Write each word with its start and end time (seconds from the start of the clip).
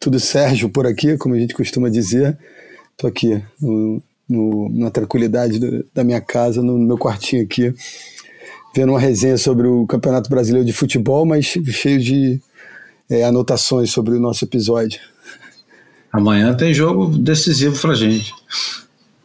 Tudo 0.00 0.18
Sérgio 0.18 0.70
por 0.70 0.86
aqui, 0.86 1.18
como 1.18 1.34
a 1.34 1.38
gente 1.38 1.54
costuma 1.54 1.90
dizer. 1.90 2.38
Estou 2.92 3.08
aqui 3.08 3.42
no, 4.28 4.68
na 4.68 4.90
tranquilidade 4.90 5.58
do, 5.58 5.84
da 5.94 6.04
minha 6.04 6.20
casa, 6.20 6.62
no, 6.62 6.78
meu 6.78 6.98
quartinho 6.98 7.42
aqui, 7.42 7.74
vendo 8.74 8.90
uma 8.90 9.00
resenha 9.00 9.38
sobre 9.38 9.66
o 9.66 9.86
Campeonato 9.86 10.28
Brasileiro 10.28 10.66
de 10.66 10.72
Futebol, 10.72 11.24
mas 11.24 11.46
cheio 11.46 11.98
de 11.98 12.40
é, 13.08 13.24
anotações 13.24 13.90
sobre 13.90 14.14
o 14.14 14.20
nosso 14.20 14.44
episódio. 14.44 15.00
Amanhã 16.12 16.54
tem 16.54 16.74
jogo 16.74 17.06
decisivo 17.06 17.78
pra 17.80 17.94
gente. 17.94 18.32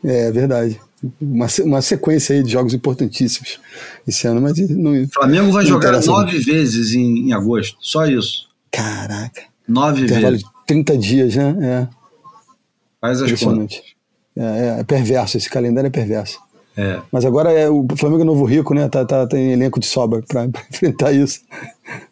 É, 0.03 0.27
é 0.27 0.31
verdade. 0.31 0.79
Uma, 1.19 1.47
uma 1.61 1.81
sequência 1.81 2.35
aí 2.35 2.43
de 2.43 2.51
jogos 2.51 2.73
importantíssimos 2.73 3.59
esse 4.07 4.25
ano, 4.25 4.41
mas 4.41 4.57
não. 4.69 5.07
Flamengo 5.09 5.51
vai 5.51 5.65
jogar 5.65 5.91
nove 6.01 6.31
muito. 6.33 6.45
vezes 6.45 6.93
em, 6.93 7.27
em, 7.27 7.33
agosto, 7.33 7.77
só 7.81 8.05
isso. 8.05 8.47
Caraca. 8.71 9.43
Nove 9.67 10.03
Intervalo 10.03 10.31
vezes. 10.31 10.45
De 10.45 10.65
30 10.67 10.97
dias, 10.97 11.35
né? 11.35 11.55
É. 11.61 12.03
Faz 13.01 13.21
as 13.21 13.43
contas. 13.43 13.81
É, 14.35 14.79
é, 14.79 14.83
perverso, 14.83 15.37
esse 15.37 15.49
calendário 15.49 15.87
é 15.87 15.91
perverso. 15.91 16.39
É. 16.75 16.99
Mas 17.11 17.23
agora 17.23 17.51
é 17.51 17.69
o 17.69 17.85
Flamengo 17.95 18.23
é 18.23 18.25
novo 18.25 18.45
rico, 18.45 18.73
né? 18.73 18.89
Tá, 18.89 19.05
tá, 19.05 19.27
tem 19.27 19.51
elenco 19.51 19.79
de 19.79 19.85
sobra 19.85 20.23
para 20.27 20.45
enfrentar 20.71 21.11
isso. 21.11 21.41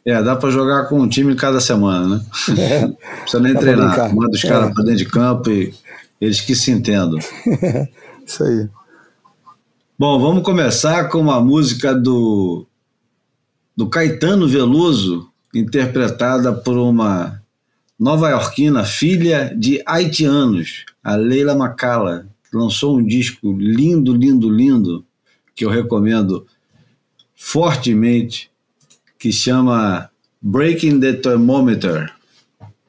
É, 0.05 0.21
dá 0.21 0.35
para 0.35 0.51
jogar 0.51 0.87
com 0.87 0.99
um 0.99 1.09
time 1.09 1.35
cada 1.35 1.59
semana, 1.59 2.07
né? 2.07 2.25
É. 2.57 2.81
Não 2.81 2.95
precisa 3.21 3.41
nem 3.41 3.55
treinar. 3.55 4.13
Manda 4.13 4.31
os 4.31 4.41
caras 4.41 4.69
é. 4.69 4.73
para 4.73 4.83
dentro 4.83 4.97
de 4.97 5.05
campo 5.05 5.49
e 5.49 5.73
eles 6.19 6.41
que 6.41 6.55
se 6.55 6.69
entendam. 6.69 7.17
isso 8.25 8.43
aí. 8.43 8.69
Bom, 9.97 10.19
vamos 10.19 10.43
começar 10.43 11.09
com 11.09 11.19
uma 11.19 11.41
música 11.41 11.93
do, 11.93 12.65
do 13.75 13.89
Caetano 13.89 14.47
Veloso, 14.47 15.29
interpretada 15.53 16.53
por 16.53 16.77
uma 16.77 17.40
nova-iorquina, 18.01 18.83
filha 18.83 19.53
de 19.55 19.79
haitianos, 19.85 20.85
a 21.03 21.15
Leila 21.15 21.53
Macala, 21.53 22.25
lançou 22.51 22.97
um 22.97 23.05
disco 23.05 23.55
lindo, 23.59 24.15
lindo, 24.15 24.49
lindo, 24.49 25.05
que 25.53 25.63
eu 25.63 25.69
recomendo 25.69 26.47
fortemente, 27.35 28.49
que 29.19 29.31
chama 29.31 30.09
Breaking 30.41 30.99
the 30.99 31.13
Thermometer. 31.13 32.11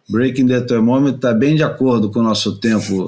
Breaking 0.09 0.47
the 0.47 0.63
Thermometer 0.63 1.17
está 1.17 1.35
bem 1.35 1.57
de 1.57 1.63
acordo 1.63 2.11
com 2.11 2.21
o 2.21 2.23
nosso 2.23 2.59
tempo. 2.59 3.07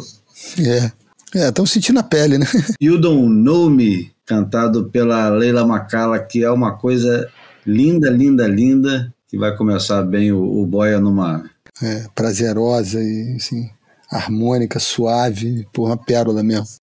É, 0.58 0.92
é, 1.34 1.48
estão 1.48 1.64
sentindo 1.64 2.00
a 2.00 2.02
pele, 2.02 2.36
né? 2.36 2.46
You 2.78 3.00
Don't 3.00 3.34
Know 3.34 3.70
Me, 3.70 4.12
cantado 4.26 4.90
pela 4.90 5.30
Leila 5.30 5.66
Macala, 5.66 6.18
que 6.18 6.44
é 6.44 6.50
uma 6.50 6.76
coisa 6.76 7.30
linda, 7.66 8.10
linda, 8.10 8.46
linda, 8.46 9.14
que 9.26 9.38
vai 9.38 9.56
começar 9.56 10.02
bem 10.02 10.32
o, 10.32 10.42
o 10.42 10.66
Boia 10.66 11.00
numa... 11.00 11.53
É, 11.82 12.06
prazerosa 12.14 13.02
e, 13.02 13.36
assim, 13.36 13.70
harmônica, 14.10 14.78
suave, 14.78 15.66
por 15.72 15.86
uma 15.86 15.96
pérola 15.96 16.42
mesmo. 16.42 16.76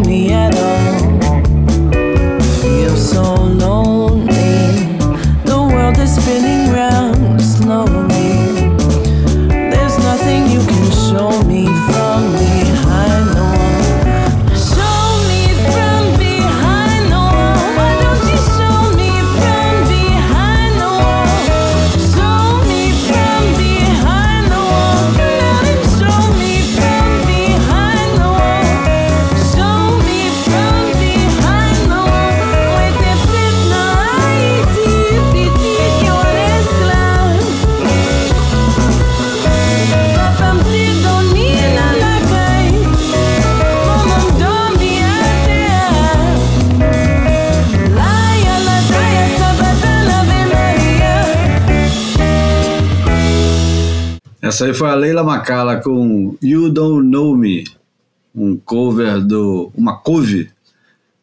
Me 0.00 0.32
at 0.32 0.47
Essa 54.58 54.66
aí 54.66 54.74
foi 54.74 54.90
a 54.90 54.94
Leila 54.96 55.22
Macala 55.22 55.80
com 55.80 56.36
You 56.42 56.68
Don't 56.72 57.08
Know 57.08 57.36
Me, 57.36 57.62
um 58.34 58.56
cover 58.56 59.24
do. 59.24 59.70
uma 59.76 59.96
couve 59.98 60.50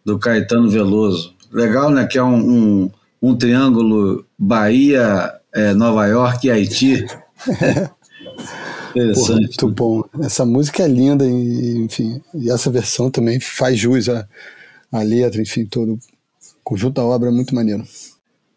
do 0.05 0.17
Caetano 0.17 0.69
Veloso. 0.69 1.35
Legal, 1.51 1.91
né? 1.91 2.05
Que 2.05 2.17
é 2.17 2.23
um, 2.23 2.37
um, 2.37 2.91
um 3.21 3.35
triângulo 3.35 4.25
Bahia, 4.39 5.33
é, 5.53 5.73
Nova 5.73 6.07
York 6.07 6.47
e 6.47 6.49
Haiti. 6.49 7.05
Porra, 9.13 9.35
muito 9.35 9.67
bom. 9.67 10.03
Essa 10.21 10.45
música 10.45 10.83
é 10.83 10.87
linda, 10.87 11.25
e, 11.27 11.79
enfim, 11.79 12.21
e 12.33 12.49
essa 12.49 12.71
versão 12.71 13.11
também 13.11 13.41
faz 13.41 13.77
jus 13.77 14.07
à, 14.07 14.25
à 14.89 15.01
letra, 15.01 15.41
enfim, 15.41 15.65
todo 15.65 15.95
o 15.95 15.99
conjunto 16.63 16.93
da 16.93 17.03
obra 17.03 17.27
é 17.27 17.33
muito 17.33 17.53
maneiro. 17.53 17.83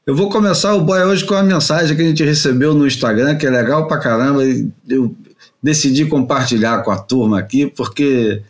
Eu 0.08 0.14
vou 0.14 0.30
começar 0.30 0.74
o 0.74 0.80
boy 0.80 1.02
hoje 1.02 1.22
com 1.22 1.34
uma 1.34 1.42
mensagem 1.42 1.94
que 1.94 2.00
a 2.00 2.04
gente 2.06 2.24
recebeu 2.24 2.72
no 2.72 2.86
Instagram, 2.86 3.36
que 3.36 3.46
é 3.46 3.50
legal 3.50 3.86
pra 3.86 3.98
caramba, 3.98 4.42
e 4.42 4.66
eu 4.88 5.14
decidi 5.62 6.06
compartilhar 6.06 6.82
com 6.82 6.90
a 6.90 6.96
turma 6.96 7.38
aqui, 7.38 7.66
porque 7.66 8.42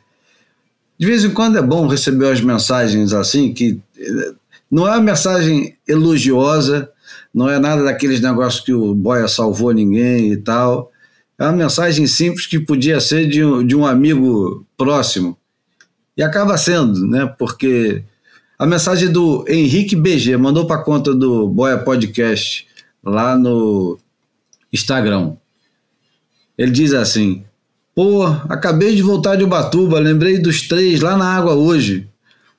de 0.97 1.05
vez 1.05 1.25
em 1.25 1.31
quando 1.31 1.59
é 1.59 1.61
bom 1.61 1.89
receber 1.89 2.31
as 2.31 2.41
mensagens 2.41 3.13
assim, 3.13 3.53
que 3.53 3.81
eh, 3.99 4.35
não 4.71 4.87
é 4.87 4.93
uma 4.93 5.01
mensagem 5.01 5.75
elogiosa, 5.89 6.89
não 7.35 7.51
é 7.51 7.59
nada 7.59 7.83
daqueles 7.83 8.21
negócios 8.21 8.65
que 8.65 8.73
o 8.73 8.95
Boia 8.95 9.27
salvou 9.27 9.73
ninguém 9.73 10.31
e 10.31 10.37
tal. 10.37 10.93
É 11.37 11.43
uma 11.43 11.53
mensagem 11.55 12.07
simples 12.07 12.47
que 12.47 12.61
podia 12.61 13.01
ser 13.01 13.29
de 13.29 13.45
um, 13.45 13.67
de 13.67 13.75
um 13.75 13.85
amigo 13.85 14.65
próximo. 14.77 15.37
E 16.17 16.23
acaba 16.23 16.57
sendo, 16.57 17.05
né? 17.05 17.27
Porque 17.37 18.05
a 18.59 18.67
mensagem 18.67 19.09
do 19.09 19.45
Henrique 19.47 19.95
BG 19.95 20.37
mandou 20.37 20.67
para 20.67 20.83
conta 20.83 21.15
do 21.15 21.47
Boia 21.47 21.79
Podcast 21.79 22.67
lá 23.05 23.39
no 23.39 23.97
Instagram. 24.73 25.35
Ele 26.57 26.73
diz 26.73 26.93
assim: 26.93 27.45
Pô, 27.95 28.27
acabei 28.49 28.97
de 28.97 29.03
voltar 29.03 29.37
de 29.37 29.45
Ubatuba, 29.45 30.01
lembrei 30.01 30.39
dos 30.39 30.67
três 30.67 31.01
lá 31.01 31.17
na 31.17 31.33
água 31.33 31.55
hoje. 31.55 32.09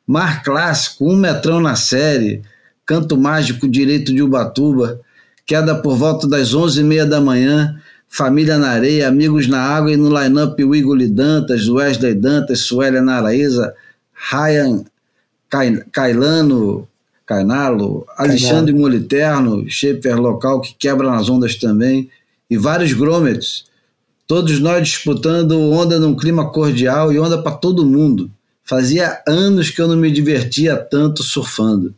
Mar 0.07 0.41
clássico, 0.41 1.05
um 1.05 1.17
metrão 1.17 1.59
na 1.59 1.75
série, 1.75 2.41
canto 2.85 3.17
mágico 3.17 3.67
direito 3.67 4.13
de 4.13 4.23
Ubatuba, 4.23 5.01
queda 5.45 5.75
por 5.75 5.97
volta 5.97 6.27
das 6.29 6.53
onze 6.53 6.79
e 6.79 6.83
meia 6.83 7.05
da 7.05 7.19
manhã, 7.19 7.77
Família 8.07 8.57
na 8.57 8.69
Areia, 8.69 9.09
Amigos 9.09 9.47
na 9.47 9.61
Água 9.61 9.91
e 9.91 9.97
no 9.97 10.09
line-up 10.17 10.59
Igor 10.63 10.97
Dantas, 11.09 11.67
Wesley 11.67 12.15
Dantas, 12.15 12.61
Suélia 12.61 13.01
Naraíza, 13.01 13.75
Ryan 14.13 14.85
Cailano, 15.91 16.87
Cainalo, 17.25 18.05
Alexandre 18.17 18.73
Moliterno, 18.73 19.69
shaper 19.69 20.19
local 20.19 20.61
que 20.61 20.73
quebra 20.73 21.09
nas 21.09 21.29
ondas 21.29 21.55
também, 21.55 22.09
e 22.49 22.57
vários 22.57 22.93
gromets. 22.93 23.65
Todos 24.27 24.59
nós 24.59 24.87
disputando 24.87 25.59
onda 25.71 25.99
num 25.99 26.15
clima 26.15 26.51
cordial 26.51 27.11
e 27.11 27.19
onda 27.19 27.41
para 27.41 27.51
todo 27.51 27.85
mundo. 27.85 28.29
Fazia 28.63 29.21
anos 29.27 29.69
que 29.69 29.81
eu 29.81 29.87
não 29.87 29.97
me 29.97 30.11
divertia 30.11 30.75
tanto 30.75 31.23
surfando. 31.23 31.93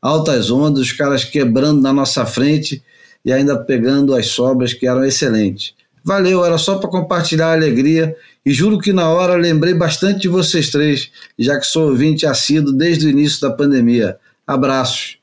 Altas 0.00 0.50
ondas, 0.50 0.82
os 0.82 0.92
caras 0.92 1.24
quebrando 1.24 1.80
na 1.80 1.92
nossa 1.92 2.24
frente 2.26 2.82
e 3.24 3.32
ainda 3.32 3.58
pegando 3.58 4.14
as 4.14 4.26
sobras 4.26 4.72
que 4.72 4.86
eram 4.86 5.04
excelentes. 5.04 5.74
Valeu, 6.04 6.44
era 6.44 6.56
só 6.58 6.78
para 6.78 6.88
compartilhar 6.88 7.48
a 7.48 7.52
alegria 7.52 8.16
e 8.44 8.52
juro 8.52 8.78
que 8.78 8.92
na 8.92 9.08
hora 9.08 9.34
lembrei 9.34 9.74
bastante 9.74 10.20
de 10.20 10.28
vocês 10.28 10.70
três, 10.70 11.10
já 11.38 11.58
que 11.58 11.66
sou 11.66 11.90
ouvinte 11.90 12.26
assíduo 12.26 12.72
desde 12.72 13.06
o 13.06 13.10
início 13.10 13.40
da 13.40 13.50
pandemia. 13.50 14.16
Abraços. 14.46 15.18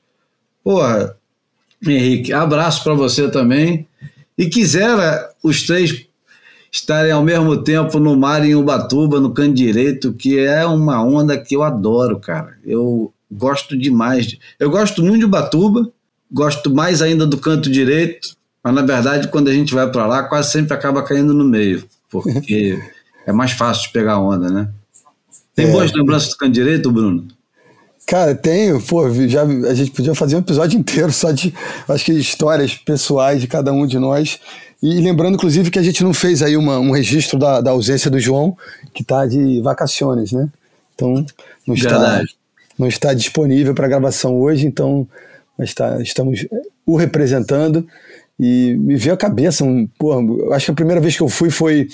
Porra, 0.64 1.16
Henrique, 1.86 2.32
abraço 2.32 2.84
para 2.84 2.94
você 2.94 3.30
também. 3.30 3.88
E 4.38 4.48
quisera 4.48 5.30
os 5.44 5.64
três 5.64 6.08
estarem 6.72 7.12
ao 7.12 7.24
mesmo 7.24 7.64
tempo 7.64 8.00
no 8.00 8.16
mar 8.16 8.46
em 8.46 8.56
Ubatuba, 8.56 9.20
no 9.20 9.32
canto 9.32 9.56
direito, 9.56 10.14
que 10.14 10.40
é 10.40 10.66
uma 10.66 11.04
onda 11.04 11.38
que 11.38 11.56
eu 11.56 11.64
adoro, 11.64 12.20
cara. 12.20 12.58
Eu 12.64 13.12
gosto 13.32 13.78
demais. 13.78 14.38
Eu 14.60 14.70
gosto 14.70 15.02
muito 15.02 15.20
de 15.20 15.26
Ubatuba, 15.26 15.92
gosto 16.32 16.74
mais 16.74 17.02
ainda 17.02 17.26
do 17.26 17.38
canto 17.38 17.72
direito, 17.72 18.37
mas 18.68 18.76
na 18.76 18.82
verdade 18.82 19.30
quando 19.30 19.48
a 19.48 19.54
gente 19.54 19.74
vai 19.74 19.90
para 19.90 20.06
lá 20.06 20.24
quase 20.24 20.52
sempre 20.52 20.74
acaba 20.74 21.02
caindo 21.02 21.34
no 21.34 21.46
meio, 21.46 21.84
porque 22.10 22.78
é 23.26 23.32
mais 23.32 23.52
fácil 23.52 23.84
de 23.84 23.94
pegar 23.94 24.20
onda, 24.20 24.50
né? 24.50 24.68
Tem 25.56 25.68
é. 25.68 25.72
boas 25.72 25.92
lembranças 25.94 26.30
do 26.30 26.38
canto 26.38 26.52
direito, 26.52 26.92
Bruno? 26.92 27.26
Cara, 28.06 28.36
tenho, 28.36 28.82
pô, 28.82 29.10
já, 29.28 29.44
a 29.44 29.74
gente 29.74 29.92
podia 29.92 30.14
fazer 30.14 30.36
um 30.36 30.40
episódio 30.40 30.78
inteiro 30.80 31.12
só 31.14 31.32
de, 31.32 31.54
acho 31.88 32.06
que 32.06 32.12
histórias 32.12 32.76
pessoais 32.76 33.42
de 33.42 33.48
cada 33.48 33.72
um 33.72 33.88
de 33.88 33.98
nós. 33.98 34.40
E 34.84 35.02
lembrando, 35.02 35.36
inclusive, 35.36 35.72
que 35.72 35.80
a 35.80 35.84
gente 35.84 36.04
não 36.04 36.14
fez 36.14 36.44
aí 36.44 36.56
uma, 36.56 36.78
um 36.78 36.92
registro 36.92 37.40
da, 37.40 37.62
da 37.62 37.72
ausência 37.72 38.12
do 38.12 38.20
João, 38.20 38.56
que 38.94 39.02
está 39.02 39.26
de 39.26 39.62
vacações, 39.62 40.32
né? 40.32 40.48
Então, 40.94 41.26
não 41.66 41.74
está, 41.74 42.24
não 42.78 42.88
está 42.88 43.14
disponível 43.14 43.74
para 43.74 43.88
gravação 43.88 44.40
hoje, 44.40 44.68
então 44.68 45.08
mas 45.58 45.74
tá, 45.74 46.00
estamos 46.02 46.46
o 46.86 46.96
representando 46.96 47.88
e 48.40 48.76
me 48.80 48.96
veio 48.96 49.16
a 49.16 49.18
cabeça, 49.18 49.64
um, 49.64 49.88
porra, 49.98 50.56
acho 50.56 50.66
que 50.66 50.72
a 50.72 50.76
primeira 50.76 51.02
vez 51.02 51.16
que 51.16 51.24
eu 51.24 51.30
fui 51.30 51.50
foi, 51.50 51.88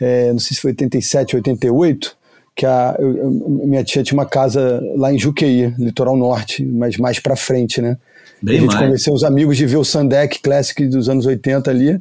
é, 0.00 0.32
não 0.32 0.38
sei 0.38 0.54
se 0.54 0.60
foi 0.60 0.70
87, 0.70 1.36
88, 1.36 2.16
que 2.54 2.64
a, 2.64 2.96
eu, 2.98 3.30
minha 3.30 3.84
tia 3.84 4.02
tinha 4.02 4.18
uma 4.18 4.24
casa 4.24 4.82
lá 4.96 5.12
em 5.12 5.18
Juqueí, 5.18 5.74
litoral 5.78 6.16
norte, 6.16 6.64
mas 6.64 6.96
mais 6.96 7.20
para 7.20 7.36
frente, 7.36 7.82
né? 7.82 7.98
Bem 8.40 8.56
a 8.56 8.60
gente 8.60 8.74
mais. 8.74 8.86
convenceu 8.86 9.12
os 9.12 9.24
amigos 9.24 9.56
de 9.56 9.66
ver 9.66 9.76
o 9.76 9.84
Sandec 9.84 10.40
Classic 10.40 10.86
dos 10.86 11.08
anos 11.08 11.26
80 11.26 11.70
ali, 11.70 12.00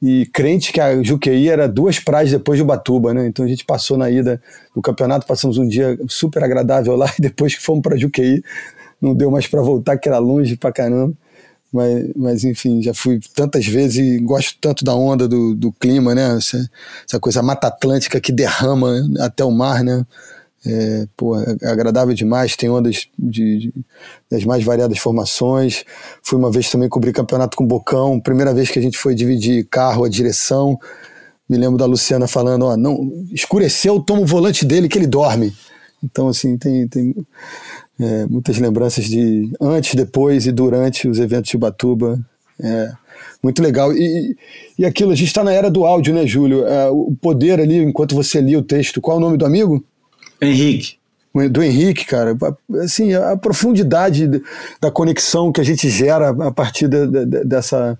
e 0.00 0.26
crente 0.26 0.72
que 0.72 0.80
a 0.80 1.02
Juqueí 1.02 1.48
era 1.48 1.68
duas 1.68 1.98
praias 1.98 2.30
depois 2.30 2.58
de 2.58 2.62
Ubatuba, 2.62 3.12
né? 3.12 3.26
Então 3.26 3.44
a 3.44 3.48
gente 3.48 3.64
passou 3.64 3.96
na 3.96 4.10
ida 4.10 4.40
do 4.74 4.80
campeonato, 4.80 5.26
passamos 5.26 5.58
um 5.58 5.66
dia 5.66 5.98
super 6.08 6.42
agradável 6.42 6.96
lá, 6.96 7.12
e 7.18 7.22
depois 7.22 7.54
que 7.54 7.62
fomos 7.62 7.82
para 7.82 7.96
Juqueí, 7.96 8.42
não 9.00 9.14
deu 9.14 9.30
mais 9.30 9.46
para 9.46 9.60
voltar, 9.60 9.98
que 9.98 10.08
era 10.08 10.18
longe 10.18 10.56
pra 10.56 10.72
caramba. 10.72 11.12
Mas, 11.72 12.06
mas 12.14 12.44
enfim, 12.44 12.80
já 12.80 12.94
fui 12.94 13.20
tantas 13.34 13.66
vezes 13.66 13.96
e 13.98 14.18
gosto 14.18 14.56
tanto 14.60 14.84
da 14.84 14.94
onda 14.94 15.26
do, 15.28 15.54
do 15.54 15.72
clima, 15.72 16.14
né? 16.14 16.36
Essa, 16.36 16.70
essa 17.06 17.20
coisa 17.20 17.42
mata 17.42 17.66
atlântica 17.66 18.20
que 18.20 18.32
derrama 18.32 18.94
até 19.20 19.44
o 19.44 19.50
mar, 19.50 19.82
né? 19.82 20.04
É, 20.64 21.06
pô, 21.16 21.38
é 21.38 21.68
agradável 21.68 22.12
demais, 22.12 22.56
tem 22.56 22.68
ondas 22.68 23.06
de, 23.16 23.58
de, 23.58 23.74
das 24.28 24.44
mais 24.44 24.64
variadas 24.64 24.98
formações. 24.98 25.84
Fui 26.22 26.38
uma 26.38 26.50
vez 26.50 26.70
também 26.70 26.88
cobrir 26.88 27.12
campeonato 27.12 27.56
com 27.56 27.66
Bocão, 27.66 28.18
primeira 28.18 28.52
vez 28.52 28.70
que 28.70 28.78
a 28.78 28.82
gente 28.82 28.98
foi 28.98 29.14
dividir 29.14 29.66
carro, 29.70 30.04
a 30.04 30.08
direção. 30.08 30.78
Me 31.48 31.56
lembro 31.56 31.78
da 31.78 31.86
Luciana 31.86 32.26
falando: 32.26 32.64
ó, 32.64 32.76
não, 32.76 33.12
escureceu, 33.32 34.00
toma 34.00 34.22
o 34.22 34.26
volante 34.26 34.64
dele 34.64 34.88
que 34.88 34.98
ele 34.98 35.06
dorme. 35.06 35.54
Então, 36.02 36.28
assim, 36.28 36.56
tem, 36.58 36.88
tem 36.88 37.14
é, 37.98 38.26
muitas 38.26 38.58
lembranças 38.58 39.06
de 39.06 39.50
antes, 39.60 39.94
depois 39.94 40.46
e 40.46 40.52
durante 40.52 41.08
os 41.08 41.18
eventos 41.18 41.50
de 41.50 41.56
Ubatuba. 41.56 42.18
É, 42.60 42.92
muito 43.42 43.62
legal. 43.62 43.92
E, 43.92 44.36
e 44.78 44.84
aquilo, 44.84 45.12
a 45.12 45.14
gente 45.14 45.28
está 45.28 45.42
na 45.42 45.52
era 45.52 45.70
do 45.70 45.84
áudio, 45.84 46.14
né, 46.14 46.26
Júlio? 46.26 46.66
É, 46.66 46.88
o 46.90 47.14
poder 47.20 47.60
ali, 47.60 47.78
enquanto 47.78 48.14
você 48.14 48.40
lia 48.40 48.58
o 48.58 48.62
texto, 48.62 49.00
qual 49.00 49.16
é 49.16 49.18
o 49.18 49.22
nome 49.22 49.36
do 49.36 49.46
amigo? 49.46 49.84
Henrique. 50.40 50.96
Do 51.50 51.62
Henrique, 51.62 52.06
cara. 52.06 52.36
Assim, 52.82 53.12
a 53.12 53.36
profundidade 53.36 54.26
da 54.80 54.90
conexão 54.90 55.52
que 55.52 55.60
a 55.60 55.64
gente 55.64 55.88
gera 55.88 56.30
a 56.30 56.50
partir 56.50 56.88
de, 56.88 57.06
de, 57.06 57.44
dessa, 57.44 57.98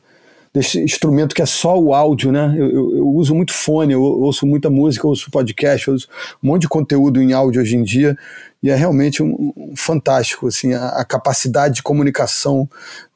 desse 0.55 0.81
instrumento 0.81 1.35
que 1.35 1.43
é 1.43 1.47
só 1.47 1.79
o 1.79 1.93
áudio, 1.93 2.33
né? 2.33 2.55
Eu, 2.57 2.71
eu, 2.71 2.97
eu, 2.97 3.09
uso 3.09 3.35
muito 3.35 3.53
fone, 3.53 3.93
eu 3.93 4.03
ouço 4.03 4.47
muita 4.47 4.71
música, 4.71 5.05
eu 5.05 5.11
ouço 5.11 5.31
podcast, 5.31 5.87
eu 5.87 5.95
ouço 5.95 6.09
um 6.43 6.49
monte 6.49 6.63
de 6.63 6.69
conteúdo 6.69 7.21
em 7.21 7.35
áudio 7.35 7.61
hoje 7.61 7.77
em 7.77 7.83
dia 7.83 8.17
e 8.67 8.71
é 8.71 8.75
realmente 8.75 9.23
um, 9.23 9.53
um 9.57 9.77
fantástico, 9.77 10.49
assim, 10.49 10.75
a, 10.75 10.89
a, 10.89 11.05
capacidade 11.05 11.77
de 11.77 11.83
comunicação 11.85 12.69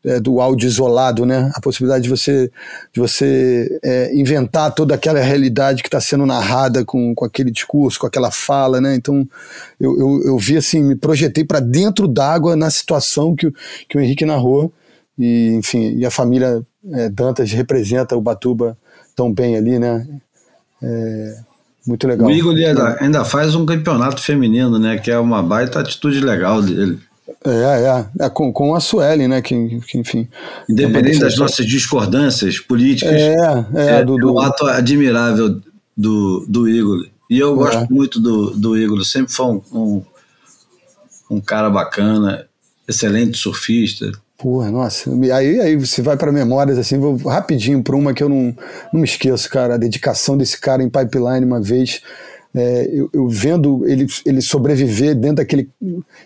é, 0.05 0.21
do 0.21 0.41
áudio 0.41 0.69
isolado, 0.69 1.27
né? 1.27 1.51
A 1.57 1.61
possibilidade 1.61 2.05
de 2.05 2.09
você, 2.09 2.53
de 2.93 3.01
você 3.01 3.81
é, 3.83 4.15
inventar 4.15 4.73
toda 4.73 4.95
aquela 4.95 5.19
realidade 5.19 5.83
que 5.83 5.89
está 5.89 6.01
sendo 6.01 6.25
narrada 6.25 6.85
com, 6.85 7.13
com 7.17 7.25
aquele 7.25 7.51
discurso, 7.51 7.99
com 7.99 8.07
aquela 8.07 8.31
fala, 8.31 8.81
né? 8.81 8.95
Então 8.95 9.29
eu, 9.81 9.99
eu, 9.99 10.23
eu 10.25 10.39
vi 10.39 10.57
assim, 10.57 10.85
me 10.85 10.95
projetei 10.95 11.45
para 11.45 11.59
dentro 11.59 12.07
d'água 12.07 12.55
na 12.55 12.71
situação 12.71 13.35
que, 13.35 13.53
que 13.89 13.99
o 13.99 14.01
Henrique 14.01 14.25
narrou 14.25 14.73
e 15.19 15.49
enfim, 15.55 15.97
e 15.97 16.07
a 16.07 16.13
família 16.13 16.65
é, 16.93 17.09
Dantas 17.09 17.51
representa 17.51 18.17
o 18.17 18.21
Batuba 18.21 18.79
tão 19.17 19.33
bem 19.33 19.57
ali, 19.57 19.81
né? 19.81 20.07
É, 20.81 21.50
muito 21.91 22.07
legal. 22.07 22.29
O 22.29 22.31
Igor 22.31 22.55
ainda, 22.55 22.97
ainda, 23.01 23.25
faz 23.25 23.55
um 23.55 23.67
campeonato 23.67 24.23
feminino, 24.23 24.79
né? 24.79 24.97
Que 24.99 25.11
é 25.11 25.19
uma 25.19 25.43
baita 25.43 25.81
atitude 25.81 26.21
legal 26.21 26.63
dele. 26.63 26.99
É, 27.45 27.51
é, 27.51 28.27
é 28.27 28.31
com, 28.31 28.53
com 28.53 28.75
a 28.75 28.81
Sueli, 28.81 29.27
né? 29.27 29.43
Que, 29.43 29.81
que 29.81 29.99
enfim. 29.99 30.29
Independente 30.69 31.19
das 31.19 31.37
nossas 31.37 31.67
discordâncias 31.67 32.59
políticas, 32.59 33.13
é, 33.13 33.35
é, 33.75 33.87
é, 33.99 34.05
do, 34.05 34.17
do... 34.17 34.35
um 34.35 34.41
ato 34.41 34.67
admirável 34.67 35.61
do, 35.97 36.47
do 36.49 36.69
Igor. 36.69 37.07
E 37.29 37.39
eu 37.39 37.55
gosto 37.55 37.85
é. 37.85 37.87
muito 37.91 38.21
do, 38.21 38.51
do 38.51 38.77
Igor, 38.77 39.05
sempre 39.05 39.33
foi 39.33 39.47
um, 39.47 39.63
um, 39.73 40.03
um 41.31 41.41
cara 41.41 41.71
bacana, 41.71 42.47
excelente 42.89 43.37
surfista 43.37 44.11
Porra, 44.41 44.71
nossa. 44.71 45.11
Aí, 45.37 45.61
aí 45.61 45.77
você 45.77 46.01
vai 46.01 46.17
para 46.17 46.33
memórias 46.33 46.79
assim, 46.79 46.99
vou 46.99 47.15
rapidinho 47.17 47.83
para 47.83 47.95
uma 47.95 48.15
que 48.15 48.23
eu 48.23 48.29
não, 48.29 48.57
não 48.91 49.01
me 49.01 49.05
esqueço, 49.05 49.51
cara. 49.51 49.75
A 49.75 49.79
dedicação 49.79 50.35
desse 50.35 50.59
cara 50.59 50.83
em 50.83 50.89
pipeline 50.89 51.45
uma 51.45 51.61
vez. 51.61 52.01
É, 52.55 52.89
eu, 52.91 53.09
eu, 53.13 53.29
vendo 53.29 53.87
ele, 53.87 54.07
ele 54.25 54.41
sobreviver 54.41 55.15
dentro 55.15 55.37
daquele. 55.37 55.69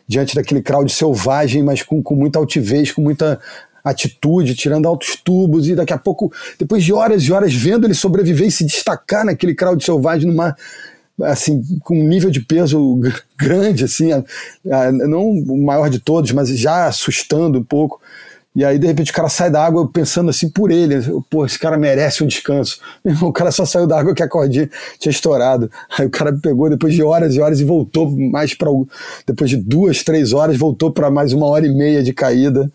diante 0.07 0.37
daquele 0.37 0.63
crowd 0.63 0.91
selvagem, 0.93 1.63
mas 1.63 1.83
com, 1.83 2.01
com 2.01 2.15
muita 2.15 2.39
altivez, 2.39 2.93
com 2.93 3.03
muita 3.03 3.41
atitude, 3.85 4.55
tirando 4.55 4.87
altos 4.87 5.17
tubos, 5.17 5.69
e 5.69 5.75
daqui 5.75 5.93
a 5.93 5.99
pouco, 5.99 6.33
depois 6.59 6.83
de 6.83 6.93
horas 6.93 7.23
e 7.25 7.33
horas, 7.33 7.53
vendo 7.53 7.87
ele 7.87 7.93
sobreviver 7.93 8.47
e 8.47 8.51
se 8.51 8.65
destacar 8.65 9.27
naquele 9.27 9.55
crowd 9.55 9.85
selvagem 9.85 10.27
numa 10.27 10.57
assim, 11.23 11.63
com 11.83 11.99
um 11.99 12.09
nível 12.09 12.31
de 12.31 12.41
peso 12.41 13.01
grande, 13.37 13.85
assim, 13.85 14.13
a, 14.13 14.25
a, 14.71 14.93
não 14.93 15.31
o 15.31 15.65
maior 15.65 15.89
de 15.89 15.99
todos, 15.99 16.33
mas 16.33 16.49
já 16.49 16.87
assustando 16.87 17.59
um 17.59 17.65
pouco. 17.65 18.01
E 18.57 18.65
aí, 18.65 18.79
de 18.79 18.87
repente, 18.87 19.11
o 19.11 19.15
cara 19.15 19.29
sai 19.29 19.51
da 19.51 19.65
água 19.65 19.89
pensando 19.89 20.31
assim 20.31 20.49
por 20.49 20.71
ele. 20.71 20.95
Pô, 21.29 21.45
esse 21.45 21.59
cara 21.59 21.77
merece 21.77 22.23
um 22.23 22.27
descanso. 22.27 22.79
O 23.21 23.33
cara 23.33 23.51
só 23.51 23.65
saiu 23.65 23.87
da 23.87 23.99
água 23.99 24.15
que 24.15 24.23
a 24.23 24.29
cordinha 24.29 24.71
tinha 24.99 25.11
estourado. 25.11 25.69
Aí 25.99 26.07
o 26.07 26.11
cara 26.11 26.33
pegou 26.33 26.71
depois 26.71 26.95
de 26.95 27.03
horas 27.03 27.35
e 27.35 27.41
horas 27.41 27.59
e 27.59 27.65
voltou 27.65 28.09
mais 28.13 28.55
para. 28.55 28.71
Depois 29.27 29.51
de 29.51 29.57
duas, 29.57 30.05
três 30.05 30.33
horas, 30.33 30.57
voltou 30.57 30.93
para 30.93 31.11
mais 31.11 31.33
uma 31.33 31.47
hora 31.47 31.67
e 31.67 31.75
meia 31.75 32.01
de 32.01 32.13
caída. 32.13 32.71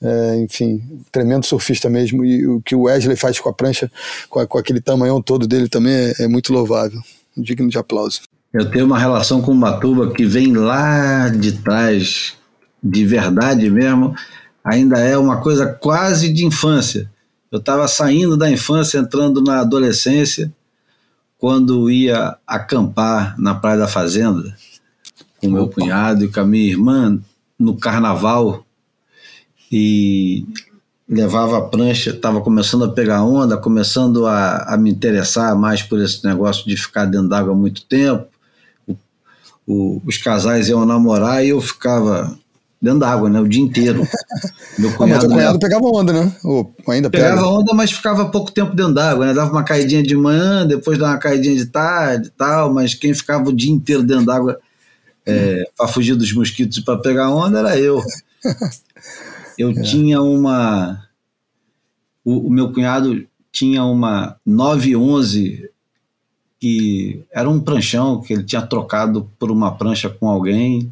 É, 0.00 0.36
enfim, 0.36 0.80
tremendo 1.10 1.44
surfista 1.44 1.90
mesmo. 1.90 2.24
E 2.24 2.46
o 2.46 2.60
que 2.60 2.76
o 2.76 2.82
Wesley 2.82 3.16
faz 3.16 3.40
com 3.40 3.48
a 3.48 3.52
prancha, 3.52 3.90
com, 4.30 4.38
a, 4.38 4.46
com 4.46 4.58
aquele 4.58 4.80
tamanhão 4.80 5.20
todo 5.20 5.48
dele 5.48 5.68
também 5.68 5.92
é, 5.92 6.14
é 6.20 6.28
muito 6.28 6.52
louvável 6.52 7.00
digno 7.36 7.68
de 7.68 7.78
aplauso. 7.78 8.22
Eu 8.52 8.70
tenho 8.70 8.86
uma 8.86 8.98
relação 8.98 9.42
com 9.42 9.58
Batuba 9.58 10.12
que 10.12 10.24
vem 10.24 10.54
lá 10.54 11.28
de 11.28 11.52
trás, 11.52 12.34
de 12.82 13.04
verdade 13.04 13.70
mesmo, 13.70 14.14
ainda 14.64 14.98
é 14.98 15.16
uma 15.16 15.40
coisa 15.40 15.66
quase 15.66 16.32
de 16.32 16.44
infância. 16.44 17.10
Eu 17.50 17.58
estava 17.58 17.86
saindo 17.86 18.36
da 18.36 18.50
infância, 18.50 18.98
entrando 18.98 19.42
na 19.42 19.60
adolescência, 19.60 20.52
quando 21.38 21.90
ia 21.90 22.36
acampar 22.46 23.38
na 23.38 23.54
Praia 23.54 23.78
da 23.78 23.88
Fazenda 23.88 24.56
com 25.40 25.50
meu 25.50 25.68
cunhado 25.68 26.24
e 26.24 26.28
com 26.28 26.40
a 26.40 26.44
minha 26.44 26.68
irmã 26.68 27.20
no 27.58 27.76
carnaval. 27.76 28.64
E 29.70 30.46
levava 31.08 31.58
a 31.58 31.62
prancha, 31.62 32.10
estava 32.10 32.40
começando 32.40 32.84
a 32.84 32.88
pegar 32.88 33.22
onda, 33.22 33.56
começando 33.56 34.26
a, 34.26 34.74
a, 34.74 34.76
me 34.76 34.90
interessar 34.90 35.56
mais 35.56 35.82
por 35.82 36.00
esse 36.00 36.24
negócio 36.24 36.66
de 36.66 36.76
ficar 36.76 37.04
dentro 37.04 37.28
d'água 37.28 37.54
muito 37.54 37.84
tempo. 37.84 38.26
O, 38.86 38.96
o, 39.66 40.02
os 40.04 40.18
casais 40.18 40.68
iam 40.68 40.84
namorar 40.84 41.44
e 41.44 41.50
eu 41.50 41.60
ficava 41.60 42.36
dentro 42.82 43.00
d'água, 43.00 43.30
né, 43.30 43.40
o 43.40 43.48
dia 43.48 43.62
inteiro. 43.62 44.06
Meu 44.78 44.92
cunhado, 44.94 45.26
ah, 45.26 45.28
cunhado 45.28 45.58
pegava 45.58 45.86
onda, 45.86 46.12
né? 46.12 46.32
Ou 46.44 46.74
ainda 46.88 47.08
pegava 47.08 47.36
pega. 47.36 47.48
onda, 47.48 47.72
mas 47.72 47.92
ficava 47.92 48.28
pouco 48.28 48.50
tempo 48.50 48.74
dentro 48.74 48.94
d'água, 48.94 49.26
né? 49.26 49.34
Dava 49.34 49.50
uma 49.50 49.62
caidinha 49.62 50.02
de 50.02 50.16
manhã, 50.16 50.66
depois 50.66 50.98
dava 50.98 51.12
uma 51.12 51.18
caidinha 51.18 51.54
de 51.54 51.66
tarde 51.66 52.28
e 52.28 52.30
tal, 52.30 52.74
mas 52.74 52.94
quem 52.94 53.14
ficava 53.14 53.48
o 53.48 53.52
dia 53.52 53.72
inteiro 53.72 54.02
dentro 54.02 54.26
d'água 54.26 54.58
é, 55.24 55.64
para 55.76 55.88
fugir 55.88 56.14
dos 56.14 56.32
mosquitos 56.32 56.78
e 56.78 56.82
para 56.84 56.98
pegar 56.98 57.30
onda 57.30 57.60
era 57.60 57.78
eu. 57.78 58.02
Eu 59.58 59.70
é. 59.70 59.82
tinha 59.82 60.20
uma. 60.20 61.04
O, 62.24 62.48
o, 62.48 62.50
meu 62.50 62.72
cunhado 62.72 63.26
tinha 63.52 63.84
uma 63.84 64.36
911 64.44 65.70
que 66.58 67.22
era 67.30 67.48
um 67.48 67.60
pranchão 67.60 68.20
que 68.20 68.32
ele 68.32 68.42
tinha 68.42 68.62
trocado 68.62 69.30
por 69.38 69.50
uma 69.50 69.76
prancha 69.76 70.08
com 70.08 70.28
alguém 70.28 70.90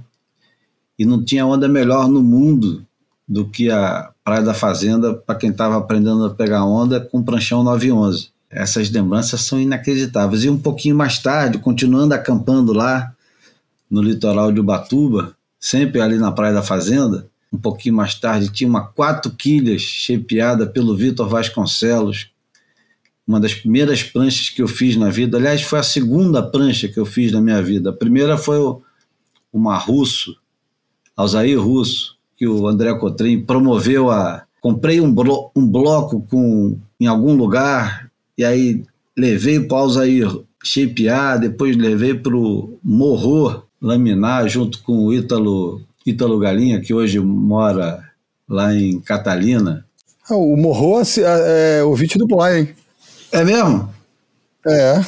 e 0.99 1.04
não 1.04 1.25
tinha 1.25 1.47
onda 1.47 1.66
melhor 1.66 2.09
no 2.09 2.23
mundo 2.23 2.85
do 3.26 3.49
que 3.49 3.71
a 3.71 4.11
Praia 4.23 4.42
da 4.42 4.54
Fazenda 4.54 5.14
para 5.14 5.35
quem 5.35 5.50
estava 5.50 5.76
aprendendo 5.76 6.25
a 6.25 6.35
pegar 6.35 6.64
onda 6.64 7.00
com 7.00 7.23
pranchão 7.23 7.62
911. 7.62 8.28
Essas 8.50 8.90
lembranças 8.90 9.40
são 9.40 9.61
inacreditáveis. 9.61 10.44
E 10.44 10.50
um 10.50 10.59
pouquinho 10.59 10.94
mais 10.94 11.18
tarde, 11.18 11.59
continuando 11.59 12.14
acampando 12.14 12.73
lá 12.73 13.12
no 13.90 14.00
litoral 14.00 14.52
de 14.52 14.61
Ubatuba, 14.61 15.35
sempre 15.59 16.00
ali 16.00 16.18
na 16.18 16.30
Praia 16.30 16.54
da 16.54 16.62
Fazenda, 16.62 17.26
um 17.54 17.58
pouquinho 17.58 17.94
mais 17.94 18.14
tarde, 18.14 18.50
tinha 18.50 18.68
uma 18.68 18.84
quatro 18.84 19.30
quilhas 19.30 19.80
shapeada 19.80 20.66
pelo 20.66 20.96
Vitor 20.96 21.28
Vasconcelos, 21.28 22.30
uma 23.26 23.38
das 23.40 23.54
primeiras 23.54 24.02
pranchas 24.02 24.50
que 24.50 24.61
eu 24.61 24.68
fiz 24.68 24.96
na 24.96 25.08
vida. 25.08 25.38
Aliás, 25.38 25.62
foi 25.62 25.78
a 25.78 25.84
segunda 25.84 26.42
prancha 26.42 26.88
que 26.88 26.99
eu 26.99 27.06
fiz 27.06 27.32
na 27.32 27.40
minha 27.40 27.62
vida. 27.62 27.90
A 27.90 27.92
primeira 27.92 28.37
foi 28.37 28.58
uma 29.52 29.78
russo, 29.78 30.37
Alzair 31.16 31.61
Russo, 31.61 32.16
que 32.37 32.46
o 32.46 32.66
André 32.66 32.92
Cotrim 32.94 33.40
promoveu 33.40 34.11
a. 34.11 34.44
Comprei 34.61 35.00
um, 35.00 35.12
blo 35.12 35.50
um 35.54 35.66
bloco 35.66 36.23
com, 36.23 36.76
em 36.99 37.06
algum 37.06 37.34
lugar, 37.34 38.11
e 38.37 38.44
aí 38.44 38.82
levei 39.16 39.61
para 39.61 39.76
o 39.76 39.80
Alzair 39.80 40.28
shapear, 40.62 41.38
depois 41.38 41.76
levei 41.76 42.14
para 42.14 42.37
o 42.37 42.78
Morro 42.82 43.62
laminar 43.80 44.49
junto 44.49 44.82
com 44.82 45.04
o 45.04 45.14
Ítalo 45.14 45.82
Ítalo 46.04 46.38
Galinha, 46.38 46.80
que 46.80 46.92
hoje 46.92 47.18
mora 47.18 48.02
lá 48.49 48.75
em 48.75 49.00
Catalina. 49.00 49.84
Ah, 50.28 50.37
o 50.37 50.56
Morro 50.56 51.00
é, 51.00 51.78
é 51.78 51.84
ouvinte 51.84 52.18
do 52.18 52.26
Boy, 52.26 52.58
hein? 52.58 52.68
É 53.32 53.44
mesmo? 53.44 53.92
É. 54.66 55.04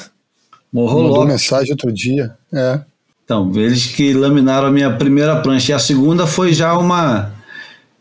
Morro 0.73 1.03
Mandou 1.03 1.17
Lopes. 1.19 1.33
mensagem 1.33 1.71
outro 1.73 1.93
dia. 1.93 2.37
É. 2.53 2.81
Então, 3.25 3.51
eles 3.55 3.87
que 3.87 4.13
laminaram 4.13 4.69
a 4.69 4.71
minha 4.71 4.95
primeira 4.97 5.41
prancha. 5.41 5.73
E 5.73 5.75
a 5.75 5.79
segunda 5.79 6.27
foi 6.27 6.53
já 6.53 6.77
uma 6.77 7.33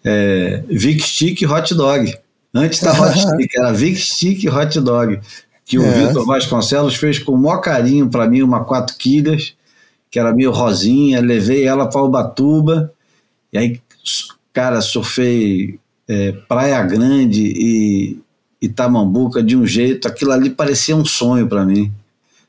é, 0.04 0.64
Vic 0.68 1.02
Stick 1.02 1.44
Hot 1.50 1.74
Dog. 1.74 2.14
Antes 2.54 2.80
da 2.82 2.92
Hot 2.92 3.18
Stick, 3.20 3.56
era 3.56 3.74
Vic 3.74 4.00
Stick 4.00 4.46
Hot 4.48 4.80
Dog. 4.80 5.20
Que 5.66 5.80
o 5.80 5.86
é. 5.86 6.08
Vitor 6.08 6.26
Vasconcelos 6.26 6.96
fez 6.96 7.18
com 7.18 7.34
o 7.34 7.38
maior 7.38 7.60
carinho 7.60 8.10
para 8.10 8.28
mim, 8.28 8.42
uma 8.42 8.64
4 8.64 8.96
quilos 8.98 9.56
que 10.16 10.20
era 10.20 10.34
meio 10.34 10.50
rosinha, 10.50 11.20
levei 11.20 11.66
ela 11.66 11.90
para 11.90 12.02
Ubatuba, 12.02 12.90
e 13.52 13.58
aí, 13.58 13.82
cara, 14.54 14.80
surfei 14.80 15.78
é, 16.08 16.32
Praia 16.48 16.82
Grande 16.84 17.42
e 17.44 18.18
Itamambuca 18.62 19.44
de 19.44 19.58
um 19.58 19.68
jeito, 19.68 20.08
aquilo 20.08 20.32
ali 20.32 20.50
parecia 20.50 20.96
um 20.96 21.04
sonho 21.04 21.50
para 21.50 21.66
mim. 21.66 21.92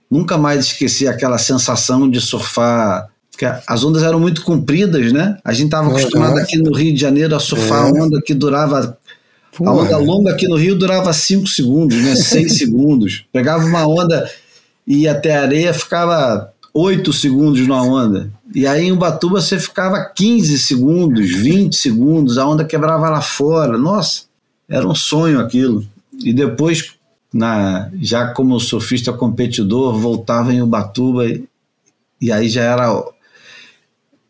Nunca 0.09 0.39
mais 0.39 0.67
esqueci 0.67 1.09
aquela 1.09 1.39
sensação 1.39 2.09
de 2.09 2.21
surfar, 2.21 3.09
porque 3.33 3.47
as 3.67 3.83
ondas 3.83 4.05
eram 4.05 4.21
muito 4.21 4.45
compridas, 4.45 5.13
né? 5.13 5.37
A 5.45 5.53
gente 5.53 5.65
estava 5.65 5.89
acostumado 5.89 6.39
aqui 6.39 6.59
no 6.59 6.73
Rio 6.73 6.95
de 6.95 7.01
Janeiro 7.01 7.35
a 7.35 7.41
surfar 7.41 7.89
é. 7.89 8.01
onda 8.01 8.23
que 8.23 8.33
durava 8.33 8.97
a 9.59 9.73
onda 9.73 9.97
longa 9.97 10.31
aqui 10.31 10.47
no 10.47 10.55
Rio 10.55 10.79
durava 10.79 11.13
5 11.13 11.49
segundos, 11.49 11.97
né? 11.97 12.15
6 12.15 12.59
segundos. 12.59 13.25
Pegava 13.33 13.65
uma 13.65 13.85
onda 13.89 14.31
e 14.87 14.99
ia 14.99 15.11
até 15.11 15.37
a 15.37 15.43
areia, 15.43 15.75
ficava 15.75 16.53
8 16.79 17.11
segundos 17.11 17.67
na 17.67 17.83
onda. 17.83 18.31
E 18.55 18.67
aí 18.67 18.85
em 18.85 18.93
Ubatuba 18.93 19.41
você 19.41 19.59
ficava 19.59 20.05
15 20.15 20.59
segundos, 20.59 21.35
20 21.35 21.75
segundos, 21.75 22.37
a 22.37 22.47
onda 22.47 22.67
quebrava 22.67 23.09
lá 23.09 23.23
fora. 23.23 23.79
Nossa, 23.79 24.25
era 24.69 24.87
um 24.87 24.95
sonho 24.95 25.41
aquilo. 25.41 25.83
E 26.23 26.35
depois, 26.35 26.93
na, 27.33 27.91
já 27.99 28.29
como 28.29 28.61
surfista 28.61 29.11
competidor, 29.11 29.99
voltava 29.99 30.53
em 30.53 30.61
Ubatuba 30.61 31.25
e, 31.25 31.49
e 32.21 32.31
aí 32.31 32.47
já 32.47 32.63
era 32.63 32.93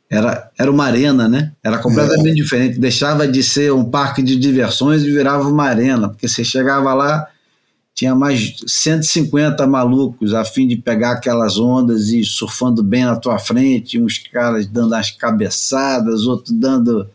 era, 0.08 0.48
era 0.56 0.70
uma 0.70 0.84
arena, 0.84 1.28
né? 1.28 1.50
Era 1.64 1.78
completamente 1.78 2.38
é. 2.38 2.42
diferente. 2.42 2.78
Deixava 2.78 3.26
de 3.26 3.42
ser 3.42 3.72
um 3.72 3.84
parque 3.84 4.22
de 4.22 4.36
diversões 4.36 5.02
e 5.02 5.10
virava 5.10 5.48
uma 5.48 5.64
arena, 5.64 6.08
porque 6.08 6.28
você 6.28 6.44
chegava 6.44 6.94
lá, 6.94 7.26
tinha 7.96 8.14
mais 8.14 8.56
150 8.66 9.66
malucos 9.66 10.34
a 10.34 10.44
fim 10.44 10.68
de 10.68 10.76
pegar 10.76 11.12
aquelas 11.12 11.58
ondas 11.58 12.08
e 12.10 12.22
surfando 12.22 12.82
bem 12.82 13.06
na 13.06 13.16
tua 13.16 13.38
frente, 13.38 13.98
uns 13.98 14.18
caras 14.18 14.66
dando 14.66 14.94
as 14.94 15.10
cabeçadas, 15.10 16.26
outros 16.26 16.52
dando 16.52 17.08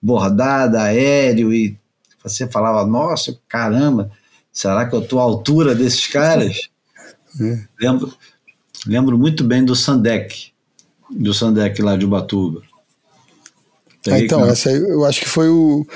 bordada, 0.00 0.80
aéreo, 0.80 1.52
e 1.52 1.76
você 2.22 2.46
falava, 2.46 2.86
nossa, 2.86 3.36
caramba, 3.48 4.12
será 4.52 4.86
que 4.86 4.94
eu 4.94 5.02
estou 5.02 5.18
à 5.18 5.24
altura 5.24 5.74
desses 5.74 6.06
caras? 6.06 6.56
É. 7.40 7.62
Lembro, 7.78 8.12
lembro 8.86 9.18
muito 9.18 9.44
bem 9.44 9.62
do 9.62 9.76
Sandek, 9.76 10.50
do 11.08 11.32
Sandek 11.32 11.80
lá 11.82 11.94
de 11.94 12.06
Ubatuba. 12.06 12.62
Ah, 14.08 14.18
então, 14.18 14.44
essa 14.46 14.70
aí, 14.70 14.76
eu 14.76 15.04
acho 15.04 15.20
que 15.20 15.28
foi 15.28 15.48
o... 15.48 15.86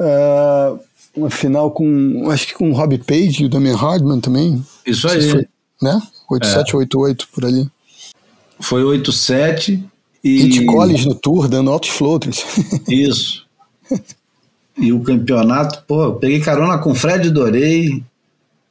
Uh 0.00 0.87
uma 1.18 1.30
final 1.30 1.70
com, 1.70 2.30
acho 2.30 2.46
que 2.46 2.54
com 2.54 2.70
o 2.70 2.74
Rob 2.74 2.96
Page 2.98 3.42
e 3.42 3.46
o 3.46 3.48
Damian 3.48 3.76
Hardman 3.76 4.20
também. 4.20 4.64
Isso 4.86 5.08
aí. 5.08 5.30
Foi, 5.30 5.46
né? 5.82 6.00
87, 6.30 6.74
é. 6.74 6.76
88 6.76 7.28
por 7.32 7.44
ali. 7.44 7.68
Foi 8.60 8.82
87 8.82 9.84
e. 10.22 10.42
Hit 10.42 10.64
Collins 10.66 11.04
no 11.04 11.14
Tour, 11.14 11.48
dando 11.48 11.70
altos 11.70 11.90
floaters. 11.90 12.44
Isso. 12.88 13.46
E 14.76 14.92
o 14.92 15.00
campeonato, 15.00 15.82
pô, 15.86 16.04
eu 16.04 16.14
peguei 16.14 16.40
carona 16.40 16.78
com 16.78 16.92
o 16.92 16.94
Fred 16.94 17.30
Dorei 17.30 18.02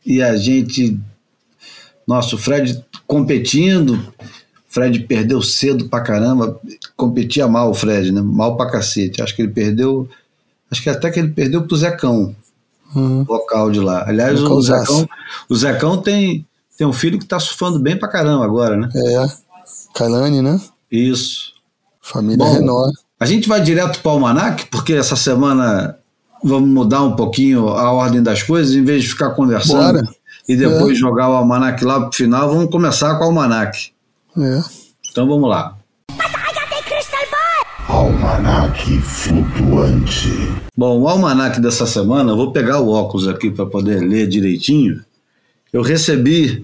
e 0.06 0.22
a 0.22 0.38
gente. 0.38 0.98
Nossa, 2.08 2.36
o 2.36 2.40
Fred 2.40 2.84
competindo. 3.06 4.14
Fred 4.70 5.00
perdeu 5.02 5.42
cedo 5.42 5.90
pra 5.90 6.02
caramba. 6.02 6.60
Competia 6.96 7.48
mal 7.48 7.72
o 7.72 7.74
Fred, 7.74 8.12
né? 8.12 8.22
Mal 8.22 8.56
pra 8.56 8.70
cacete. 8.70 9.22
Acho 9.22 9.36
que 9.36 9.42
ele 9.42 9.52
perdeu 9.52 10.08
Acho 10.72 10.82
que 10.84 10.90
até 10.90 11.10
que 11.10 11.20
ele 11.20 11.30
perdeu 11.30 11.64
pro 11.64 11.78
Zecão, 11.78 12.36
Uhum. 12.96 13.24
vocal 13.26 13.70
de 13.70 13.80
lá. 13.82 14.06
Aliás, 14.08 14.40
o 14.40 14.44
Vocalzaço. 14.44 14.94
Zecão, 15.00 15.10
o 15.50 15.56
Zecão 15.56 15.98
tem, 15.98 16.46
tem 16.78 16.88
um 16.88 16.94
filho 16.94 17.20
que 17.20 17.26
tá 17.26 17.40
surfando 17.40 17.80
bem 17.80 17.98
pra 17.98 18.08
caramba 18.08 18.46
agora, 18.46 18.78
né? 18.78 18.90
É. 18.96 19.26
Kailane, 19.94 20.42
né? 20.42 20.60
Isso. 20.92 21.54
Família 22.02 22.38
Bom. 22.38 22.54
Renault. 22.54 22.94
A 23.20 23.26
gente 23.26 23.48
vai 23.50 23.60
direto 23.62 24.00
para 24.02 24.10
o 24.10 24.14
Almanac, 24.14 24.68
porque 24.68 24.94
essa 24.94 25.16
semana 25.16 25.98
vamos 26.44 26.70
mudar 26.70 27.02
um 27.02 27.16
pouquinho 27.16 27.68
a 27.70 27.92
ordem 27.92 28.22
das 28.24 28.44
coisas, 28.44 28.74
em 28.76 28.84
vez 28.86 29.04
de 29.04 29.10
ficar 29.10 29.32
conversando 29.32 30.02
Bora. 30.04 30.08
e 30.48 30.56
depois 30.56 30.98
jogar 30.98 31.30
o 31.30 31.34
Almanac 31.34 31.84
lá 31.84 32.00
pro 32.02 32.16
final, 32.16 32.48
vamos 32.54 32.70
começar 32.72 33.16
com 33.16 33.24
o 33.24 33.28
Almanac. 33.28 33.92
É. 34.38 34.62
Então 35.12 35.28
vamos 35.28 35.50
lá. 35.50 35.77
Almanac 38.38 39.02
flutuante. 39.02 40.30
Bom, 40.76 41.02
o 41.02 41.08
almanac 41.08 41.60
dessa 41.60 41.88
semana, 41.88 42.32
eu 42.32 42.38
vou 42.38 42.52
pegar 42.52 42.80
o 42.80 42.90
óculos 42.90 43.28
aqui 43.28 43.50
para 43.50 43.66
poder 43.66 44.00
ler 44.00 44.28
direitinho. 44.28 45.04
Eu 45.74 45.82
recebi 45.82 46.64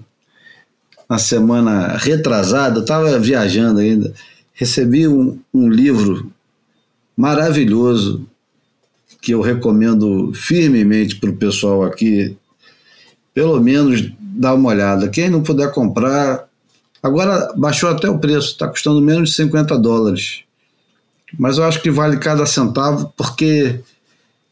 na 1.09 1.17
semana 1.17 1.97
retrasada, 1.97 2.77
eu 2.77 2.81
estava 2.83 3.17
viajando 3.17 3.79
ainda, 3.79 4.13
recebi 4.53 5.07
um, 5.07 5.39
um 5.51 5.67
livro 5.67 6.31
maravilhoso 7.17 8.23
que 9.19 9.33
eu 9.33 9.41
recomendo 9.41 10.31
firmemente 10.31 11.15
para 11.15 11.31
o 11.31 11.37
pessoal 11.37 11.83
aqui, 11.83 12.37
pelo 13.33 13.59
menos 13.59 14.11
dar 14.19 14.53
uma 14.53 14.69
olhada. 14.69 15.09
Quem 15.09 15.27
não 15.27 15.41
puder 15.41 15.71
comprar, 15.71 16.47
agora 17.01 17.51
baixou 17.57 17.89
até 17.89 18.07
o 18.07 18.19
preço, 18.19 18.49
está 18.49 18.67
custando 18.67 19.01
menos 19.01 19.31
de 19.31 19.35
50 19.37 19.75
dólares. 19.79 20.43
Mas 21.37 21.57
eu 21.57 21.63
acho 21.63 21.81
que 21.81 21.91
vale 21.91 22.17
cada 22.17 22.45
centavo 22.45 23.13
porque 23.17 23.79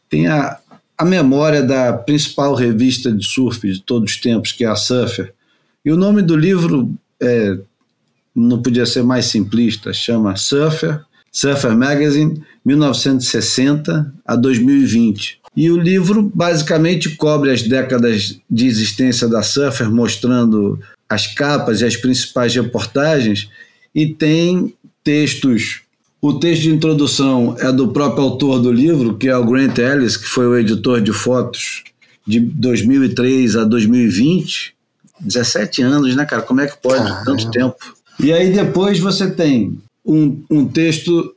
tem 0.08 0.26
a, 0.26 0.58
a 0.96 1.04
memória 1.04 1.62
da 1.62 1.92
principal 1.92 2.54
revista 2.54 3.10
de 3.10 3.24
surf 3.24 3.70
de 3.70 3.80
todos 3.80 4.12
os 4.12 4.20
tempos, 4.20 4.52
que 4.52 4.64
é 4.64 4.68
a 4.68 4.76
Surfer. 4.76 5.32
E 5.84 5.90
o 5.90 5.96
nome 5.96 6.22
do 6.22 6.36
livro 6.36 6.92
é, 7.20 7.56
não 8.34 8.62
podia 8.62 8.86
ser 8.86 9.02
mais 9.02 9.26
simplista, 9.26 9.92
chama 9.92 10.36
Surfer, 10.36 11.00
Surfer 11.30 11.76
Magazine, 11.76 12.42
1960 12.64 14.12
a 14.24 14.36
2020. 14.36 15.40
E 15.56 15.70
o 15.70 15.76
livro 15.76 16.30
basicamente 16.34 17.16
cobre 17.16 17.50
as 17.50 17.62
décadas 17.62 18.38
de 18.50 18.66
existência 18.66 19.28
da 19.28 19.42
Surfer, 19.42 19.90
mostrando 19.90 20.80
as 21.08 21.26
capas 21.26 21.80
e 21.80 21.84
as 21.84 21.96
principais 21.96 22.54
reportagens, 22.54 23.48
e 23.94 24.06
tem 24.06 24.74
textos 25.04 25.81
o 26.22 26.34
texto 26.34 26.62
de 26.62 26.70
introdução 26.70 27.56
é 27.58 27.72
do 27.72 27.88
próprio 27.88 28.22
autor 28.22 28.60
do 28.60 28.70
livro, 28.70 29.16
que 29.16 29.28
é 29.28 29.36
o 29.36 29.44
Grant 29.44 29.76
Ellis, 29.76 30.16
que 30.16 30.26
foi 30.26 30.46
o 30.46 30.56
editor 30.56 31.00
de 31.00 31.12
fotos 31.12 31.82
de 32.24 32.38
2003 32.38 33.56
a 33.56 33.64
2020. 33.64 34.72
17 35.20 35.82
anos, 35.82 36.14
né, 36.14 36.24
cara? 36.24 36.42
Como 36.42 36.60
é 36.60 36.68
que 36.68 36.80
pode 36.80 37.24
tanto 37.24 37.50
tempo? 37.50 37.76
E 38.20 38.32
aí 38.32 38.52
depois 38.52 39.00
você 39.00 39.28
tem 39.32 39.76
um, 40.04 40.40
um 40.48 40.64
texto 40.64 41.34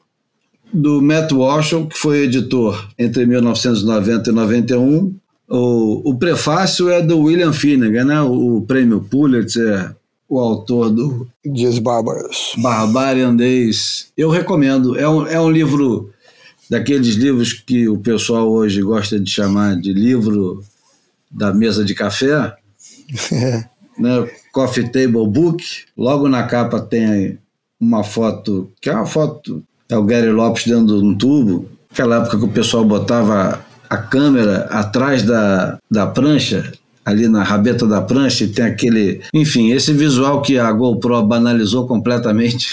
do 0.71 1.01
Matt 1.01 1.31
Walshall, 1.31 1.87
que 1.87 1.97
foi 1.97 2.23
editor 2.23 2.87
entre 2.97 3.25
1990 3.25 4.29
e 4.29 4.33
91. 4.33 5.15
O, 5.47 6.11
o 6.11 6.15
prefácio 6.15 6.89
é 6.89 7.01
do 7.01 7.19
William 7.21 7.53
Finnegan, 7.53 8.05
né? 8.05 8.21
o, 8.21 8.57
o 8.57 8.61
prêmio 8.61 9.01
Pulitzer, 9.01 9.95
o 10.27 10.39
autor 10.39 10.89
do 10.89 11.27
Dias 11.45 11.77
Bárbaros. 11.79 12.53
Barbarian 12.57 13.35
Days. 13.35 14.07
Eu 14.17 14.29
recomendo. 14.29 14.97
É 14.97 15.07
um, 15.07 15.25
é 15.27 15.39
um 15.39 15.49
livro 15.49 16.11
daqueles 16.69 17.15
livros 17.15 17.53
que 17.53 17.87
o 17.87 17.97
pessoal 17.97 18.49
hoje 18.49 18.81
gosta 18.81 19.19
de 19.19 19.29
chamar 19.29 19.75
de 19.75 19.93
livro 19.93 20.63
da 21.29 21.53
mesa 21.53 21.83
de 21.85 21.93
café, 21.93 22.55
É. 23.31 23.63
né? 23.99 24.29
Coffee 24.51 24.89
Table 24.89 25.27
Book. 25.27 25.63
Logo 25.97 26.27
na 26.29 26.43
capa 26.43 26.79
tem 26.79 27.37
uma 27.79 28.03
foto, 28.03 28.71
que 28.81 28.89
é 28.89 28.93
uma 28.93 29.05
foto, 29.05 29.61
é 29.89 29.97
o 29.97 30.03
Gary 30.03 30.31
Lopes 30.31 30.65
dentro 30.65 30.97
de 30.99 31.05
um 31.05 31.15
tubo. 31.15 31.69
Aquela 31.91 32.17
época 32.21 32.37
que 32.39 32.45
o 32.45 32.49
pessoal 32.51 32.83
botava 32.83 33.63
a 33.89 33.97
câmera 33.97 34.65
atrás 34.71 35.23
da, 35.23 35.77
da 35.91 36.07
prancha, 36.07 36.73
ali 37.05 37.27
na 37.27 37.43
rabeta 37.43 37.85
da 37.85 38.01
prancha, 38.01 38.43
e 38.43 38.47
tem 38.47 38.65
aquele. 38.65 39.21
Enfim, 39.31 39.71
esse 39.71 39.93
visual 39.93 40.41
que 40.41 40.57
a 40.57 40.71
GoPro 40.71 41.21
banalizou 41.23 41.85
completamente. 41.85 42.67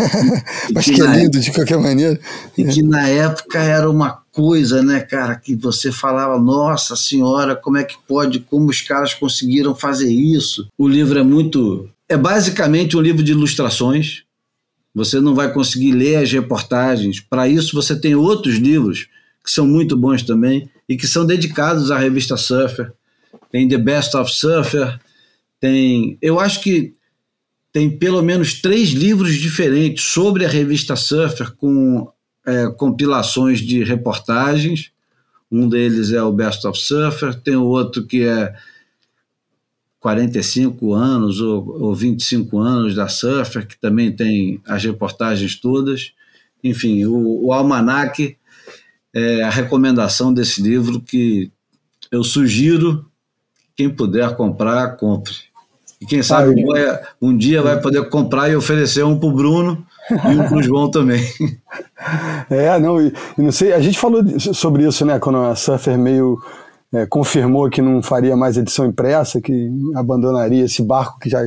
Mas 0.74 0.84
que 0.84 0.92
que 0.92 1.02
é 1.02 1.06
lindo 1.06 1.40
de 1.40 1.50
qualquer 1.50 1.78
maneira. 1.78 2.20
E 2.58 2.64
que 2.64 2.82
na 2.82 3.08
época 3.08 3.58
era 3.58 3.90
uma 3.90 4.22
coisa, 4.30 4.82
né, 4.82 5.00
cara, 5.00 5.36
que 5.36 5.54
você 5.56 5.90
falava, 5.90 6.38
nossa 6.38 6.94
senhora, 6.94 7.56
como 7.56 7.78
é 7.78 7.84
que 7.84 7.96
pode, 8.06 8.40
como 8.40 8.68
os 8.68 8.82
caras 8.82 9.14
conseguiram 9.14 9.74
fazer 9.74 10.12
isso? 10.12 10.68
O 10.76 10.86
livro 10.86 11.18
é 11.18 11.22
muito. 11.22 11.88
É 12.06 12.18
basicamente 12.18 12.98
um 12.98 13.00
livro 13.00 13.22
de 13.22 13.32
ilustrações. 13.32 14.24
Você 14.94 15.20
não 15.20 15.34
vai 15.34 15.50
conseguir 15.52 15.92
ler 15.92 16.16
as 16.16 16.30
reportagens. 16.30 17.18
Para 17.18 17.48
isso, 17.48 17.74
você 17.74 17.98
tem 17.98 18.14
outros 18.14 18.56
livros 18.56 19.08
que 19.42 19.50
são 19.50 19.66
muito 19.66 19.96
bons 19.96 20.22
também 20.22 20.68
e 20.88 20.96
que 20.96 21.06
são 21.06 21.24
dedicados 21.24 21.90
à 21.90 21.98
revista 21.98 22.36
Surfer. 22.36 22.92
Tem 23.54 23.68
The 23.68 23.78
Best 23.78 24.16
of 24.16 24.32
Surfer, 24.32 24.98
tem. 25.60 26.18
Eu 26.20 26.40
acho 26.40 26.60
que 26.60 26.92
tem 27.72 27.88
pelo 27.88 28.20
menos 28.20 28.60
três 28.60 28.88
livros 28.88 29.36
diferentes 29.36 30.02
sobre 30.06 30.44
a 30.44 30.48
revista 30.48 30.96
Surfer, 30.96 31.52
com 31.52 32.10
é, 32.44 32.66
compilações 32.70 33.60
de 33.60 33.84
reportagens. 33.84 34.90
Um 35.48 35.68
deles 35.68 36.10
é 36.10 36.20
o 36.20 36.32
Best 36.32 36.66
of 36.66 36.76
Surfer, 36.76 37.32
tem 37.32 37.54
o 37.54 37.62
outro 37.62 38.04
que 38.04 38.24
é 38.24 38.52
45 40.00 40.92
anos 40.92 41.40
ou, 41.40 41.80
ou 41.80 41.94
25 41.94 42.58
anos 42.58 42.96
da 42.96 43.06
Surfer, 43.06 43.68
que 43.68 43.78
também 43.78 44.10
tem 44.10 44.60
as 44.66 44.82
reportagens 44.82 45.54
todas. 45.54 46.12
Enfim, 46.64 47.04
o, 47.04 47.46
o 47.46 47.52
Almanac 47.52 48.36
é 49.14 49.42
a 49.44 49.50
recomendação 49.50 50.34
desse 50.34 50.60
livro 50.60 51.00
que 51.00 51.52
eu 52.10 52.24
sugiro, 52.24 53.08
quem 53.76 53.90
puder 53.90 54.36
comprar, 54.36 54.96
compre. 54.96 55.34
E 56.00 56.06
quem 56.06 56.22
sabe 56.22 56.64
vai- 56.64 57.00
um 57.20 57.36
dia 57.36 57.62
vai 57.62 57.80
poder 57.80 58.08
comprar 58.08 58.50
e 58.50 58.56
oferecer 58.56 59.04
um 59.04 59.18
para 59.18 59.28
o 59.28 59.32
Bruno 59.32 59.84
e 60.10 60.38
um 60.38 60.48
para 60.48 60.56
o 60.58 60.62
João 60.62 60.90
também. 60.90 61.22
É, 62.50 62.78
não, 62.78 63.00
e, 63.00 63.10
e 63.38 63.40
não 63.40 63.50
sei, 63.50 63.72
a 63.72 63.80
gente 63.80 63.98
falou 63.98 64.22
sobre 64.38 64.86
isso, 64.86 65.06
né, 65.06 65.18
quando 65.18 65.38
a 65.38 65.54
Surfer 65.54 65.96
meio 65.96 66.38
é, 66.92 67.06
confirmou 67.06 67.70
que 67.70 67.80
não 67.80 68.02
faria 68.02 68.36
mais 68.36 68.58
edição 68.58 68.84
impressa, 68.84 69.40
que 69.40 69.70
abandonaria 69.94 70.64
esse 70.64 70.82
barco 70.82 71.18
que 71.18 71.30
já 71.30 71.40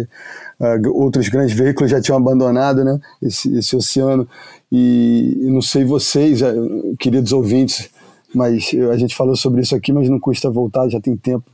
ah, 0.60 0.76
outros 0.92 1.30
grandes 1.30 1.56
veículos 1.56 1.92
já 1.92 2.02
tinham 2.02 2.18
abandonado, 2.18 2.84
né, 2.84 3.00
esse, 3.22 3.56
esse 3.56 3.76
oceano. 3.76 4.28
E, 4.72 5.38
e 5.42 5.50
não 5.52 5.62
sei 5.62 5.86
vocês, 5.86 6.42
eh, 6.42 6.54
queridos 7.00 7.32
ouvintes, 7.32 7.90
mas 8.34 8.72
a 8.92 8.98
gente 8.98 9.16
falou 9.16 9.36
sobre 9.36 9.62
isso 9.62 9.76
aqui, 9.76 9.94
mas 9.94 10.10
não 10.10 10.20
custa 10.20 10.50
voltar, 10.50 10.90
já 10.90 11.00
tem 11.00 11.16
tempo. 11.16 11.46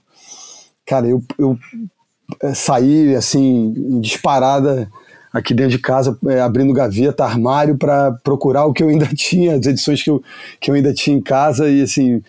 Cara, 0.86 1.08
eu, 1.08 1.24
eu 1.38 1.58
eh, 2.42 2.54
saí 2.54 3.16
assim, 3.16 4.00
disparada 4.02 4.90
aqui 5.32 5.54
dentro 5.54 5.72
de 5.72 5.80
casa, 5.80 6.18
eh, 6.28 6.40
abrindo 6.40 6.74
gaveta, 6.74 7.24
armário, 7.24 7.78
para 7.78 8.12
procurar 8.24 8.66
o 8.66 8.74
que 8.74 8.84
eu 8.84 8.90
ainda 8.90 9.08
tinha, 9.16 9.56
as 9.56 9.66
edições 9.66 10.04
que 10.04 10.10
eu, 10.10 10.24
que 10.60 10.70
eu 10.70 10.76
ainda 10.76 10.94
tinha 10.94 11.18
em 11.18 11.22
casa, 11.22 11.70
e 11.70 11.82
assim, 11.82 12.22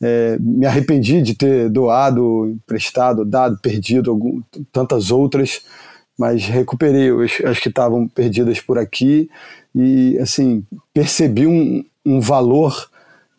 eh, 0.00 0.36
me 0.40 0.66
arrependi 0.66 1.22
de 1.22 1.34
ter 1.34 1.68
doado, 1.68 2.48
emprestado, 2.48 3.24
dado, 3.24 3.58
perdido 3.58 4.10
algum, 4.10 4.40
tantas 4.72 5.10
outras, 5.10 5.62
mas 6.18 6.44
recuperei 6.44 7.10
as, 7.24 7.40
as 7.44 7.58
que 7.58 7.68
estavam 7.68 8.06
perdidas 8.06 8.60
por 8.60 8.78
aqui, 8.78 9.28
e 9.74 10.18
assim, 10.18 10.64
percebi 10.94 11.46
um, 11.46 11.84
um 12.04 12.20
valor 12.20 12.91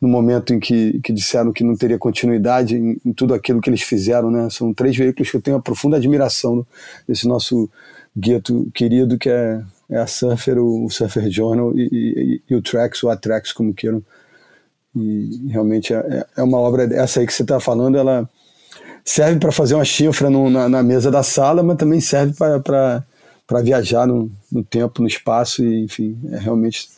no 0.03 0.09
momento 0.09 0.53
em 0.53 0.59
que, 0.59 0.99
que 0.99 1.13
disseram 1.13 1.53
que 1.53 1.63
não 1.63 1.77
teria 1.77 1.97
continuidade 1.97 2.75
em, 2.75 2.99
em 3.05 3.13
tudo 3.13 3.33
aquilo 3.33 3.61
que 3.61 3.69
eles 3.69 3.83
fizeram, 3.83 4.29
né? 4.29 4.49
São 4.49 4.73
três 4.73 4.97
veículos 4.97 5.31
que 5.31 5.37
eu 5.37 5.41
tenho 5.41 5.55
uma 5.55 5.63
profunda 5.63 5.95
admiração 5.95 6.67
desse 7.07 7.25
nosso 7.25 7.69
gueto 8.15 8.69
querido, 8.73 9.17
que 9.17 9.29
é, 9.29 9.61
é 9.89 9.97
a 9.99 10.05
Surfer, 10.05 10.57
o, 10.59 10.83
o 10.87 10.89
Surfer 10.89 11.29
Journal 11.31 11.71
e, 11.73 11.87
e- 11.89 12.41
e 12.49 12.53
o 12.53 12.61
Trax, 12.61 13.01
o 13.01 13.09
Atrax, 13.09 13.53
como 13.53 13.73
queiram. 13.73 14.03
E 14.93 15.47
realmente 15.47 15.93
é, 15.93 16.25
é 16.35 16.43
uma 16.43 16.57
obra, 16.57 16.83
essa 16.93 17.21
aí 17.21 17.25
que 17.25 17.33
você 17.33 17.43
está 17.43 17.57
falando, 17.61 17.97
ela 17.97 18.29
serve 19.05 19.39
para 19.39 19.53
fazer 19.53 19.75
uma 19.75 19.85
chifra 19.85 20.29
no- 20.29 20.49
na, 20.49 20.67
na 20.67 20.83
mesa 20.83 21.09
da 21.09 21.23
sala, 21.23 21.63
mas 21.63 21.77
também 21.77 22.01
serve 22.01 22.33
para 22.33 23.05
viajar 23.63 24.05
no, 24.05 24.29
no 24.51 24.65
tempo, 24.65 25.01
no 25.01 25.07
espaço, 25.07 25.63
e 25.63 25.85
enfim, 25.85 26.19
é 26.29 26.39
realmente 26.39 26.89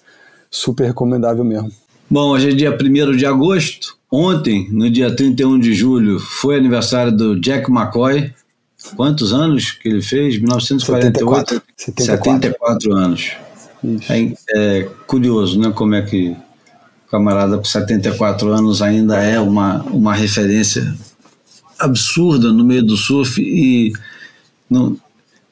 super 0.49 0.85
recomendável 0.87 1.43
mesmo. 1.43 1.71
Bom, 2.09 2.29
hoje 2.29 2.51
é 2.51 2.53
dia 2.53 2.71
1 2.71 3.17
de 3.17 3.25
agosto. 3.25 3.97
Ontem, 4.11 4.69
no 4.71 4.89
dia 4.89 5.13
31 5.13 5.59
de 5.59 5.73
julho, 5.73 6.19
foi 6.19 6.55
aniversário 6.55 7.11
do 7.11 7.39
Jack 7.39 7.69
McCoy. 7.71 8.31
Quantos 8.95 9.33
anos 9.33 9.71
que 9.71 9.89
ele 9.89 10.03
fez? 10.03 10.37
1948? 10.37 11.63
74. 11.75 12.05
74 12.05 12.93
anos. 12.93 13.31
É, 14.07 14.33
é 14.55 14.89
curioso, 15.07 15.59
né? 15.59 15.71
Como 15.71 15.95
é 15.95 16.03
que 16.03 16.35
O 17.07 17.09
camarada 17.09 17.57
com 17.57 17.65
74 17.65 18.49
anos 18.49 18.83
ainda 18.83 19.17
é 19.21 19.39
uma, 19.39 19.81
uma 19.83 20.13
referência 20.13 20.95
absurda 21.79 22.53
no 22.53 22.63
meio 22.63 22.83
do 22.83 22.95
surf 22.95 23.41
e 23.41 23.91
não, 24.69 24.95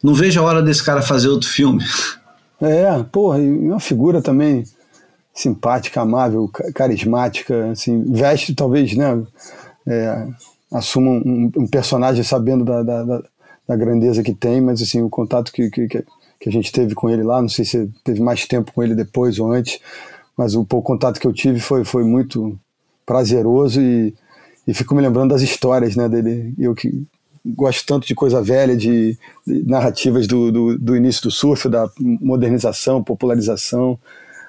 não 0.01 0.13
vejo 0.13 0.39
a 0.39 0.43
hora 0.43 0.61
desse 0.61 0.83
cara 0.83 1.01
fazer 1.01 1.29
outro 1.29 1.49
filme. 1.49 1.83
É, 2.61 3.03
porra, 3.11 3.39
e 3.39 3.49
uma 3.49 3.79
figura 3.79 4.21
também 4.21 4.63
simpática, 5.33 6.01
amável, 6.01 6.49
carismática, 6.75 7.71
assim, 7.71 8.03
veste 8.03 8.53
talvez, 8.53 8.95
né, 8.95 9.21
é, 9.87 10.27
assuma 10.71 11.11
um, 11.11 11.51
um, 11.57 11.67
personagem 11.67 12.23
sabendo 12.23 12.63
da, 12.63 12.83
da, 12.83 13.23
da, 13.67 13.75
grandeza 13.75 14.21
que 14.21 14.33
tem, 14.33 14.61
mas 14.61 14.81
assim, 14.81 15.01
o 15.01 15.09
contato 15.09 15.51
que, 15.51 15.69
que, 15.69 15.87
que 15.87 16.49
a 16.49 16.51
gente 16.51 16.71
teve 16.71 16.93
com 16.93 17.09
ele 17.09 17.23
lá, 17.23 17.41
não 17.41 17.49
sei 17.49 17.65
se 17.65 17.89
teve 18.03 18.21
mais 18.21 18.45
tempo 18.45 18.71
com 18.71 18.83
ele 18.83 18.93
depois 18.93 19.39
ou 19.39 19.51
antes, 19.51 19.79
mas 20.37 20.55
o 20.55 20.65
pouco 20.65 20.87
contato 20.87 21.19
que 21.19 21.27
eu 21.27 21.33
tive 21.33 21.59
foi, 21.59 21.83
foi 21.83 22.03
muito 22.03 22.57
prazeroso 23.05 23.81
e, 23.81 24.13
e 24.67 24.73
fico 24.73 24.95
me 24.95 25.01
lembrando 25.01 25.29
das 25.29 25.41
histórias 25.41 25.95
né, 25.95 26.09
dele. 26.09 26.53
Eu 26.57 26.73
que 26.73 27.05
gosto 27.45 27.85
tanto 27.85 28.07
de 28.07 28.15
coisa 28.15 28.41
velha, 28.41 28.75
de, 28.75 29.17
de 29.45 29.63
narrativas 29.63 30.27
do, 30.27 30.51
do, 30.51 30.77
do, 30.77 30.95
início 30.95 31.23
do 31.23 31.31
surf, 31.31 31.67
da 31.69 31.89
modernização, 31.99 33.03
popularização. 33.03 33.99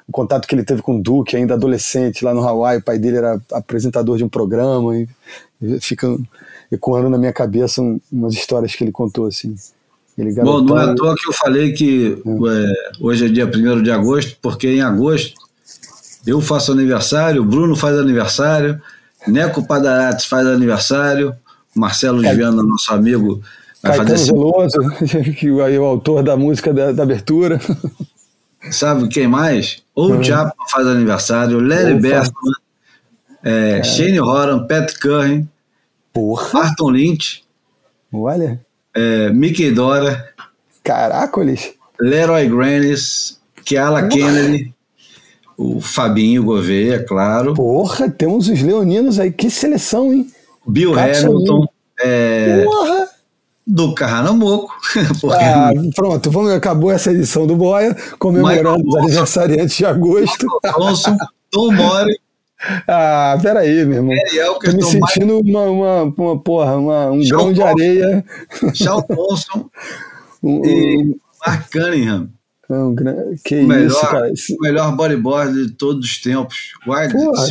O 0.06 0.12
contato 0.12 0.46
que 0.46 0.54
ele 0.54 0.64
teve 0.64 0.82
com 0.82 0.98
o 0.98 1.02
Duke, 1.02 1.36
ainda 1.36 1.54
adolescente, 1.54 2.24
lá 2.24 2.34
no 2.34 2.46
Hawaii, 2.46 2.78
o 2.78 2.82
pai 2.82 2.98
dele 2.98 3.16
era 3.16 3.40
apresentador 3.52 4.18
de 4.18 4.24
um 4.24 4.28
programa, 4.28 4.96
e, 4.96 5.08
e 5.62 5.80
fica 5.80 6.06
ecoando 6.70 7.08
na 7.08 7.16
minha 7.16 7.32
cabeça 7.32 7.80
um, 7.80 7.98
umas 8.12 8.34
histórias 8.34 8.74
que 8.74 8.84
ele 8.84 8.92
contou, 8.92 9.26
assim. 9.26 9.54
Ele 10.16 10.32
Bom, 10.32 10.60
não 10.60 10.78
é 10.78 10.84
à 10.84 10.94
toa 10.94 11.14
que 11.16 11.28
eu 11.28 11.32
falei 11.32 11.72
que 11.72 12.22
é. 12.24 12.64
É, 12.64 12.72
hoje 13.00 13.26
é 13.26 13.28
dia 13.28 13.46
1 13.46 13.82
de 13.82 13.90
agosto, 13.90 14.36
porque 14.40 14.68
em 14.68 14.80
agosto 14.80 15.34
eu 16.26 16.40
faço 16.40 16.72
aniversário, 16.72 17.42
o 17.42 17.44
Bruno 17.44 17.74
faz 17.74 17.98
aniversário, 17.98 18.80
Neco 19.26 19.66
Padarates 19.66 20.26
faz 20.26 20.46
aniversário, 20.46 21.34
Marcelo. 21.74 22.20
Viana, 22.20 22.62
nosso 22.62 22.92
amigo, 22.92 23.42
vai 23.82 23.96
Caetano 23.96 24.18
fazer. 24.18 24.32
Veloso, 24.32 24.78
que 25.36 25.48
é 25.48 25.78
o 25.78 25.84
autor 25.84 26.22
da 26.22 26.36
música 26.36 26.72
da, 26.72 26.92
da 26.92 27.02
abertura. 27.02 27.60
Sabe 28.70 29.08
quem 29.08 29.26
mais? 29.26 29.82
Ou 29.94 30.10
o 30.10 30.14
uhum. 30.14 30.24
Chapman 30.24 30.66
faz 30.68 30.86
aniversário, 30.86 31.60
Larry 31.60 31.94
Bertman, 31.94 32.52
é, 33.44 33.78
é. 33.78 33.84
Shane 33.84 34.20
Horan, 34.20 34.66
Pat 34.66 34.92
Curran, 34.98 35.44
Porra. 36.12 36.48
Barton 36.52 36.90
Lynch. 36.90 37.44
Olha. 38.12 38.60
É, 38.94 39.30
Mickey 39.30 39.70
Dora. 39.70 40.28
Caracoles. 40.82 41.74
Leroy 42.00 42.48
Granis, 42.48 43.40
Kiala 43.64 44.08
Kennedy, 44.08 44.74
o 45.56 45.80
Fabinho 45.80 46.44
Gouveia, 46.44 47.04
claro. 47.04 47.54
Porra, 47.54 48.10
temos 48.10 48.48
os 48.48 48.60
leoninos 48.60 49.18
aí, 49.18 49.30
que 49.30 49.48
seleção, 49.48 50.12
hein? 50.12 50.30
Bill 50.66 50.98
Hamilton, 50.98 51.66
é, 52.00 52.64
Porra! 52.64 53.03
Do 53.66 53.94
Carranamoco. 53.94 54.72
Ah, 55.32 55.70
pronto, 55.94 56.30
vamos, 56.30 56.52
acabou 56.52 56.90
essa 56.90 57.10
edição 57.10 57.46
do 57.46 57.56
Boia, 57.56 57.96
comemorando 58.18 58.86
os 58.86 58.96
aniversariantes 58.96 59.76
de 59.76 59.86
agosto. 59.86 60.46
Thompson, 60.62 61.16
Tom 61.50 61.72
Mori. 61.72 62.18
Ah, 62.88 63.38
peraí, 63.42 63.84
meu 63.84 63.98
irmão. 63.98 64.16
Tô 64.62 64.72
me 64.72 64.82
sentindo 64.82 65.40
uma, 65.40 65.62
uma, 65.62 66.02
uma, 66.04 66.40
porra, 66.40 66.76
uma, 66.76 67.10
um 67.10 67.26
grão 67.26 67.52
de 67.52 67.62
areia. 67.62 68.24
Charles 68.74 69.06
Thompson 69.06 69.70
e 70.42 71.16
Mark 71.46 71.70
Cunningham. 71.70 72.28
Não, 72.68 72.94
que 73.44 73.60
o 73.60 73.66
melhor, 73.66 73.86
isso, 73.86 74.00
cara. 74.00 74.32
O 74.32 74.62
melhor 74.62 74.96
bodyboard 74.96 75.66
de 75.66 75.72
todos 75.72 76.06
os 76.06 76.20
tempos. 76.20 76.72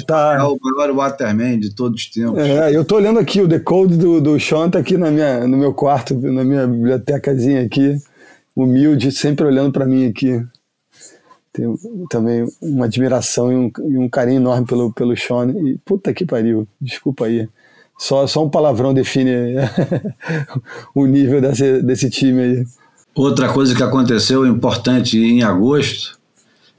Tá. 0.07 0.37
é 0.39 0.43
o 0.43 0.57
melhor 0.61 0.95
waterman 0.95 1.59
de 1.59 1.75
todos 1.75 2.01
os 2.01 2.09
tempos. 2.09 2.39
É, 2.39 2.75
eu 2.75 2.83
tô 2.83 2.95
olhando 2.95 3.19
aqui, 3.19 3.41
o 3.41 3.47
decode 3.47 3.95
do, 3.95 4.19
do 4.19 4.39
Sean 4.39 4.69
tá 4.69 4.79
aqui 4.79 4.97
na 4.97 5.11
minha, 5.11 5.47
no 5.47 5.57
meu 5.57 5.73
quarto, 5.73 6.15
na 6.15 6.43
minha 6.43 6.65
bibliotecazinha 6.65 7.63
aqui, 7.63 7.95
humilde, 8.55 9.11
sempre 9.11 9.45
olhando 9.45 9.71
para 9.71 9.85
mim 9.85 10.07
aqui. 10.07 10.43
Tenho 11.51 11.77
também 12.09 12.47
uma 12.59 12.85
admiração 12.85 13.51
e 13.51 13.55
um, 13.55 13.71
e 13.91 13.97
um, 13.97 14.09
carinho 14.09 14.37
enorme 14.37 14.65
pelo, 14.65 14.91
pelo 14.91 15.15
Sean. 15.15 15.51
E 15.51 15.77
puta 15.85 16.11
que 16.11 16.25
pariu, 16.25 16.67
desculpa 16.81 17.25
aí. 17.25 17.47
Só, 17.99 18.25
só 18.25 18.43
um 18.43 18.49
palavrão 18.49 18.91
define 18.91 19.31
o 20.95 21.05
nível 21.05 21.39
desse, 21.39 21.83
desse 21.83 22.09
time 22.09 22.41
aí. 22.41 22.65
Outra 23.15 23.51
coisa 23.51 23.75
que 23.75 23.83
aconteceu 23.83 24.45
importante 24.45 25.19
em 25.19 25.43
agosto, 25.43 26.17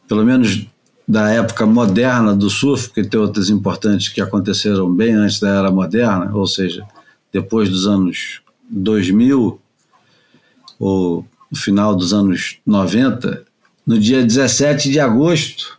pelo 0.09 0.25
menos 0.25 0.66
da 1.07 1.31
época 1.31 1.64
moderna 1.64 2.35
do 2.35 2.51
surf, 2.51 2.88
porque 2.88 3.05
tem 3.05 3.20
outras 3.20 3.51
importantes 3.51 4.09
que 4.09 4.20
aconteceram 4.20 4.92
bem 4.92 5.14
antes 5.14 5.38
da 5.38 5.49
era 5.49 5.70
moderna, 5.70 6.35
ou 6.35 6.47
seja, 6.47 6.85
depois 7.33 7.68
dos 7.68 7.87
anos 7.87 8.40
2000 8.68 9.61
ou 10.81 11.25
no 11.51 11.59
final 11.59 11.94
dos 11.94 12.12
anos 12.12 12.59
90, 12.66 13.44
no 13.87 13.99
dia 13.99 14.25
17 14.25 14.90
de 14.90 14.99
agosto. 14.99 15.79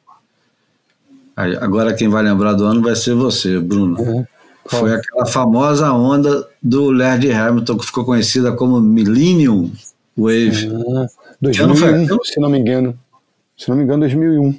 Agora 1.36 1.94
quem 1.94 2.08
vai 2.08 2.24
lembrar 2.24 2.54
do 2.54 2.64
ano 2.64 2.82
vai 2.82 2.96
ser 2.96 3.14
você, 3.14 3.60
Bruno. 3.60 4.00
Uhum. 4.00 4.26
Foi 4.68 4.94
aquela 4.94 5.26
famosa 5.26 5.92
onda 5.92 6.48
do 6.64 6.92
Laird 6.92 7.30
Hamilton 7.30 7.78
que 7.78 7.86
ficou 7.86 8.06
conhecida 8.06 8.54
como 8.54 8.80
Millennium 8.80 9.72
Wave. 10.18 10.72
Ah, 10.98 11.08
2001, 11.42 12.24
se 12.24 12.40
não 12.40 12.50
me 12.50 12.60
engano. 12.60 13.00
Se 13.58 13.70
não 13.70 13.78
me 13.78 13.84
engano, 13.84 14.02
2001. 14.02 14.56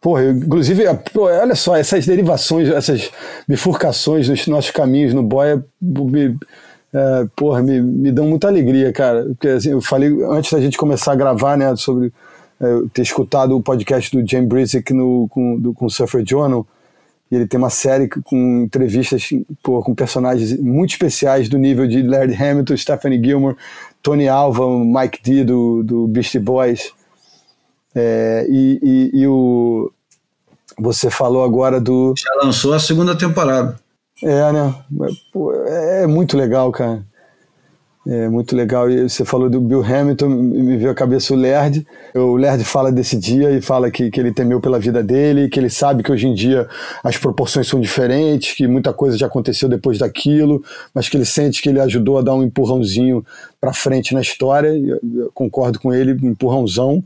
Porra, 0.00 0.22
eu, 0.22 0.32
inclusive, 0.32 0.84
olha 1.16 1.54
só, 1.54 1.76
essas 1.76 2.06
derivações, 2.06 2.68
essas 2.68 3.10
bifurcações 3.46 4.28
nos 4.28 4.46
nossos 4.46 4.70
caminhos 4.70 5.12
no 5.12 5.22
Boia, 5.22 5.64
me, 5.80 6.36
é, 6.92 7.26
porra, 7.34 7.62
me, 7.62 7.80
me 7.80 8.12
dão 8.12 8.26
muita 8.26 8.48
alegria, 8.48 8.92
cara. 8.92 9.24
Porque 9.24 9.48
assim, 9.48 9.70
eu 9.70 9.80
falei 9.80 10.10
antes 10.30 10.52
da 10.52 10.60
gente 10.60 10.78
começar 10.78 11.12
a 11.12 11.16
gravar, 11.16 11.56
né, 11.56 11.74
sobre 11.74 12.12
é, 12.60 12.66
ter 12.92 13.02
escutado 13.02 13.56
o 13.56 13.62
podcast 13.62 14.16
do 14.16 14.28
James 14.28 14.48
Brisick 14.48 14.92
no, 14.92 15.26
com, 15.28 15.58
do, 15.58 15.74
com 15.74 15.86
o 15.86 15.90
Surfer 15.90 16.24
Journal, 16.24 16.66
e 17.30 17.36
ele 17.36 17.46
tem 17.46 17.58
uma 17.58 17.70
série 17.70 18.08
com 18.08 18.62
entrevistas 18.62 19.28
pô, 19.62 19.82
com 19.82 19.94
personagens 19.94 20.58
muito 20.58 20.90
especiais 20.90 21.48
do 21.48 21.58
nível 21.58 21.86
de 21.86 22.02
Larry 22.02 22.34
Hamilton, 22.34 22.76
Stephanie 22.76 23.22
Gilmore, 23.22 23.56
Tony 24.02 24.28
Alva, 24.28 24.66
Mike 24.66 25.22
D 25.22 25.44
do, 25.44 25.82
do 25.82 26.08
Beastie 26.08 26.38
Boys. 26.38 26.92
É, 27.94 28.46
e, 28.48 28.80
e, 28.82 29.20
e, 29.20 29.26
o 29.26 29.90
você 30.78 31.10
falou 31.10 31.42
agora 31.42 31.80
do. 31.80 32.14
Já 32.16 32.30
lançou 32.44 32.72
a 32.72 32.78
segunda 32.78 33.16
temporada. 33.16 33.78
É, 34.22 34.52
né? 34.52 34.74
Pô, 35.32 35.52
é 35.52 36.06
muito 36.06 36.36
legal, 36.36 36.70
cara. 36.70 37.04
É 38.10 38.26
muito 38.26 38.56
legal. 38.56 38.90
E 38.90 39.06
você 39.06 39.22
falou 39.22 39.50
do 39.50 39.60
Bill 39.60 39.84
Hamilton, 39.84 40.30
me 40.30 40.78
veio 40.78 40.90
a 40.90 40.94
cabeça 40.94 41.34
o 41.34 41.36
Lerd. 41.36 41.86
O 42.14 42.36
Lerd 42.36 42.64
fala 42.64 42.90
desse 42.90 43.18
dia 43.18 43.50
e 43.50 43.60
fala 43.60 43.90
que, 43.90 44.10
que 44.10 44.18
ele 44.18 44.32
temeu 44.32 44.62
pela 44.62 44.78
vida 44.78 45.02
dele, 45.02 45.46
que 45.50 45.60
ele 45.60 45.68
sabe 45.68 46.02
que 46.02 46.10
hoje 46.10 46.26
em 46.26 46.32
dia 46.32 46.66
as 47.04 47.18
proporções 47.18 47.68
são 47.68 47.78
diferentes, 47.78 48.54
que 48.54 48.66
muita 48.66 48.94
coisa 48.94 49.18
já 49.18 49.26
aconteceu 49.26 49.68
depois 49.68 49.98
daquilo, 49.98 50.64
mas 50.94 51.06
que 51.06 51.18
ele 51.18 51.26
sente 51.26 51.60
que 51.60 51.68
ele 51.68 51.80
ajudou 51.80 52.16
a 52.16 52.22
dar 52.22 52.34
um 52.34 52.42
empurrãozinho 52.42 53.22
para 53.60 53.74
frente 53.74 54.14
na 54.14 54.22
história. 54.22 54.70
Eu 54.70 55.30
concordo 55.34 55.78
com 55.78 55.92
ele, 55.92 56.14
um 56.14 56.30
empurrãozão. 56.30 57.04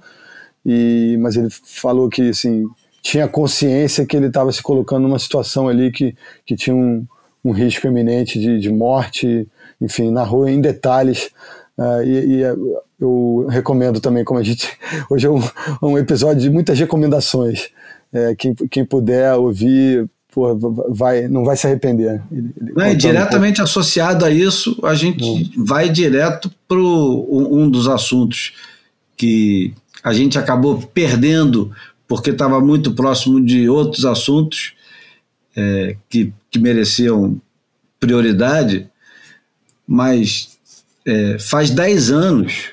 E, 0.65 1.19
mas 1.21 1.35
ele 1.35 1.49
falou 1.51 2.09
que 2.09 2.29
assim, 2.29 2.65
tinha 3.03 3.27
consciência 3.27 4.07
que 4.07 4.17
ele 4.17 4.27
estava 4.29 4.53
se 4.53 4.63
colocando 4.63 5.03
numa 5.03 5.19
situação 5.19 5.69
ali 5.69 5.91
que, 5.91 6.15
que 6.47 6.55
tinha 6.55 6.77
um, 6.77 7.05
um 7.45 7.51
risco 7.51 7.87
iminente 7.87 8.39
de, 8.39 8.59
de 8.59 8.71
morte 8.71 9.49
enfim, 9.83 10.11
narrou 10.11 10.49
em 10.49 10.61
detalhes. 10.61 11.31
Uh, 11.77 12.03
e, 12.05 12.37
e, 12.37 12.43
eu 13.01 13.47
recomendo 13.49 14.01
também, 14.01 14.25
como 14.25 14.39
a 14.39 14.43
gente. 14.43 14.69
Hoje 15.11 15.27
é 15.27 15.31
um, 15.31 15.43
um 15.83 15.99
episódio 15.99 16.41
de 16.41 16.51
muitas 16.51 16.79
recomendações. 16.79 17.69
É, 18.13 18.35
quem, 18.37 18.55
quem 18.71 18.85
puder 18.85 19.35
ouvir, 19.35 20.09
pô, 20.33 20.55
vai, 20.91 21.27
não 21.29 21.45
vai 21.45 21.57
se 21.57 21.67
arrepender. 21.67 22.23
Ele, 22.31 22.53
não, 22.61 22.95
diretamente 22.95 23.61
um 23.61 23.65
associado 23.65 24.25
a 24.25 24.31
isso, 24.31 24.79
a 24.85 24.95
gente 24.95 25.25
hum. 25.25 25.65
vai 25.65 25.89
direto 25.89 26.53
para 26.69 26.79
um 26.79 27.69
dos 27.69 27.89
assuntos 27.89 28.53
que 29.17 29.73
a 30.05 30.13
gente 30.13 30.39
acabou 30.39 30.81
perdendo 30.93 31.73
porque 32.07 32.31
estava 32.31 32.61
muito 32.61 32.93
próximo 32.95 33.43
de 33.43 33.69
outros 33.69 34.05
assuntos 34.05 34.75
é, 35.57 35.97
que, 36.09 36.33
que 36.51 36.59
mereciam 36.59 37.41
prioridade, 37.99 38.89
mas 39.87 40.59
é, 41.07 41.39
faz 41.39 41.71
10 41.71 42.11
anos, 42.11 42.71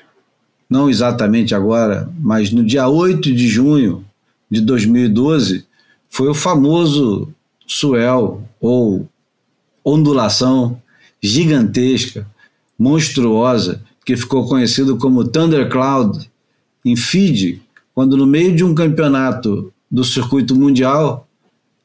não 0.68 0.88
exatamente 0.88 1.54
agora, 1.54 2.08
mas 2.18 2.50
no 2.50 2.64
dia 2.64 2.88
8 2.88 3.32
de 3.32 3.48
junho 3.48 4.04
de 4.50 4.60
2012, 4.60 5.66
foi 6.08 6.28
o 6.28 6.34
famoso 6.34 7.32
swell 7.66 8.42
ou 8.60 9.08
ondulação 9.84 10.80
gigantesca, 11.22 12.26
monstruosa, 12.78 13.82
que 14.04 14.16
ficou 14.16 14.48
conhecido 14.48 14.96
como 14.96 15.24
Thundercloud 15.24 16.28
em 16.84 16.96
Fiji, 16.96 17.62
quando 17.94 18.16
no 18.16 18.26
meio 18.26 18.54
de 18.56 18.64
um 18.64 18.74
campeonato 18.74 19.72
do 19.90 20.02
circuito 20.02 20.54
mundial, 20.54 21.28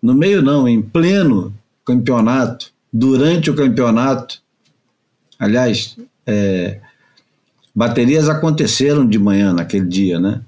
no 0.05 0.13
meio 0.13 0.39
não, 0.39 0.67
em 0.67 0.83
pleno 0.83 1.51
campeonato, 1.83 2.71
durante 2.93 3.49
o 3.49 3.55
campeonato. 3.55 4.39
Aliás, 5.39 5.97
é, 6.27 6.79
baterias 7.73 8.29
aconteceram 8.29 9.07
de 9.07 9.17
manhã 9.17 9.51
naquele 9.51 9.87
dia, 9.87 10.19
né? 10.19 10.41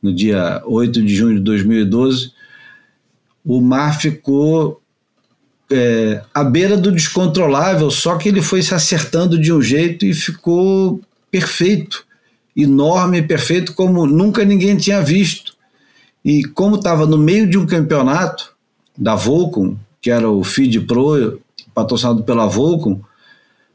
No 0.00 0.14
dia 0.14 0.62
8 0.64 1.02
de 1.02 1.16
junho 1.16 1.34
de 1.34 1.42
2012, 1.42 2.32
o 3.44 3.60
mar 3.60 3.98
ficou 3.98 4.80
é, 5.68 6.22
à 6.32 6.44
beira 6.44 6.76
do 6.76 6.92
descontrolável, 6.92 7.90
só 7.90 8.16
que 8.16 8.28
ele 8.28 8.40
foi 8.40 8.62
se 8.62 8.72
acertando 8.72 9.36
de 9.36 9.52
um 9.52 9.60
jeito 9.60 10.06
e 10.06 10.14
ficou 10.14 11.00
perfeito, 11.28 12.06
enorme, 12.56 13.20
perfeito, 13.20 13.74
como 13.74 14.06
nunca 14.06 14.44
ninguém 14.44 14.76
tinha 14.76 15.00
visto. 15.02 15.56
E 16.24 16.44
como 16.44 16.76
estava 16.76 17.04
no 17.04 17.18
meio 17.18 17.50
de 17.50 17.58
um 17.58 17.66
campeonato 17.66 18.51
da 18.96 19.14
Volcom, 19.14 19.76
que 20.00 20.10
era 20.10 20.28
o 20.28 20.42
Feed 20.42 20.80
Pro, 20.80 21.40
patrocinado 21.74 22.22
pela 22.24 22.46
Volcom, 22.46 23.00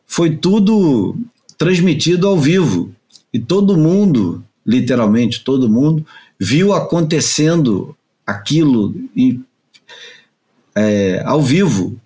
foi 0.06 0.36
tudo 0.36 1.15
transmitido 1.58 2.27
ao 2.27 2.38
vivo. 2.38 2.93
E 3.34 3.39
todo 3.39 3.77
mundo, 3.77 4.43
literalmente 4.65 5.43
todo 5.43 5.69
mundo, 5.69 6.06
viu 6.39 6.73
acontecendo 6.73 7.95
aquilo 8.25 8.95
em 9.15 9.43
é, 10.75 11.23
ao 11.25 11.41
vivo. 11.41 11.99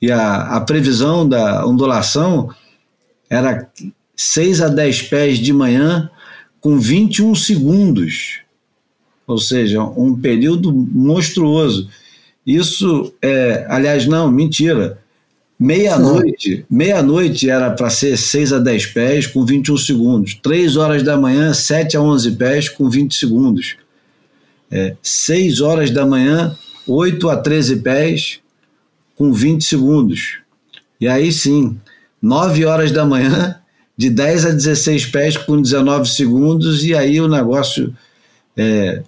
E 0.00 0.10
a, 0.10 0.56
a 0.56 0.60
previsão 0.62 1.28
da 1.28 1.66
ondulação 1.66 2.50
era 3.28 3.70
6 4.16 4.62
a 4.62 4.68
10 4.68 5.02
pés 5.02 5.38
de 5.38 5.52
manhã 5.52 6.10
com 6.60 6.78
21 6.78 7.34
segundos. 7.34 8.40
Ou 9.26 9.38
seja, 9.38 9.82
um 9.82 10.18
período 10.18 10.72
monstruoso. 10.72 11.88
Isso 12.50 13.14
é, 13.22 13.64
aliás, 13.68 14.06
não, 14.06 14.28
mentira. 14.28 14.98
Meia-noite, 15.56 16.64
meia-noite 16.68 17.48
era 17.48 17.70
para 17.70 17.88
ser 17.90 18.16
6 18.16 18.54
a 18.54 18.58
10 18.58 18.86
pés 18.86 19.26
com 19.28 19.44
21 19.44 19.76
segundos. 19.76 20.34
3 20.42 20.76
horas 20.76 21.04
da 21.04 21.16
manhã, 21.16 21.54
7 21.54 21.96
a 21.96 22.00
11 22.00 22.32
pés 22.32 22.68
com 22.68 22.90
20 22.90 23.14
segundos. 23.14 23.76
É, 24.68 24.96
6 25.00 25.60
horas 25.60 25.92
da 25.92 26.04
manhã, 26.04 26.56
8 26.88 27.28
a 27.28 27.36
13 27.36 27.76
pés 27.76 28.40
com 29.14 29.32
20 29.32 29.64
segundos. 29.64 30.38
E 31.00 31.06
aí 31.06 31.30
sim, 31.30 31.78
9 32.20 32.64
horas 32.64 32.90
da 32.90 33.04
manhã, 33.04 33.60
de 33.96 34.10
10 34.10 34.46
a 34.46 34.50
16 34.50 35.06
pés 35.06 35.36
com 35.36 35.62
19 35.62 36.08
segundos, 36.08 36.84
e 36.84 36.96
aí 36.96 37.20
o 37.20 37.28
negócio 37.28 37.94
é, 38.56 39.04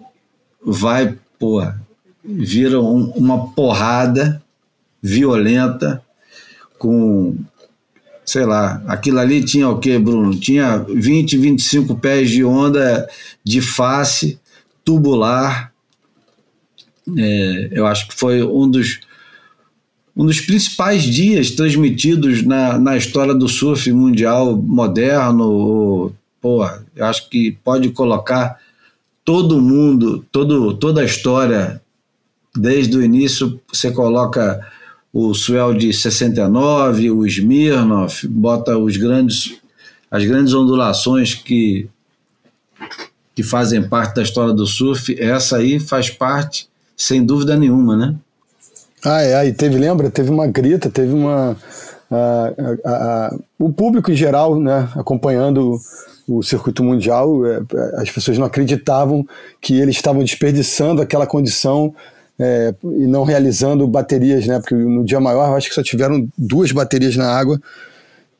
vai, 0.65 1.19
pô, 1.41 1.61
vira 2.25 2.81
um, 2.81 3.11
uma 3.11 3.49
porrada 3.49 4.43
violenta 5.03 6.03
com, 6.79 7.37
sei 8.25 8.45
lá, 8.45 8.83
aquilo 8.87 9.19
ali 9.19 9.45
tinha 9.45 9.69
o 9.69 9.79
que, 9.79 9.99
Bruno? 9.99 10.35
Tinha 10.39 10.79
20, 10.79 11.37
25 11.37 11.97
pés 11.97 12.31
de 12.31 12.45
onda 12.45 13.09
de 13.45 13.61
face 13.61 14.39
tubular, 14.85 15.73
é, 17.19 17.69
eu 17.73 17.87
acho 17.87 18.09
que 18.09 18.15
foi 18.15 18.43
um 18.43 18.71
dos, 18.71 19.01
um 20.17 20.25
dos 20.25 20.41
principais 20.41 21.03
dias 21.03 21.51
transmitidos 21.51 22.43
na, 22.43 22.79
na 22.79 22.97
história 22.97 23.35
do 23.35 23.49
surf 23.49 23.91
mundial 23.93 24.57
moderno. 24.57 26.13
Pô, 26.41 26.65
eu 26.95 27.05
acho 27.05 27.29
que 27.29 27.53
pode 27.65 27.91
colocar 27.91 28.59
todo 29.25 29.61
mundo, 29.61 30.25
todo, 30.31 30.75
toda 30.75 31.01
a 31.01 31.05
história, 31.05 31.82
desde 32.57 32.97
o 32.97 33.03
início, 33.03 33.61
você 33.73 33.91
coloca 33.91 34.61
o 35.13 35.35
Swell 35.35 35.75
de 35.75 35.93
69, 35.93 37.11
o 37.11 37.27
Smirnoff, 37.27 38.27
bota 38.27 38.79
os 38.79 38.97
grandes, 38.97 39.59
as 40.11 40.25
grandes 40.25 40.55
ondulações 40.55 41.35
que, 41.35 41.89
que 43.35 43.43
fazem 43.43 43.87
parte 43.87 44.17
da 44.17 44.23
história 44.23 44.55
do 44.55 44.67
surf, 44.67 45.15
essa 45.21 45.59
aí 45.59 45.79
faz 45.79 46.09
parte 46.09 46.69
sem 46.97 47.25
dúvida 47.25 47.57
nenhuma, 47.57 47.97
né? 47.97 48.15
Ah, 49.05 49.21
é, 49.21 49.35
aí 49.35 49.53
teve, 49.53 49.77
lembra? 49.77 50.11
Teve 50.11 50.31
uma 50.31 50.47
grita, 50.47 50.89
teve 50.89 51.13
uma. 51.13 51.57
A, 52.11 52.53
a, 52.85 52.93
a, 52.93 53.39
o 53.59 53.73
público 53.73 54.13
em 54.13 54.15
geral, 54.15 54.61
né, 54.61 54.89
acompanhando 54.95 55.79
o, 56.29 56.43
circuito 56.43 56.85
mundial, 56.85 57.45
é, 57.45 57.63
as 57.97 58.11
pessoas 58.11 58.39
não 58.39 58.47
acreditavam 58.47 59.27
que 59.61 59.75
eles 59.81 59.97
estavam 59.97 60.23
desperdiçando 60.23 61.03
aquela 61.03 61.27
condição 61.27 61.95
é, 62.39 62.75
e 62.83 63.07
não 63.07 63.25
realizando 63.25 63.87
baterias, 63.87 64.47
né? 64.47 64.59
Porque 64.59 64.75
no 64.75 65.05
dia 65.05 65.21
maior 65.21 65.49
eu 65.49 65.57
acho 65.57 65.69
que 65.69 65.75
só 65.75 65.83
tiveram 65.83 66.29
duas 66.37 66.73
baterias 66.73 67.17
na 67.17 67.31
água 67.31 67.61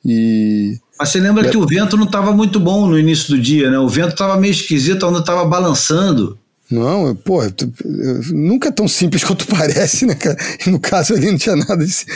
e 0.05 0.79
mas 0.99 1.09
você 1.09 1.19
lembra 1.19 1.49
que 1.49 1.57
o 1.57 1.67
vento 1.67 1.97
não 1.97 2.05
estava 2.05 2.33
muito 2.33 2.61
bom 2.61 2.87
no 2.87 2.97
início 2.97 3.35
do 3.35 3.43
dia, 3.43 3.69
né? 3.69 3.77
O 3.77 3.89
vento 3.89 4.11
estava 4.11 4.37
meio 4.37 4.53
esquisito, 4.53 5.05
ainda 5.05 5.19
estava 5.19 5.45
balançando. 5.45 6.39
Não, 6.71 7.15
pô, 7.17 7.41
nunca 8.33 8.69
é 8.69 8.73
tão 8.73 8.87
simples 8.87 9.23
quanto 9.25 9.45
parece, 9.47 10.07
né, 10.07 10.15
cara? 10.15 10.37
No 10.69 10.79
caso 10.79 11.13
ali 11.15 11.29
não 11.29 11.37
tinha 11.37 11.57
nada 11.57 11.85
de, 11.85 12.07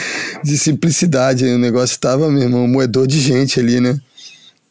de 0.41 0.57
simplicidade, 0.57 1.45
o 1.45 1.57
negócio 1.57 1.93
estava, 1.93 2.29
meu 2.31 2.43
irmão, 2.43 2.63
um 2.63 2.67
moedor 2.67 3.05
de 3.05 3.19
gente 3.19 3.59
ali, 3.59 3.81
né? 3.81 3.99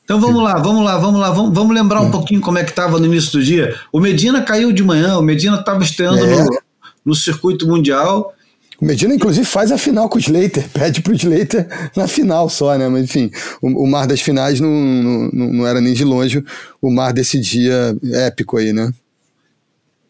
Então 0.02 0.20
vamos 0.20 0.42
lá, 0.42 0.56
vamos 0.56 0.84
lá, 0.84 0.96
vamos 0.98 1.20
lá, 1.20 1.30
vamos, 1.30 1.54
vamos 1.54 1.74
lembrar 1.74 2.00
um 2.00 2.08
é. 2.08 2.10
pouquinho 2.10 2.40
como 2.40 2.56
é 2.56 2.64
que 2.64 2.70
estava 2.70 2.98
no 2.98 3.06
início 3.06 3.32
do 3.32 3.44
dia. 3.44 3.76
O 3.92 4.00
Medina 4.00 4.40
caiu 4.40 4.72
de 4.72 4.82
manhã, 4.82 5.18
o 5.18 5.22
Medina 5.22 5.58
estava 5.58 5.82
estreando 5.82 6.24
é. 6.24 6.44
no, 6.44 6.58
no 7.06 7.14
circuito 7.14 7.66
mundial. 7.66 8.34
O 8.80 8.84
Medina, 8.84 9.14
inclusive, 9.14 9.46
faz 9.46 9.72
a 9.72 9.78
final 9.78 10.08
com 10.08 10.18
o 10.18 10.20
Slater, 10.20 10.68
pede 10.74 11.00
pro 11.00 11.14
Slater 11.14 11.66
na 11.96 12.06
final 12.06 12.50
só, 12.50 12.76
né? 12.76 12.88
Mas 12.88 13.04
enfim, 13.04 13.30
o, 13.62 13.84
o 13.84 13.86
mar 13.86 14.06
das 14.06 14.20
finais 14.20 14.60
não, 14.60 14.68
não, 14.68 15.52
não 15.52 15.66
era 15.66 15.80
nem 15.80 15.94
de 15.94 16.04
longe 16.04 16.44
o 16.82 16.90
mar 16.90 17.12
desse 17.12 17.40
dia 17.40 17.96
épico 18.12 18.58
aí, 18.58 18.72
né? 18.72 18.92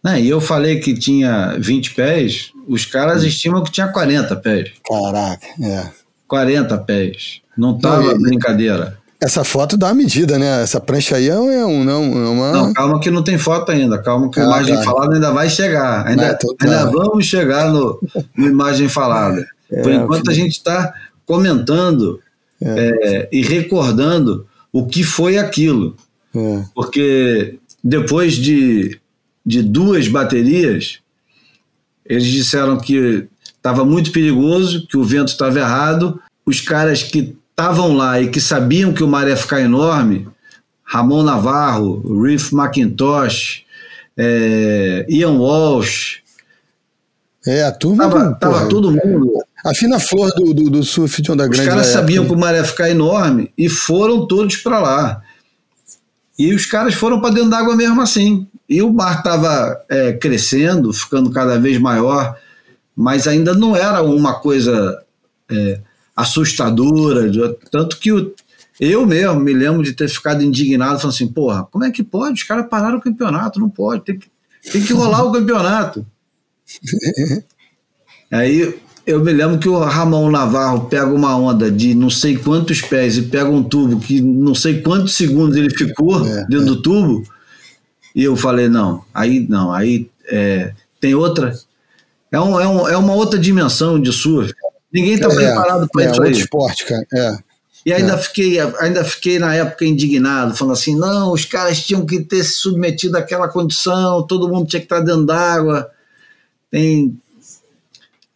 Né? 0.03 0.21
E 0.21 0.29
eu 0.29 0.41
falei 0.41 0.79
que 0.79 0.95
tinha 0.95 1.57
20 1.59 1.95
pés, 1.95 2.53
os 2.69 2.87
caras 2.87 3.25
hum. 3.25 3.27
estimam 3.27 3.63
que 3.63 3.73
tinha 3.73 3.89
40 3.89 4.37
pés. 4.37 4.71
Caraca, 4.89 5.47
é. 5.61 5.91
40 6.29 6.79
pés. 6.79 7.41
Não 7.57 7.79
tava 7.79 8.13
não, 8.13 8.21
brincadeira. 8.21 8.99
Essa 9.21 9.45
foto 9.45 9.77
dá 9.77 9.87
uma 9.87 9.95
medida, 9.95 10.39
né? 10.39 10.63
Essa 10.63 10.81
prancha 10.81 11.17
aí 11.17 11.29
é 11.29 11.39
um. 11.39 11.85
Não, 11.85 12.03
é 12.03 12.29
uma... 12.29 12.53
não 12.53 12.73
calma 12.73 13.01
que 13.01 13.11
não 13.11 13.23
tem 13.23 13.39
foto 13.39 13.73
ainda. 13.73 13.99
Calma 14.03 14.31
que 14.31 14.39
a 14.39 14.43
ah, 14.43 14.47
imagem 14.47 14.75
tá. 14.77 14.83
falada 14.83 15.15
ainda 15.15 15.33
vai 15.33 15.49
chegar. 15.49 16.07
Ainda, 16.07 16.33
ah, 16.33 16.39
ainda 16.61 16.91
vamos 16.91 17.27
chegar 17.27 17.73
no, 17.73 18.01
no 18.37 18.47
imagem 18.47 18.89
falada. 18.89 19.47
É, 19.71 19.83
Por 19.83 19.93
enquanto 19.93 20.31
a 20.31 20.35
gente 20.35 20.53
está 20.53 20.93
comentando 21.25 22.21
é. 22.61 22.99
É, 23.03 23.29
e 23.33 23.43
recordando 23.43 24.47
o 24.73 24.87
que 24.87 25.03
foi 25.03 25.39
aquilo. 25.39 25.97
É. 26.35 26.63
Porque 26.75 27.59
depois 27.83 28.35
de 28.35 29.01
de 29.47 29.63
duas 29.63 30.09
baterias, 30.09 30.99
eles 32.05 32.27
disseram 32.27 32.79
que 32.79 33.29
estava 33.45 33.85
muito 33.85 34.11
perigoso, 34.11 34.85
que 34.89 34.97
o 34.97 35.05
vento 35.05 35.29
estava 35.29 35.61
errado. 35.61 36.21
Os 36.45 36.61
caras 36.61 37.05
que 37.05 37.37
estavam 37.59 37.97
lá 37.97 38.21
e 38.21 38.29
que 38.29 38.39
sabiam 38.39 38.93
que 38.93 39.03
o 39.03 39.09
mar 39.09 39.27
ia 39.27 39.37
ficar 39.37 39.63
enorme, 39.63 40.29
Ramon 40.85 41.23
Navarro, 41.23 42.23
Riff 42.23 42.55
McIntosh, 42.55 43.65
é, 44.15 45.07
Ian 45.09 45.39
Walsh. 45.39 46.19
É, 47.47 47.65
a 47.65 47.73
turma. 47.73 48.05
Tava, 48.05 48.35
tava 48.35 48.69
todo 48.69 48.93
mundo. 48.93 49.33
A 49.65 49.75
fina 49.75 49.99
flor 49.99 50.31
do, 50.35 50.53
do, 50.53 50.71
do 50.71 50.85
surf 50.85 51.23
de 51.23 51.33
onda 51.33 51.49
grande. 51.49 51.63
Os 51.63 51.69
caras 51.69 51.87
sabiam 51.87 52.25
época. 52.25 52.35
que 52.35 52.39
o 52.39 52.41
mar 52.41 52.55
ia 52.55 52.65
ficar 52.65 52.91
enorme 52.91 53.51
e 53.57 53.69
foram 53.71 54.27
todos 54.27 54.57
para 54.57 54.79
lá. 54.79 55.23
E 56.39 56.55
os 56.55 56.67
caras 56.67 56.95
foram 56.95 57.21
para 57.21 57.35
dentro 57.35 57.51
d'água 57.51 57.75
mesmo 57.75 58.03
assim. 58.03 58.47
E 58.69 58.83
o 58.83 58.93
mar 58.93 59.19
estava 59.19 59.81
é, 59.89 60.13
crescendo, 60.13 60.93
ficando 60.93 61.31
cada 61.31 61.59
vez 61.59 61.79
maior, 61.79 62.37
mas 62.95 63.27
ainda 63.27 63.55
não 63.55 63.75
era 63.75 64.03
uma 64.03 64.35
coisa 64.35 65.03
é, 65.51 65.81
assustadora. 66.17 67.31
Tanto 67.71 67.99
que 67.99 68.11
o, 68.11 68.35
eu 68.81 69.07
mesmo 69.07 69.41
me 69.41 69.53
lembro 69.53 69.83
de 69.83 69.93
ter 69.93 70.09
ficado 70.09 70.43
indignado, 70.43 70.99
falando 70.99 71.15
assim: 71.15 71.29
porra, 71.29 71.65
como 71.71 71.85
é 71.85 71.91
que 71.91 72.03
pode? 72.03 72.35
Os 72.35 72.43
caras 72.43 72.67
pararam 72.69 72.99
o 72.99 73.03
campeonato, 73.03 73.61
não 73.61 73.69
pode, 73.69 74.05
tem 74.05 74.19
que, 74.19 74.29
tem 74.73 74.83
que 74.83 74.93
rolar 74.93 75.25
o 75.25 75.33
campeonato. 75.33 76.07
Aí 78.31 78.75
eu 79.07 79.23
me 79.23 79.33
lembro 79.33 79.59
que 79.59 79.69
o 79.69 79.79
Ramon 79.79 80.31
Navarro 80.31 80.87
pega 80.87 81.07
uma 81.07 81.37
onda 81.37 81.71
de 81.71 81.95
não 81.95 82.11
sei 82.11 82.37
quantos 82.37 82.81
pés 82.81 83.17
e 83.17 83.23
pega 83.23 83.49
um 83.49 83.63
tubo 83.63 84.01
que 84.01 84.21
não 84.21 84.55
sei 84.55 84.83
quantos 84.83 85.15
segundos 85.15 85.57
ele 85.57 85.71
ficou 85.71 86.27
é, 86.27 86.45
dentro 86.47 86.63
é. 86.63 86.65
do 86.65 86.83
tubo. 86.83 87.23
E 88.15 88.25
eu 88.25 88.35
falei, 88.35 88.69
não, 88.69 89.05
aí 89.15 89.47
não, 89.49 89.73
aí 89.73 90.11
é, 90.29 90.73
tem 91.01 91.15
outra. 91.15 91.55
É, 92.33 92.41
um, 92.41 92.61
é, 92.61 92.67
um, 92.67 92.89
é 92.89 92.97
uma 92.97 93.15
outra 93.15 93.39
dimensão 93.39 94.01
de 94.01 94.13
surf. 94.13 94.53
Ninguém 94.97 95.15
está 95.15 95.29
é, 95.29 95.35
preparado 95.35 95.87
para 95.93 96.05
é, 96.05 96.11
isso 96.11 96.23
aí. 96.23 96.33
esporte, 96.33 96.87
cara. 96.87 97.07
É. 97.13 97.39
E 97.85 97.93
ainda, 97.93 98.15
é. 98.15 98.19
fiquei, 98.19 98.59
ainda 98.81 99.05
fiquei 99.05 99.39
na 99.39 99.55
época 99.55 99.85
indignado, 99.85 100.57
falando 100.57 100.73
assim: 100.73 100.99
não, 100.99 101.33
os 101.33 101.45
caras 101.45 101.85
tinham 101.85 102.07
que 102.07 102.21
ter 102.21 102.43
se 102.43 102.55
submetido 102.55 103.19
àquela 103.19 103.47
condição, 103.47 104.27
todo 104.27 104.49
mundo 104.49 104.67
tinha 104.67 104.81
que 104.81 104.87
estar 104.87 105.01
dentro 105.01 105.27
d'água. 105.27 105.91
tem 106.71 107.15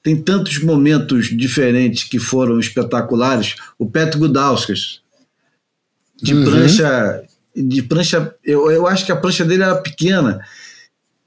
tem 0.03 0.17
tantos 0.17 0.63
momentos 0.63 1.27
diferentes 1.27 2.05
que 2.05 2.19
foram 2.19 2.59
espetaculares. 2.59 3.57
O 3.79 3.85
Petro 3.85 4.19
Gudauskas, 4.19 5.03
de 6.17 6.35
uhum. 6.35 6.45
prancha, 6.45 7.23
de 7.55 7.83
prancha, 7.83 8.35
eu, 8.43 8.71
eu 8.71 8.87
acho 8.87 9.05
que 9.05 9.13
a 9.13 9.17
prancha 9.17 9.45
dele 9.45 9.63
era 9.63 9.77
pequena, 9.77 10.41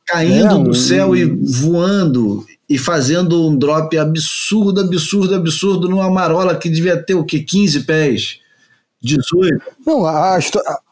caindo 0.08 0.60
é, 0.60 0.64
do 0.64 0.74
céu 0.74 1.16
e 1.16 1.24
voando 1.24 2.44
e 2.74 2.78
fazendo 2.80 3.48
um 3.48 3.56
drop 3.56 3.96
absurdo, 3.96 4.82
absurdo, 4.82 5.36
absurdo 5.36 5.88
numa 5.88 6.10
marola 6.10 6.56
que 6.56 6.68
devia 6.68 6.98
ter 6.98 7.14
o 7.14 7.24
que 7.24 7.40
15 7.40 7.82
pés. 7.82 8.40
18. 9.00 9.62
Não, 9.86 10.08
a, 10.08 10.38
a, 10.38 10.40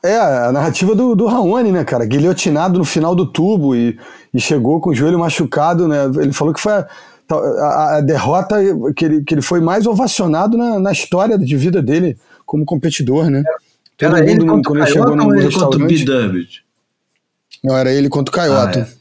é 0.04 0.16
a 0.16 0.52
narrativa 0.52 0.94
do, 0.94 1.16
do 1.16 1.26
Raoni, 1.26 1.72
né, 1.72 1.84
cara? 1.84 2.06
Guilhotinado 2.06 2.78
no 2.78 2.86
final 2.86 3.16
do 3.16 3.26
tubo 3.26 3.76
e, 3.76 3.98
e 4.32 4.40
chegou 4.40 4.80
com 4.80 4.92
o 4.92 4.94
joelho 4.94 5.18
machucado, 5.18 5.88
né? 5.88 6.06
Ele 6.22 6.32
falou 6.32 6.54
que 6.54 6.62
foi 6.62 6.74
a, 6.74 6.88
a, 7.32 7.98
a 7.98 8.02
derrota 8.02 8.58
que 8.96 9.04
ele, 9.04 9.24
que 9.24 9.34
ele 9.34 9.42
foi 9.42 9.60
mais 9.60 9.88
ovacionado 9.88 10.56
na, 10.56 10.80
na 10.80 10.92
história 10.92 11.36
de 11.36 11.58
vida 11.58 11.82
dele 11.82 12.16
como 12.46 12.64
competidor, 12.64 13.28
né? 13.32 13.44
Era 14.00 14.20
ele 14.20 14.46
contra 14.46 14.72
o 14.72 14.76
Caioto 14.76 15.24
ou 15.24 15.36
ele 15.36 15.52
contra 15.52 15.84
o 15.84 15.88
B. 15.88 16.48
Não, 17.64 17.76
era 17.76 17.92
ele 17.92 18.08
contra 18.08 18.32
o 18.32 18.36
Caioto. 18.36 18.78
Ah, 18.78 18.82
é. 18.82 19.01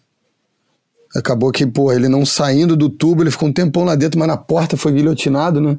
Acabou 1.15 1.51
que, 1.51 1.67
pô, 1.67 1.93
ele 1.93 2.09
não 2.09 2.25
saindo 2.25 2.77
do 2.77 2.89
tubo, 2.89 3.23
ele 3.23 3.31
ficou 3.31 3.49
um 3.49 3.53
tempão 3.53 3.85
lá 3.85 3.95
dentro, 3.95 4.19
mas 4.19 4.29
na 4.29 4.37
porta 4.37 4.77
foi 4.77 4.93
guilhotinado, 4.93 5.61
né? 5.61 5.77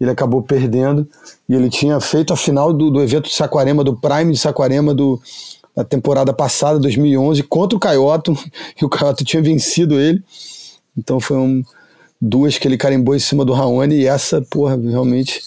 Ele 0.00 0.10
acabou 0.10 0.42
perdendo. 0.42 1.08
E 1.48 1.54
ele 1.54 1.70
tinha 1.70 1.98
feito 2.00 2.32
a 2.32 2.36
final 2.36 2.72
do, 2.72 2.90
do 2.90 3.02
evento 3.02 3.28
de 3.28 3.34
Saquarema, 3.34 3.82
do 3.82 3.96
Prime 3.96 4.32
de 4.32 4.38
Saquarema 4.38 4.94
do, 4.94 5.20
da 5.74 5.84
temporada 5.84 6.32
passada, 6.32 6.78
2011, 6.78 7.42
contra 7.44 7.76
o 7.76 7.80
Caioto. 7.80 8.36
E 8.80 8.84
o 8.84 8.88
Caioto 8.88 9.24
tinha 9.24 9.42
vencido 9.42 9.98
ele. 9.98 10.22
Então 10.96 11.18
foi 11.18 11.36
um, 11.36 11.64
duas 12.20 12.58
que 12.58 12.68
ele 12.68 12.76
carimbou 12.76 13.16
em 13.16 13.18
cima 13.18 13.44
do 13.44 13.52
Raoni. 13.52 13.96
E 13.96 14.06
essa, 14.06 14.40
porra, 14.42 14.76
realmente 14.76 15.40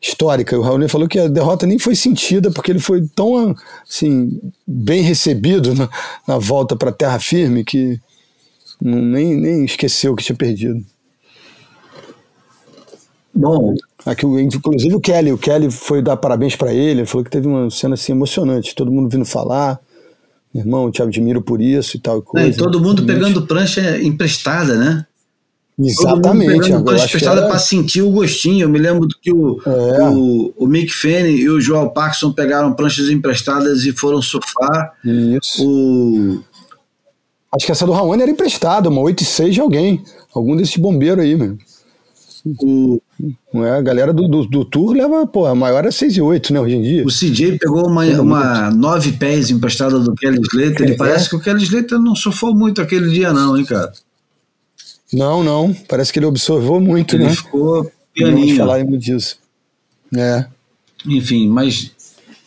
histórica. 0.00 0.58
O 0.58 0.62
Raoni 0.62 0.88
falou 0.88 1.08
que 1.08 1.18
a 1.18 1.28
derrota 1.28 1.64
nem 1.64 1.78
foi 1.78 1.94
sentida 1.94 2.50
porque 2.50 2.72
ele 2.72 2.80
foi 2.80 3.06
tão 3.14 3.54
assim 3.88 4.40
bem 4.66 5.00
recebido 5.00 5.74
na, 5.74 5.88
na 6.26 6.38
volta 6.38 6.74
para 6.74 6.90
terra 6.90 7.20
firme 7.20 7.64
que 7.64 8.00
nem, 8.82 9.36
nem 9.36 9.64
esqueceu 9.64 10.16
que 10.16 10.24
tinha 10.24 10.36
perdido. 10.36 10.84
Bom, 13.34 13.74
aqui 14.04 14.26
inclusive 14.26 14.94
o 14.94 15.00
Kelly, 15.00 15.32
o 15.32 15.38
Kelly 15.38 15.70
foi 15.70 16.02
dar 16.02 16.16
parabéns 16.16 16.54
para 16.54 16.72
ele, 16.72 17.00
ele 17.00 17.06
falou 17.06 17.24
que 17.24 17.30
teve 17.30 17.46
uma 17.46 17.70
cena 17.70 17.94
assim 17.94 18.12
emocionante, 18.12 18.74
todo 18.74 18.90
mundo 18.90 19.08
vindo 19.08 19.24
falar. 19.24 19.80
Meu 20.52 20.64
irmão, 20.64 20.90
te 20.90 21.00
admiro 21.02 21.40
por 21.40 21.62
isso 21.62 21.96
e 21.96 22.00
tal 22.00 22.20
coisa. 22.20 22.46
É, 22.46 22.50
e 22.50 22.54
todo 22.54 22.78
mundo 22.78 23.06
pegando 23.06 23.46
prancha 23.46 23.98
emprestada, 24.02 24.76
né? 24.76 25.06
Exatamente. 25.78 26.70
Todo 26.70 26.92
emprestada 26.92 27.40
era... 27.40 27.48
para 27.48 27.58
sentir 27.58 28.02
o 28.02 28.10
gostinho. 28.10 28.64
Eu 28.64 28.68
me 28.68 28.78
lembro 28.78 29.08
que 29.20 29.32
o, 29.32 29.58
é. 29.64 30.10
o, 30.10 30.52
o 30.58 30.66
Mick 30.66 30.92
Fanning 30.92 31.36
e 31.36 31.48
o 31.48 31.58
Joel 31.58 31.88
Parkinson 31.90 32.32
pegaram 32.32 32.74
pranchas 32.74 33.08
emprestadas 33.08 33.86
e 33.86 33.92
foram 33.92 34.20
surfar. 34.20 34.92
Isso. 35.02 35.66
O... 35.66 36.44
Acho 37.54 37.66
que 37.66 37.72
essa 37.72 37.86
do 37.86 37.92
Raoni 37.92 38.22
era 38.22 38.30
emprestada, 38.30 38.88
uma 38.88 39.00
8 39.00 39.22
e 39.22 39.26
6 39.26 39.54
de 39.54 39.60
alguém. 39.60 40.02
Algum 40.34 40.56
desses 40.56 40.76
bombeiros 40.76 41.22
aí, 41.22 41.36
meu. 41.36 41.58
O... 42.60 43.00
Não 43.52 43.64
é? 43.64 43.78
A 43.78 43.82
galera 43.82 44.12
do, 44.12 44.26
do, 44.26 44.46
do, 44.46 44.64
Tour 44.64 44.94
leva, 44.94 45.26
pô, 45.26 45.46
a 45.46 45.54
maior 45.54 45.84
é 45.84 45.90
6 45.90 46.16
e 46.16 46.20
8, 46.20 46.52
né, 46.52 46.60
hoje 46.60 46.74
em 46.74 46.82
dia. 46.82 47.04
O 47.04 47.10
CJ 47.10 47.58
pegou 47.58 47.86
uma, 47.86 48.04
uma 48.20 48.70
9 48.70 49.12
pés 49.12 49.50
emprestada 49.50 49.98
do 49.98 50.14
Kelly 50.14 50.40
Slater. 50.40 50.82
Ele 50.82 50.94
é. 50.94 50.96
parece 50.96 51.28
que 51.28 51.36
o 51.36 51.40
Kelly 51.40 51.62
Slater 51.62 51.98
não 51.98 52.16
surfou 52.16 52.54
muito 52.54 52.80
aquele 52.80 53.10
dia, 53.10 53.32
não, 53.32 53.56
hein, 53.56 53.64
cara? 53.64 53.92
Não, 55.12 55.44
não. 55.44 55.72
Parece 55.86 56.12
que 56.12 56.18
ele 56.18 56.26
observou 56.26 56.80
muito, 56.80 57.14
ele 57.14 57.24
né? 57.24 57.28
Ele 57.30 57.36
ficou 57.36 57.92
pianinho. 58.14 58.56
falaremos 58.56 58.98
disso. 58.98 59.36
É. 60.16 60.46
Enfim, 61.06 61.48
mas 61.48 61.92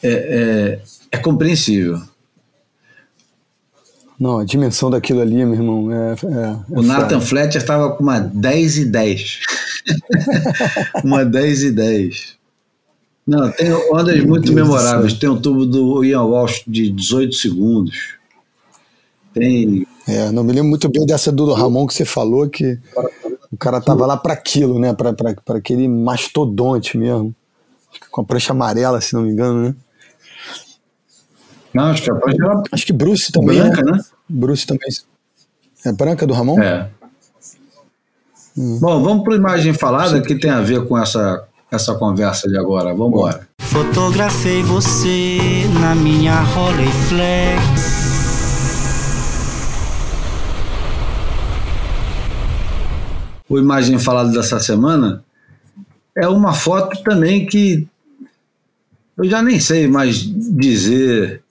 é, 0.02 0.10
é, 0.10 0.80
é, 1.12 1.18
compreensível. 1.18 2.02
Não, 4.20 4.40
a 4.40 4.46
dimensão 4.46 4.90
daquilo 4.90 5.22
ali, 5.22 5.44
meu 5.46 5.54
irmão, 5.54 5.92
é. 5.92 6.14
é 6.14 6.56
o 6.70 6.82
Nathan 6.82 7.20
Fletcher 7.20 7.62
estava 7.62 7.92
com 7.92 8.04
uma 8.04 8.20
10 8.20 8.78
e 8.78 8.86
10. 8.86 9.40
uma 11.04 11.26
10 11.26 11.64
e 11.64 11.72
10. 11.72 12.36
Não, 13.28 13.52
tem 13.52 13.74
ondas 13.92 14.24
muito 14.24 14.54
memoráveis. 14.54 15.14
Tem 15.14 15.28
o 15.28 15.40
tubo 15.40 15.66
do 15.66 16.04
Ian 16.04 16.24
Walsh 16.24 16.64
de 16.68 16.90
18 16.90 17.34
segundos. 17.34 18.16
Tem 19.34 19.86
é, 20.08 20.32
não 20.32 20.44
me 20.44 20.54
lembro 20.54 20.70
muito 20.70 20.88
bem 20.88 21.06
dessa 21.06 21.32
do 21.32 21.52
Ramon 21.52 21.88
que 21.88 21.94
você 21.94 22.06
falou, 22.06 22.48
que 22.48 22.78
o 23.52 23.58
cara 23.58 23.82
tava 23.82 24.06
lá 24.06 24.16
para 24.16 24.34
aquilo, 24.34 24.78
né? 24.78 24.94
Para 24.94 25.58
aquele 25.58 25.88
mastodonte 25.88 26.98
mesmo. 26.98 27.34
Com 28.12 28.22
a 28.22 28.24
prancha 28.24 28.54
amarela, 28.54 29.02
se 29.02 29.14
não 29.16 29.24
me 29.24 29.32
engano, 29.32 29.70
né? 29.70 29.76
Não, 31.76 31.84
acho 31.86 32.02
que 32.02 32.10
a 32.10 32.16
prancha 32.16 32.38
era. 32.44 32.64
Acho 32.72 32.86
que 32.86 32.94
Bruce 32.94 33.32
também. 33.32 33.60
Branca, 33.60 33.84
né? 33.84 34.00
Bruce 34.28 34.66
também. 34.66 34.90
É 35.86 35.92
branca 35.92 36.26
do 36.26 36.34
Ramon? 36.34 36.60
É. 36.60 36.90
Hum. 38.58 38.80
Bom, 38.80 39.04
vamos 39.04 39.24
para 39.24 39.34
a 39.34 39.38
imagem 39.38 39.74
falada 39.74 40.22
que 40.22 40.36
tem 40.36 40.50
a 40.50 40.62
ver 40.62 40.88
com 40.88 40.98
essa, 40.98 41.44
essa 41.70 41.94
conversa 41.96 42.48
de 42.48 42.58
agora. 42.58 42.94
Vamos 42.94 43.10
embora. 43.10 43.48
Fotografei 43.60 44.64
você 44.64 45.66
na 45.80 45.94
minha 45.94 46.40
Rolleiflex. 46.42 48.06
o 53.48 53.60
Imagem 53.60 54.00
Falada 54.00 54.32
dessa 54.32 54.60
semana, 54.60 55.24
é 56.16 56.28
uma 56.28 56.54
foto 56.54 57.02
também 57.04 57.46
que 57.46 57.88
eu 59.18 59.26
já 59.26 59.42
nem 59.42 59.60
sei 59.60 59.88
mais 59.88 60.18
dizer. 60.18 61.42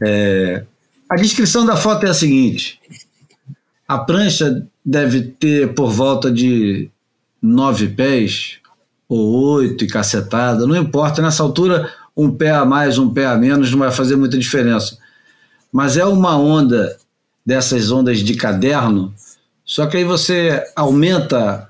É, 0.00 0.64
a 1.08 1.16
descrição 1.16 1.64
da 1.64 1.76
foto 1.76 2.06
é 2.06 2.10
a 2.10 2.14
seguinte: 2.14 2.80
a 3.86 3.98
prancha 3.98 4.66
deve 4.84 5.22
ter 5.22 5.74
por 5.74 5.90
volta 5.90 6.30
de 6.30 6.90
nove 7.40 7.88
pés 7.88 8.58
ou 9.08 9.54
oito 9.54 9.84
e 9.84 9.88
cacetada, 9.88 10.66
não 10.66 10.76
importa, 10.76 11.22
nessa 11.22 11.42
altura 11.42 11.92
um 12.16 12.30
pé 12.30 12.50
a 12.50 12.64
mais, 12.64 12.98
um 12.98 13.08
pé 13.08 13.26
a 13.26 13.36
menos 13.36 13.70
não 13.70 13.78
vai 13.78 13.90
fazer 13.90 14.16
muita 14.16 14.36
diferença. 14.36 14.98
Mas 15.72 15.96
é 15.96 16.04
uma 16.04 16.36
onda 16.36 16.96
dessas 17.44 17.90
ondas 17.90 18.18
de 18.18 18.34
caderno 18.34 19.14
só 19.68 19.86
que 19.86 19.98
aí 19.98 20.04
você 20.04 20.64
aumenta, 20.74 21.68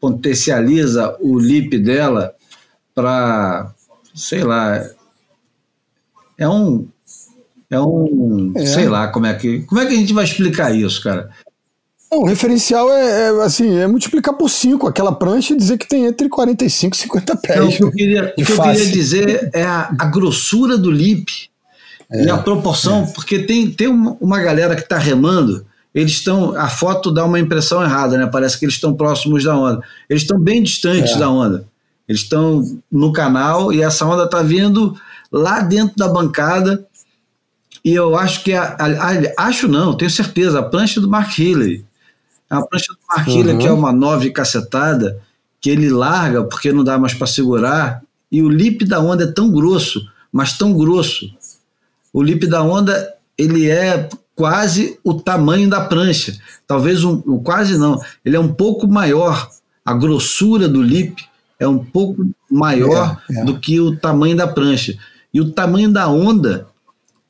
potencializa 0.00 1.16
o 1.20 1.38
lip 1.38 1.78
dela 1.78 2.34
para, 2.92 3.72
sei 4.12 4.42
lá, 4.42 4.84
é 6.36 6.48
um, 6.48 6.88
é 7.70 7.80
um, 7.80 8.52
é. 8.56 8.66
sei 8.66 8.88
lá 8.88 9.08
como 9.08 9.26
é 9.26 9.34
que, 9.34 9.60
como 9.60 9.80
é 9.80 9.86
que 9.86 9.94
a 9.94 9.96
gente 9.96 10.12
vai 10.12 10.24
explicar 10.24 10.74
isso, 10.74 11.02
cara? 11.02 11.30
o 12.08 12.24
referencial 12.24 12.90
é, 12.90 13.28
é, 13.28 13.42
assim, 13.42 13.76
é 13.76 13.86
multiplicar 13.86 14.32
por 14.34 14.48
5 14.48 14.86
aquela 14.86 15.12
prancha 15.12 15.52
e 15.52 15.56
dizer 15.56 15.76
que 15.76 15.88
tem 15.88 16.06
entre 16.06 16.28
45 16.28 16.94
e 16.94 16.98
50 16.98 17.36
pés. 17.36 17.58
Não, 17.58 17.68
o 17.68 17.72
que 17.72 17.82
eu 17.82 17.90
queria, 17.90 18.34
o 18.38 18.44
que 18.44 18.52
eu 18.52 18.62
queria 18.62 18.86
dizer 18.86 19.50
é 19.52 19.64
a, 19.64 19.92
a 19.98 20.04
grossura 20.06 20.78
do 20.78 20.90
lip 20.90 21.50
é, 22.10 22.24
e 22.24 22.30
a 22.30 22.38
proporção, 22.38 23.02
é. 23.02 23.06
porque 23.12 23.40
tem, 23.40 23.70
tem 23.70 23.88
uma, 23.88 24.16
uma 24.20 24.40
galera 24.40 24.76
que 24.76 24.82
está 24.82 24.96
remando 24.96 25.66
eles 25.96 26.12
estão. 26.12 26.54
A 26.54 26.68
foto 26.68 27.10
dá 27.10 27.24
uma 27.24 27.40
impressão 27.40 27.82
errada, 27.82 28.18
né? 28.18 28.28
Parece 28.30 28.58
que 28.58 28.66
eles 28.66 28.74
estão 28.74 28.92
próximos 28.92 29.44
da 29.44 29.56
onda. 29.56 29.80
Eles 30.10 30.24
estão 30.24 30.38
bem 30.38 30.62
distantes 30.62 31.12
é. 31.12 31.18
da 31.18 31.30
onda. 31.30 31.64
Eles 32.06 32.20
estão 32.20 32.62
no 32.92 33.14
canal 33.14 33.72
e 33.72 33.80
essa 33.80 34.04
onda 34.04 34.24
está 34.24 34.42
vindo 34.42 34.94
lá 35.32 35.62
dentro 35.62 35.96
da 35.96 36.06
bancada. 36.06 36.86
E 37.86 37.94
eu 37.94 38.16
acho 38.16 38.42
que. 38.42 38.52
A, 38.52 38.76
a, 38.80 39.12
a, 39.44 39.46
acho 39.46 39.68
não, 39.68 39.96
tenho 39.96 40.10
certeza, 40.10 40.58
a 40.58 40.62
prancha 40.64 41.00
do 41.00 41.08
Mark 41.08 41.38
Healy. 41.38 41.86
A 42.50 42.60
prancha 42.60 42.92
do 42.92 42.98
Mark 43.08 43.28
uhum. 43.28 43.38
Healy, 43.38 43.58
que 43.58 43.66
é 43.68 43.72
uma 43.72 43.92
nove 43.92 44.30
cacetada, 44.30 45.22
que 45.60 45.70
ele 45.70 45.88
larga 45.88 46.42
porque 46.42 46.72
não 46.72 46.82
dá 46.82 46.98
mais 46.98 47.14
para 47.14 47.28
segurar. 47.28 48.02
E 48.30 48.42
o 48.42 48.48
lip 48.48 48.84
da 48.84 48.98
onda 48.98 49.22
é 49.22 49.30
tão 49.30 49.52
grosso, 49.52 50.04
mas 50.32 50.58
tão 50.58 50.72
grosso. 50.76 51.30
O 52.12 52.24
lip 52.24 52.48
da 52.48 52.60
onda 52.60 53.14
ele 53.38 53.70
é 53.70 54.08
quase 54.34 54.98
o 55.04 55.14
tamanho 55.14 55.70
da 55.70 55.80
prancha. 55.80 56.36
Talvez 56.66 57.04
um, 57.04 57.20
quase 57.38 57.78
não, 57.78 58.00
ele 58.24 58.34
é 58.34 58.40
um 58.40 58.52
pouco 58.52 58.88
maior. 58.88 59.48
A 59.84 59.94
grossura 59.94 60.68
do 60.68 60.82
lip 60.82 61.24
é 61.56 61.68
um 61.68 61.78
pouco 61.78 62.28
maior 62.50 63.22
é, 63.30 63.42
é. 63.42 63.44
do 63.44 63.60
que 63.60 63.78
o 63.78 63.94
tamanho 63.94 64.36
da 64.36 64.48
prancha. 64.48 64.98
E 65.32 65.40
o 65.40 65.52
tamanho 65.52 65.92
da 65.92 66.08
onda 66.08 66.66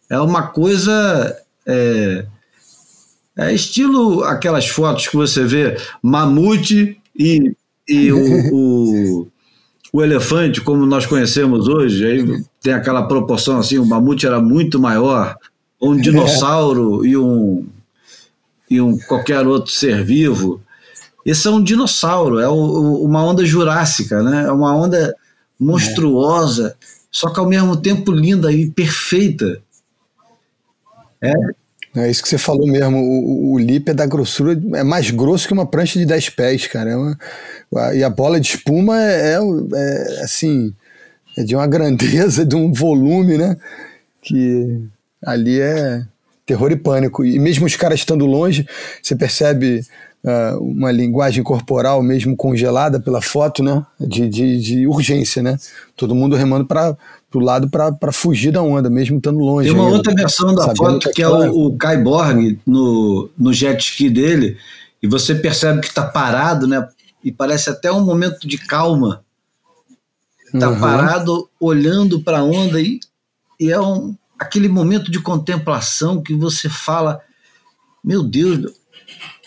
é 0.08 0.18
uma 0.20 0.48
coisa. 0.48 1.36
É, 1.66 2.26
é 3.36 3.52
estilo 3.52 4.24
aquelas 4.24 4.66
fotos 4.66 5.08
que 5.08 5.16
você 5.16 5.44
vê 5.44 5.76
mamute 6.02 6.98
e, 7.18 7.54
e 7.86 8.12
o, 8.12 8.54
o, 8.54 9.28
o, 9.92 10.02
elefante, 10.02 10.60
como 10.60 10.86
nós 10.86 11.04
conhecemos 11.04 11.68
hoje. 11.68 12.06
Aí 12.06 12.44
tem 12.62 12.72
aquela 12.72 13.06
proporção 13.06 13.58
assim: 13.58 13.78
o 13.78 13.86
mamute 13.86 14.26
era 14.26 14.40
muito 14.40 14.80
maior, 14.80 15.36
um 15.80 15.96
dinossauro 15.96 17.04
e 17.04 17.16
um 17.16 17.66
e 18.68 18.80
um 18.80 18.98
qualquer 18.98 19.46
outro 19.46 19.72
ser 19.72 20.02
vivo. 20.04 20.60
Esse 21.24 21.48
é 21.48 21.50
um 21.50 21.62
dinossauro, 21.62 22.38
é 22.38 22.48
o, 22.48 23.02
uma 23.02 23.24
onda 23.24 23.44
jurássica, 23.44 24.22
né? 24.22 24.46
É 24.46 24.52
uma 24.52 24.74
onda 24.76 25.14
monstruosa, 25.58 26.76
só 27.10 27.30
que 27.30 27.40
ao 27.40 27.48
mesmo 27.48 27.76
tempo 27.76 28.12
linda 28.12 28.52
e 28.52 28.70
perfeita. 28.70 29.60
É. 31.26 31.66
É 31.96 32.10
isso 32.10 32.22
que 32.22 32.28
você 32.28 32.36
falou 32.36 32.66
mesmo. 32.66 32.98
O, 32.98 33.52
o 33.54 33.58
lip 33.58 33.88
é 33.88 33.94
da 33.94 34.04
grossura, 34.04 34.60
é 34.74 34.84
mais 34.84 35.10
grosso 35.10 35.48
que 35.48 35.54
uma 35.54 35.66
prancha 35.66 35.98
de 35.98 36.04
10 36.04 36.30
pés, 36.30 36.66
cara. 36.66 36.90
É 36.90 36.96
uma, 36.96 37.18
e 37.94 38.04
a 38.04 38.10
bola 38.10 38.38
de 38.38 38.48
espuma 38.48 39.00
é, 39.00 39.34
é, 39.34 39.38
é, 39.74 40.22
assim, 40.22 40.74
é 41.38 41.42
de 41.42 41.56
uma 41.56 41.66
grandeza, 41.68 42.44
de 42.44 42.54
um 42.54 42.70
volume, 42.70 43.38
né? 43.38 43.56
Que 44.20 44.82
ali 45.24 45.58
é 45.58 46.04
terror 46.44 46.70
e 46.70 46.76
pânico. 46.76 47.24
E 47.24 47.38
mesmo 47.38 47.64
os 47.64 47.76
caras 47.76 48.00
estando 48.00 48.26
longe, 48.26 48.68
você 49.02 49.16
percebe 49.16 49.80
uh, 50.22 50.58
uma 50.62 50.92
linguagem 50.92 51.42
corporal 51.42 52.02
mesmo 52.02 52.36
congelada 52.36 53.00
pela 53.00 53.22
foto, 53.22 53.62
né? 53.62 53.84
De, 53.98 54.28
de, 54.28 54.60
de 54.60 54.86
urgência, 54.86 55.42
né? 55.42 55.56
Todo 55.96 56.14
mundo 56.14 56.36
remando 56.36 56.66
para 56.66 56.94
o 57.38 57.40
lado 57.40 57.68
para 57.68 58.12
fugir 58.12 58.52
da 58.52 58.62
onda, 58.62 58.88
mesmo 58.88 59.18
estando 59.18 59.38
longe. 59.38 59.68
Tem 59.68 59.74
uma 59.76 59.84
ainda, 59.84 59.96
outra 59.96 60.14
versão 60.14 60.54
da 60.54 60.74
foto 60.74 61.10
que 61.10 61.22
é 61.22 61.28
o, 61.28 61.66
o 61.66 61.76
Kai 61.76 62.02
Borg 62.02 62.58
no, 62.66 63.30
no 63.36 63.52
jet 63.52 63.80
ski 63.80 64.10
dele, 64.10 64.56
e 65.02 65.06
você 65.06 65.34
percebe 65.34 65.80
que 65.80 65.88
está 65.88 66.04
parado, 66.04 66.66
né? 66.66 66.86
E 67.22 67.32
parece 67.32 67.70
até 67.70 67.90
um 67.90 68.04
momento 68.04 68.46
de 68.46 68.58
calma. 68.58 69.24
Está 70.52 70.70
uhum. 70.70 70.80
parado, 70.80 71.48
olhando 71.60 72.20
para 72.20 72.38
a 72.38 72.44
onda 72.44 72.80
e, 72.80 73.00
e 73.58 73.70
é 73.70 73.80
um, 73.80 74.14
aquele 74.38 74.68
momento 74.68 75.10
de 75.10 75.20
contemplação 75.20 76.22
que 76.22 76.34
você 76.34 76.68
fala, 76.68 77.20
meu 78.02 78.22
Deus, 78.22 78.72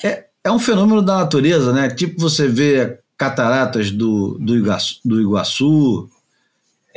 é, 0.03 0.25
é 0.43 0.51
um 0.51 0.59
fenômeno 0.59 1.01
da 1.01 1.17
natureza, 1.17 1.71
né? 1.71 1.89
Tipo 1.89 2.19
você 2.19 2.47
vê 2.47 2.99
cataratas 3.17 3.91
do, 3.91 4.37
do 4.39 4.55
Iguaçu, 4.55 4.99
do 5.03 5.21
Iguaçu 5.21 6.09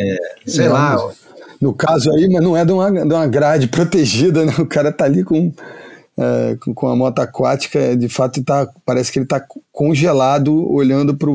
é, 0.03 0.51
sei 0.51 0.67
não, 0.67 0.73
lá. 0.73 1.13
No 1.61 1.73
caso 1.73 2.11
aí, 2.13 2.29
mas 2.29 2.43
não 2.43 2.57
é 2.57 2.65
de 2.65 2.73
uma, 2.73 2.91
de 2.91 3.15
uma 3.15 3.27
grade 3.27 3.69
protegida, 3.69 4.45
né? 4.45 4.55
O 4.59 4.67
cara 4.67 4.91
tá 4.91 5.05
ali 5.05 5.23
com, 5.23 5.53
é, 6.19 6.57
com, 6.61 6.75
com, 6.75 6.89
a 6.89 6.97
moto 6.97 7.21
aquática, 7.21 7.97
de 7.97 8.09
fato 8.09 8.43
tá, 8.43 8.69
parece 8.85 9.13
que 9.13 9.19
ele 9.19 9.27
tá 9.27 9.43
congelado, 9.71 10.71
olhando 10.73 11.15
para 11.15 11.29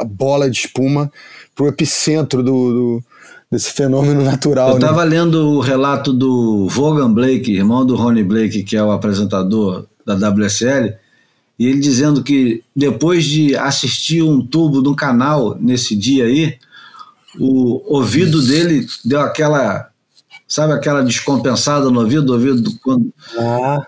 a 0.00 0.04
bola 0.04 0.50
de 0.50 0.58
espuma, 0.58 1.10
para 1.54 1.64
o 1.64 1.68
epicentro 1.68 2.42
do, 2.42 2.52
do 2.52 3.04
desse 3.50 3.72
fenômeno 3.72 4.22
natural. 4.22 4.70
Eu 4.70 4.74
estava 4.76 5.04
né? 5.04 5.10
lendo 5.16 5.50
o 5.50 5.60
relato 5.60 6.12
do 6.12 6.68
Vaughan 6.68 7.12
Blake, 7.12 7.52
irmão 7.52 7.86
do 7.86 7.96
Ronnie 7.96 8.24
Blake, 8.24 8.62
que 8.62 8.76
é 8.76 8.82
o 8.82 8.90
apresentador 8.90 9.86
da 10.04 10.14
WSL, 10.14 10.94
e 11.58 11.66
ele 11.66 11.80
dizendo 11.80 12.22
que 12.22 12.62
depois 12.74 13.24
de 13.24 13.56
assistir 13.56 14.22
um 14.22 14.44
tubo 14.44 14.82
no 14.82 14.94
canal 14.94 15.56
nesse 15.58 15.96
dia 15.96 16.24
aí, 16.24 16.54
o 17.38 17.94
ouvido 17.94 18.42
dele 18.46 18.86
deu 19.04 19.20
aquela, 19.20 19.90
sabe 20.46 20.72
aquela 20.72 21.02
descompensada 21.02 21.90
no 21.90 22.00
ouvido, 22.00 22.32
ouvido 22.32 22.78
quando... 22.82 23.12
Ah, 23.38 23.86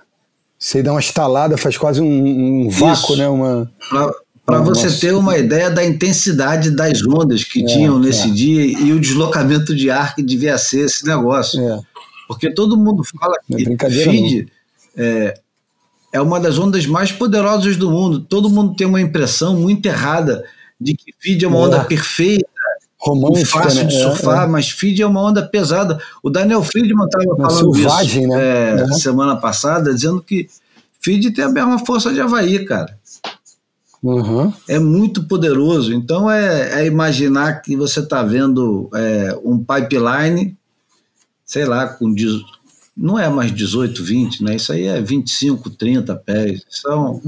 você 0.59 0.83
dá 0.83 0.91
uma 0.93 1.01
estalada, 1.01 1.57
faz 1.57 1.77
quase 1.77 2.01
um, 2.01 2.67
um 2.67 2.71
vácuo, 2.71 3.17
né? 3.17 3.29
Uma... 3.29 3.71
Pra, 3.89 4.13
para 4.49 4.61
você 4.61 4.91
ter 4.91 5.15
uma 5.15 5.37
ideia 5.37 5.71
da 5.71 5.85
intensidade 5.85 6.71
das 6.71 7.05
ondas 7.07 7.45
que 7.45 7.63
é, 7.63 7.67
tinham 7.67 7.99
nesse 7.99 8.29
é. 8.29 8.33
dia 8.33 8.65
e 8.65 8.93
o 8.93 8.99
deslocamento 8.99 9.75
de 9.75 9.91
ar 9.91 10.15
que 10.15 10.23
devia 10.23 10.57
ser 10.57 10.87
esse 10.87 11.07
negócio. 11.07 11.61
É. 11.61 11.79
Porque 12.27 12.51
todo 12.51 12.77
mundo 12.77 13.03
fala 13.05 13.35
é 13.53 13.77
que 13.77 13.91
feed 13.91 14.51
é, 14.97 15.39
é, 16.15 16.21
uma 16.21 16.41
das 16.41 16.59
ondas 16.59 16.87
mais 16.87 17.13
poderosas 17.13 17.77
do 17.77 17.91
mundo. 17.91 18.21
Todo 18.21 18.49
mundo 18.49 18.75
tem 18.75 18.87
uma 18.87 19.01
impressão 19.01 19.55
muito 19.55 19.85
errada 19.85 20.43
de 20.81 20.95
que 20.95 21.13
feed 21.19 21.45
é 21.45 21.49
uma 21.49 21.59
onda 21.59 21.85
perfeita, 21.85 22.49
romântica, 22.99 23.47
fácil 23.47 23.85
né? 23.85 23.87
de 23.87 24.03
surfar, 24.03 24.45
é, 24.45 24.47
mas 24.47 24.71
feed 24.71 25.01
é 25.01 25.07
uma 25.07 25.23
onda 25.23 25.47
pesada. 25.47 26.01
O 26.23 26.29
Daniel 26.29 26.63
Friedman 26.63 27.05
estava 27.05 27.37
falando 27.37 27.75
selvagem, 27.75 28.25
isso 28.25 28.29
né? 28.29 28.93
semana 28.95 29.37
passada, 29.37 29.95
dizendo 29.95 30.21
que 30.21 30.49
feed 31.01 31.31
tem 31.31 31.45
a 31.45 31.49
mesma 31.49 31.79
força 31.79 32.13
de 32.13 32.21
Havaí, 32.21 32.65
cara. 32.65 32.99
Uhum. 34.03 34.53
É 34.69 34.79
muito 34.79 35.25
poderoso. 35.25 35.93
Então 35.93 36.31
é, 36.31 36.83
é 36.83 36.87
imaginar 36.87 37.63
que 37.63 37.77
você 37.77 38.01
está 38.01 38.23
vendo 38.23 38.89
é, 38.95 39.39
um 39.45 39.59
pipeline, 39.59 40.57
sei 41.45 41.65
lá, 41.65 41.87
com 41.87 42.15
não 42.97 43.17
é 43.17 43.29
mais 43.29 43.55
18, 43.55 44.03
20, 44.03 44.43
né? 44.43 44.57
Isso 44.57 44.73
aí 44.73 44.87
é 44.87 45.01
25, 45.01 45.71
30 45.71 46.17
pés. 46.17 46.63
São. 46.69 47.23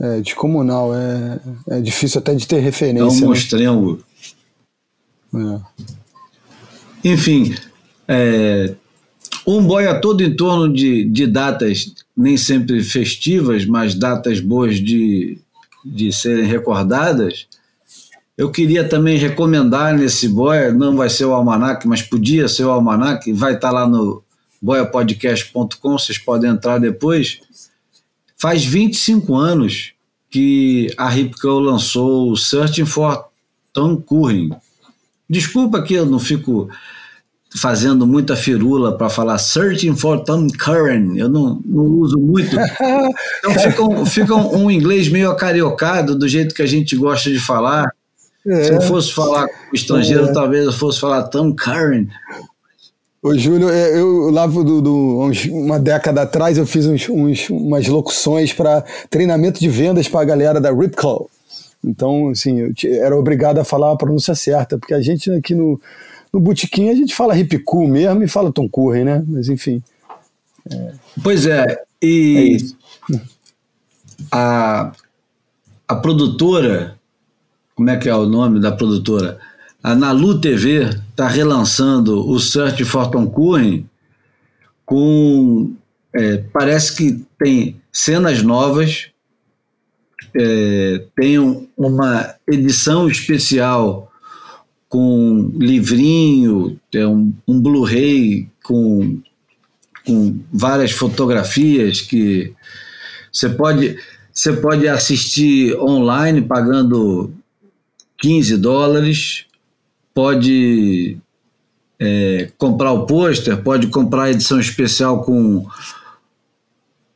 É, 0.00 0.18
é 0.18 0.20
descomunal, 0.20 0.94
é, 0.94 1.40
é 1.68 1.80
difícil 1.80 2.20
até 2.20 2.34
de 2.34 2.46
ter 2.46 2.60
referência. 2.60 3.02
É 3.02 3.04
um 3.04 3.20
né? 3.20 3.26
mostrengo. 3.26 3.92
Né? 3.94 3.98
É. 5.34 5.60
Enfim, 7.04 7.54
é, 8.06 8.74
um 9.46 9.64
boia 9.64 10.00
todo 10.00 10.22
em 10.22 10.34
torno 10.34 10.72
de, 10.72 11.04
de 11.04 11.26
datas 11.26 11.94
nem 12.16 12.36
sempre 12.36 12.82
festivas, 12.82 13.64
mas 13.64 13.94
datas 13.94 14.40
boas 14.40 14.76
de, 14.76 15.38
de 15.84 16.12
serem 16.12 16.44
recordadas. 16.44 17.46
Eu 18.36 18.50
queria 18.50 18.88
também 18.88 19.18
recomendar 19.18 19.96
nesse 19.96 20.28
boia, 20.28 20.72
não 20.72 20.96
vai 20.96 21.08
ser 21.08 21.24
o 21.24 21.32
almanac, 21.32 21.86
mas 21.86 22.02
podia 22.02 22.48
ser 22.48 22.64
o 22.64 22.70
almanac, 22.70 23.32
vai 23.32 23.54
estar 23.54 23.70
lá 23.70 23.88
no 23.88 24.22
boiapodcast.com, 24.60 25.92
vocês 25.92 26.18
podem 26.18 26.50
entrar 26.50 26.78
depois. 26.78 27.40
Faz 28.36 28.64
25 28.64 29.34
anos 29.34 29.92
que 30.30 30.92
a 30.96 31.08
Ripco 31.08 31.58
lançou 31.58 32.30
o 32.30 32.36
Searching 32.36 32.86
for 32.86 33.26
Tom 33.72 33.96
Curren. 33.96 34.50
Desculpa 35.30 35.80
que 35.80 35.94
eu 35.94 36.04
não 36.04 36.18
fico 36.18 36.68
fazendo 37.56 38.04
muita 38.04 38.34
firula 38.34 38.96
para 38.96 39.08
falar 39.08 39.38
searching 39.38 39.96
for 39.96 40.24
Tom 40.24 40.48
Curran. 40.48 41.16
Eu 41.16 41.28
não, 41.28 41.60
não 41.64 41.84
uso 41.84 42.18
muito. 42.18 42.56
Então 43.38 43.54
fica, 43.54 43.82
um, 43.82 44.06
fica 44.06 44.34
um, 44.34 44.70
inglês 44.70 45.08
meio 45.08 45.30
acariocado, 45.30 46.18
do 46.18 46.28
jeito 46.28 46.54
que 46.54 46.62
a 46.62 46.66
gente 46.66 46.96
gosta 46.96 47.30
de 47.30 47.38
falar. 47.38 47.90
É. 48.46 48.64
Se 48.64 48.72
eu 48.74 48.80
fosse 48.82 49.12
falar 49.12 49.46
com 49.46 49.74
estrangeiro, 49.74 50.26
é. 50.26 50.32
talvez 50.32 50.66
eu 50.66 50.72
fosse 50.72 51.00
falar 51.00 51.22
Tom 51.24 51.54
Curran. 51.54 52.06
Ô, 53.22 53.36
Júlio, 53.36 53.68
é, 53.70 53.98
eu 53.98 54.30
lá 54.30 54.46
do, 54.46 54.80
do, 54.80 55.30
uma 55.50 55.78
década 55.78 56.22
atrás 56.22 56.58
eu 56.58 56.66
fiz 56.66 56.86
uns, 56.86 57.08
uns, 57.08 57.48
umas 57.50 57.86
locuções 57.86 58.52
para 58.52 58.84
treinamento 59.08 59.60
de 59.60 59.68
vendas 59.68 60.08
para 60.08 60.20
a 60.20 60.24
galera 60.24 60.60
da 60.60 60.72
Ripco. 60.72 61.30
Então, 61.84 62.28
assim, 62.28 62.60
eu 62.60 62.74
era 63.02 63.16
obrigado 63.16 63.58
a 63.58 63.64
falar 63.64 63.92
a 63.92 63.96
pronúncia 63.96 64.34
certa, 64.34 64.78
porque 64.78 64.94
a 64.94 65.00
gente 65.00 65.30
aqui 65.30 65.54
no, 65.54 65.80
no 66.32 66.40
Botequim 66.40 66.90
a 66.90 66.94
gente 66.94 67.14
fala 67.14 67.34
cool 67.64 67.88
mesmo 67.88 68.22
e 68.22 68.28
fala 68.28 68.52
Tom 68.52 68.68
Curry, 68.68 69.04
né? 69.04 69.24
Mas 69.26 69.48
enfim. 69.48 69.82
É... 70.70 70.92
Pois 71.22 71.46
é, 71.46 71.82
e 72.02 72.58
é 73.12 73.20
a, 74.30 74.92
a 75.88 75.96
produtora, 75.96 76.98
como 77.74 77.90
é 77.90 77.96
que 77.96 78.08
é 78.08 78.14
o 78.14 78.26
nome 78.26 78.60
da 78.60 78.72
produtora? 78.72 79.38
A 79.82 79.94
Nalu 79.94 80.40
TV 80.40 80.90
está 81.10 81.26
relançando 81.26 82.28
o 82.28 82.38
Search 82.38 82.84
for 82.84 83.10
Tom 83.10 83.26
Curry 83.26 83.86
com. 84.84 85.72
É, 86.12 86.38
parece 86.52 86.96
que 86.96 87.24
tem 87.38 87.80
cenas 87.92 88.42
novas, 88.42 89.10
é, 90.34 91.04
tem 91.16 91.38
uma 91.76 92.34
edição 92.46 93.08
especial 93.08 94.10
com 94.88 95.52
livrinho, 95.56 96.78
é 96.92 97.06
um, 97.06 97.32
um 97.46 97.60
Blu-ray 97.60 98.48
com, 98.62 99.20
com 100.04 100.40
várias 100.52 100.90
fotografias 100.90 102.00
que 102.00 102.52
você 103.32 103.48
pode, 103.48 103.96
você 104.32 104.52
pode 104.52 104.88
assistir 104.88 105.76
online 105.78 106.42
pagando 106.42 107.32
15 108.18 108.56
dólares, 108.56 109.46
pode 110.12 111.16
é, 111.98 112.50
comprar 112.58 112.92
o 112.92 113.06
pôster, 113.06 113.56
pode 113.62 113.86
comprar 113.88 114.24
a 114.24 114.30
edição 114.30 114.58
especial 114.58 115.22
com 115.22 115.66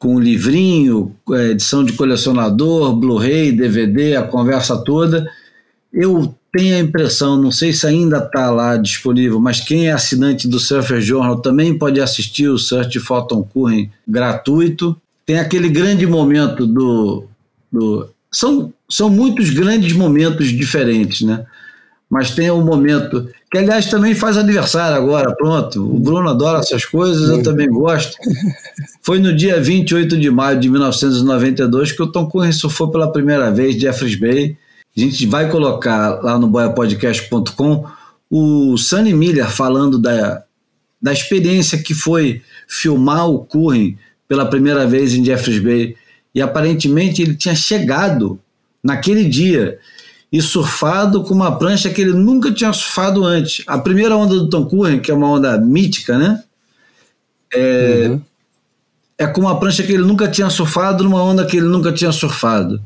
com 0.05 0.21
livrinho, 0.21 1.17
é, 1.33 1.53
edição 1.53 1.83
de 1.83 1.95
colecionador, 1.95 2.95
Blu-ray, 2.95 3.51
DVD, 3.51 4.17
a 4.17 4.23
conversa 4.23 4.77
toda. 4.77 5.27
Eu 5.91 6.35
tenho 6.53 6.77
a 6.77 6.81
impressão, 6.81 7.41
não 7.41 7.51
sei 7.51 7.73
se 7.73 7.87
ainda 7.87 8.19
está 8.19 8.51
lá 8.51 8.77
disponível, 8.77 9.41
mas 9.41 9.61
quem 9.61 9.89
é 9.89 9.93
assinante 9.93 10.47
do 10.47 10.61
Surfer 10.61 11.01
Journal 11.01 11.41
também 11.41 11.79
pode 11.79 12.03
assistir 12.03 12.49
o 12.49 12.59
Search 12.59 13.01
Photon 13.01 13.43
Current 13.45 13.89
gratuito. 14.07 14.95
Tem 15.25 15.39
aquele 15.39 15.71
grande 15.71 16.07
momento 16.07 16.67
do. 16.67 17.25
do 17.73 18.07
são, 18.31 18.75
são 18.91 19.09
muitos 19.09 19.49
grandes 19.49 19.95
momentos 19.95 20.49
diferentes, 20.49 21.23
né? 21.23 21.47
Mas 22.09 22.31
tem 22.31 22.51
um 22.51 22.65
momento 22.65 23.29
que, 23.51 23.59
aliás, 23.59 23.87
também 23.87 24.15
faz 24.15 24.37
aniversário 24.37 24.97
agora, 24.97 25.35
pronto. 25.35 25.83
O 25.83 25.99
Bruno 25.99 26.29
adora 26.29 26.61
essas 26.61 26.85
coisas, 26.85 27.29
eu 27.29 27.43
também 27.43 27.69
gosto. 27.69 28.17
Foi 29.03 29.19
no 29.19 29.35
dia 29.35 29.61
28 29.61 30.19
de 30.19 30.31
maio 30.31 30.61
de 30.61 30.69
1992 30.69 31.93
que 31.93 32.03
o 32.03 32.07
Tom 32.07 32.27
Curren 32.27 32.53
surfou 32.53 32.91
pela 32.91 33.11
primeira 33.11 33.51
vez 33.51 33.77
Jeffreys 33.77 34.19
Bay. 34.19 34.57
A 34.97 35.01
gente 35.01 35.27
vai 35.27 35.51
colocar 35.51 36.23
lá 36.23 36.39
no 36.39 36.47
boiapodcast.com 36.47 37.85
o 38.31 38.77
Sunny 38.77 39.13
Miller 39.13 39.51
falando 39.51 39.99
da, 39.99 40.43
da 41.01 41.13
experiência 41.13 41.79
que 41.79 41.95
foi 41.95 42.43
filmar 42.69 43.29
o 43.29 43.45
Curren 43.45 43.97
pela 44.29 44.47
primeira 44.47 44.87
vez 44.87 45.15
em 45.15 45.25
Jeffreys 45.25 45.63
Bay. 45.63 45.97
E 46.35 46.41
aparentemente 46.41 47.23
ele 47.23 47.35
tinha 47.35 47.55
chegado 47.55 48.39
naquele 48.83 49.25
dia 49.25 49.79
e 50.35 50.43
surfado 50.43 51.23
com 51.23 51.33
uma 51.33 51.57
prancha 51.57 51.89
que 51.89 52.01
ele 52.01 52.13
nunca 52.13 52.51
tinha 52.51 52.73
surfado 52.73 53.25
antes. 53.25 53.63
A 53.69 53.79
primeira 53.79 54.17
onda 54.17 54.35
do 54.35 54.49
Tom 54.49 54.67
Curren, 54.67 54.99
que 54.99 55.09
é 55.09 55.15
uma 55.15 55.31
onda 55.31 55.57
mítica, 55.59 56.19
né? 56.19 56.43
É, 57.53 58.09
uhum. 58.09 58.21
é 59.17 59.27
com 59.29 59.43
uma 59.43 59.61
prancha 59.61 59.85
que 59.85 59.93
ele 59.93 60.03
nunca 60.03 60.27
tinha 60.27 60.51
surfado 60.51 61.05
numa 61.05 61.23
onda 61.23 61.47
que 61.47 61.57
ele 61.57 61.69
nunca 61.69 61.93
tinha 61.93 62.11
surfado. 62.11 62.83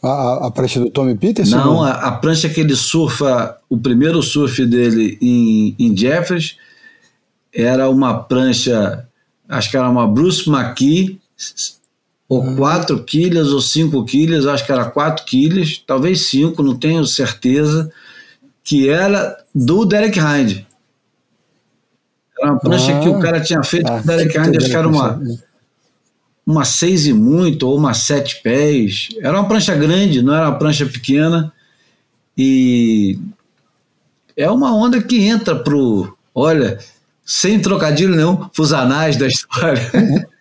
A, 0.00 0.08
a, 0.08 0.46
a 0.46 0.50
prancha 0.52 0.78
do 0.78 0.90
Tommy 0.90 1.16
Peterson? 1.16 1.56
Não, 1.56 1.82
a, 1.82 1.90
a, 1.90 2.12
prancha 2.12 2.48
que 2.48 2.60
ele 2.60 2.76
surfa, 2.76 3.58
o 3.68 3.76
primeiro 3.76 4.22
surf 4.22 4.64
dele 4.64 5.18
em, 5.20 5.74
em 5.76 5.96
Jeffers, 5.96 6.56
era 7.52 7.90
uma 7.90 8.22
prancha, 8.22 9.08
acho 9.48 9.72
que 9.72 9.76
era 9.76 9.90
uma 9.90 10.06
Bruce 10.06 10.48
McKee 10.48 11.20
ou 12.28 12.44
uhum. 12.44 12.56
4 12.56 13.02
quilos 13.04 13.52
ou 13.52 13.60
5 13.60 14.04
quilos, 14.04 14.46
acho 14.46 14.66
que 14.66 14.72
era 14.72 14.84
4 14.84 15.24
quilos, 15.24 15.82
talvez 15.86 16.28
5, 16.28 16.62
não 16.62 16.76
tenho 16.76 17.04
certeza, 17.06 17.90
que 18.62 18.88
era 18.88 19.36
do 19.54 19.86
Derek 19.86 20.18
Hind. 20.18 20.66
Era 22.38 22.52
uma 22.52 22.60
prancha 22.60 22.96
ah, 22.96 23.00
que 23.00 23.08
o 23.08 23.16
ah. 23.16 23.20
cara 23.20 23.40
tinha 23.40 23.62
feito 23.62 23.90
ah, 23.90 23.96
com 23.96 24.04
o 24.04 24.06
Derek 24.06 24.36
Hind, 24.36 24.56
acho 24.56 24.68
que 24.68 24.76
era 24.76 24.86
uma, 24.86 25.20
uma 26.46 26.64
6 26.64 27.06
e 27.06 27.12
muito, 27.14 27.66
ou 27.66 27.76
uma 27.76 27.94
7 27.94 28.42
pés. 28.42 29.08
Era 29.20 29.40
uma 29.40 29.48
prancha 29.48 29.74
grande, 29.74 30.20
não 30.20 30.34
era 30.34 30.50
uma 30.50 30.58
prancha 30.58 30.84
pequena. 30.84 31.50
E 32.36 33.18
é 34.36 34.48
uma 34.50 34.72
onda 34.76 35.02
que 35.02 35.26
entra 35.26 35.56
pro, 35.56 36.16
olha, 36.32 36.78
sem 37.24 37.58
trocadilho 37.58 38.14
nenhum, 38.14 38.36
pros 38.36 38.72
anais 38.72 39.16
da 39.16 39.26
história. 39.26 39.90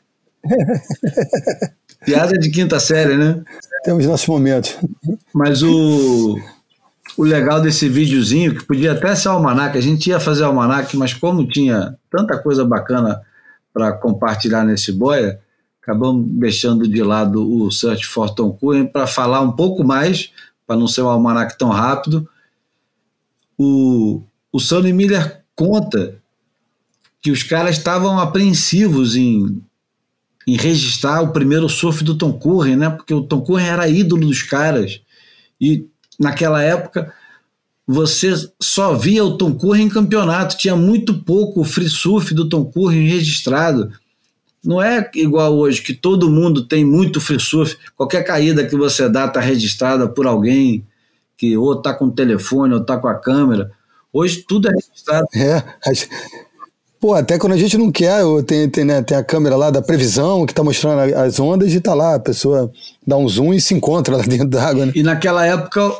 Piada 2.05 2.37
de 2.37 2.49
quinta 2.49 2.79
série, 2.79 3.17
né? 3.17 3.43
Temos 3.83 4.05
nossos 4.05 4.27
momentos. 4.27 4.77
Mas 5.33 5.61
o, 5.63 6.39
o 7.17 7.23
legal 7.23 7.61
desse 7.61 7.89
videozinho, 7.89 8.55
que 8.55 8.65
podia 8.65 8.93
até 8.93 9.15
ser 9.15 9.29
almanac, 9.29 9.77
a 9.77 9.81
gente 9.81 10.09
ia 10.09 10.19
fazer 10.19 10.43
almanac, 10.43 10.95
mas 10.95 11.13
como 11.13 11.47
tinha 11.47 11.97
tanta 12.09 12.37
coisa 12.37 12.63
bacana 12.63 13.21
para 13.73 13.91
compartilhar 13.91 14.63
nesse 14.63 14.91
boia, 14.91 15.39
acabamos 15.81 16.27
deixando 16.31 16.87
de 16.87 17.01
lado 17.01 17.41
o 17.41 17.71
Search 17.71 18.05
for 18.05 18.29
Tom 18.29 18.51
Curren 18.51 18.87
para 18.87 19.07
falar 19.07 19.41
um 19.41 19.51
pouco 19.51 19.83
mais, 19.83 20.31
para 20.65 20.75
não 20.75 20.87
ser 20.87 21.01
um 21.01 21.09
almanac 21.09 21.57
tão 21.57 21.69
rápido. 21.69 22.27
O, 23.57 24.21
o 24.51 24.59
Sonny 24.59 24.93
Miller 24.93 25.41
conta 25.55 26.15
que 27.21 27.31
os 27.31 27.41
caras 27.41 27.77
estavam 27.77 28.19
apreensivos 28.19 29.15
em 29.15 29.61
em 30.47 30.55
registrar 30.55 31.21
o 31.21 31.33
primeiro 31.33 31.67
surf 31.67 32.03
do 32.05 32.17
Tom 32.17 32.31
Curren, 32.31 32.77
né? 32.77 32.89
Porque 32.89 33.13
o 33.13 33.21
Tom 33.21 33.41
Curren 33.41 33.67
era 33.67 33.89
ídolo 33.89 34.25
dos 34.25 34.41
caras. 34.41 35.01
E 35.59 35.85
naquela 36.17 36.63
época 36.63 37.13
você 37.85 38.33
só 38.61 38.93
via 38.95 39.23
o 39.23 39.37
Tom 39.37 39.53
Curren 39.53 39.85
em 39.85 39.89
campeonato, 39.89 40.57
tinha 40.57 40.75
muito 40.75 41.13
pouco 41.23 41.63
free 41.63 41.87
surf 41.87 42.33
do 42.33 42.49
Tom 42.49 42.65
Curren 42.65 43.07
registrado. 43.07 43.91
Não 44.63 44.81
é 44.81 45.09
igual 45.15 45.55
hoje 45.55 45.81
que 45.81 45.93
todo 45.93 46.29
mundo 46.29 46.65
tem 46.65 46.83
muito 46.83 47.21
free 47.21 47.39
surf, 47.39 47.77
qualquer 47.95 48.23
caída 48.23 48.65
que 48.65 48.75
você 48.75 49.07
dá 49.07 49.25
está 49.25 49.39
registrada 49.39 50.07
por 50.07 50.27
alguém 50.27 50.85
que 51.37 51.55
ou 51.55 51.73
está 51.73 51.93
com 51.93 52.05
o 52.05 52.11
telefone 52.11 52.73
ou 52.73 52.81
está 52.81 52.97
com 52.97 53.07
a 53.07 53.15
câmera. 53.15 53.71
Hoje 54.11 54.43
tudo 54.45 54.67
é 54.67 54.71
registrado. 54.71 55.27
É, 55.33 55.63
Pô, 56.99 57.13
até 57.13 57.37
quando 57.37 57.53
a 57.53 57.57
gente 57.57 57.77
não 57.77 57.91
quer, 57.91 58.23
tem, 58.45 58.67
tem, 58.69 58.83
né, 58.83 59.01
tem 59.03 59.15
a 59.15 59.23
câmera 59.23 59.55
lá 59.55 59.69
da 59.69 59.81
previsão 59.81 60.45
que 60.45 60.53
tá 60.53 60.63
mostrando 60.63 61.15
as 61.15 61.39
ondas 61.39 61.73
e 61.73 61.79
tá 61.79 61.93
lá, 61.93 62.15
a 62.15 62.19
pessoa 62.19 62.71
dá 63.05 63.15
um 63.15 63.29
zoom 63.29 63.53
e 63.53 63.61
se 63.61 63.73
encontra 63.73 64.17
lá 64.17 64.23
dentro 64.27 64.47
da 64.47 64.67
água. 64.67 64.87
Né? 64.87 64.93
E 64.95 65.03
naquela 65.03 65.45
época 65.45 65.91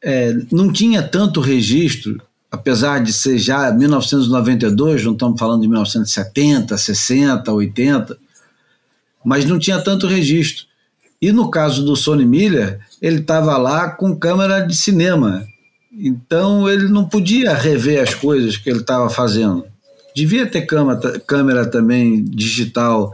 é, 0.00 0.32
não 0.52 0.72
tinha 0.72 1.02
tanto 1.02 1.40
registro, 1.40 2.22
apesar 2.50 3.02
de 3.02 3.12
ser 3.12 3.36
já 3.36 3.72
1992, 3.72 5.04
não 5.04 5.12
estamos 5.12 5.38
falando 5.40 5.62
de 5.62 5.68
1970, 5.68 6.78
60, 6.78 7.52
80, 7.52 8.16
mas 9.24 9.44
não 9.44 9.58
tinha 9.58 9.80
tanto 9.80 10.06
registro. 10.06 10.66
E 11.20 11.32
no 11.32 11.50
caso 11.50 11.84
do 11.84 11.96
Sony 11.96 12.24
Miller, 12.24 12.80
ele 13.00 13.20
estava 13.20 13.56
lá 13.56 13.90
com 13.90 14.16
câmera 14.16 14.60
de 14.60 14.76
cinema, 14.76 15.46
então 15.92 16.68
ele 16.68 16.88
não 16.88 17.08
podia 17.08 17.54
rever 17.54 18.02
as 18.02 18.14
coisas 18.14 18.56
que 18.56 18.70
ele 18.70 18.80
estava 18.80 19.10
fazendo. 19.10 19.71
Devia 20.14 20.46
ter 20.46 20.62
câmera, 20.62 21.20
câmera 21.20 21.66
também 21.66 22.24
digital 22.24 23.12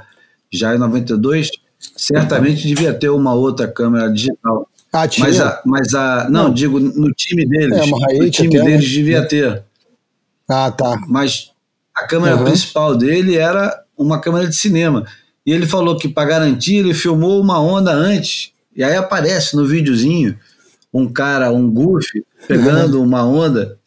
já 0.51 0.75
em 0.75 0.79
92, 0.79 1.51
certamente 1.97 2.67
devia 2.67 2.93
ter 2.95 3.09
uma 3.11 3.35
outra 3.35 3.69
câmera 3.69 4.11
digital. 4.11 4.69
Ah, 4.93 5.07
tinha? 5.07 5.27
Mas 5.27 5.41
a, 5.41 5.63
mas 5.65 5.95
a 5.95 6.29
não, 6.31 6.45
não, 6.45 6.55
digo 6.55 6.81
no 6.81 7.13
time 7.13 7.47
deles. 7.47 7.79
É, 7.79 8.19
no 8.19 8.31
time 8.31 8.49
deles 8.49 8.89
né? 8.89 8.95
devia 8.95 9.27
ter. 9.27 9.63
Ah, 10.49 10.71
tá. 10.71 10.99
Mas 11.07 11.51
a 11.95 12.07
câmera 12.07 12.37
uhum. 12.37 12.45
principal 12.45 12.97
dele 12.97 13.37
era 13.37 13.83
uma 13.97 14.21
câmera 14.21 14.47
de 14.47 14.57
cinema. 14.57 15.07
E 15.45 15.53
ele 15.53 15.67
falou 15.67 15.97
que 15.97 16.09
para 16.09 16.29
garantir 16.29 16.77
ele 16.77 16.95
filmou 16.95 17.41
uma 17.41 17.61
onda 17.61 17.93
antes. 17.93 18.53
E 18.75 18.83
aí 18.83 18.97
aparece 18.97 19.57
no 19.57 19.67
videozinho 19.67 20.39
um 20.93 21.07
cara, 21.07 21.53
um 21.53 21.71
goofy, 21.71 22.25
pegando 22.47 22.99
uhum. 22.99 23.05
uma 23.05 23.25
onda 23.25 23.78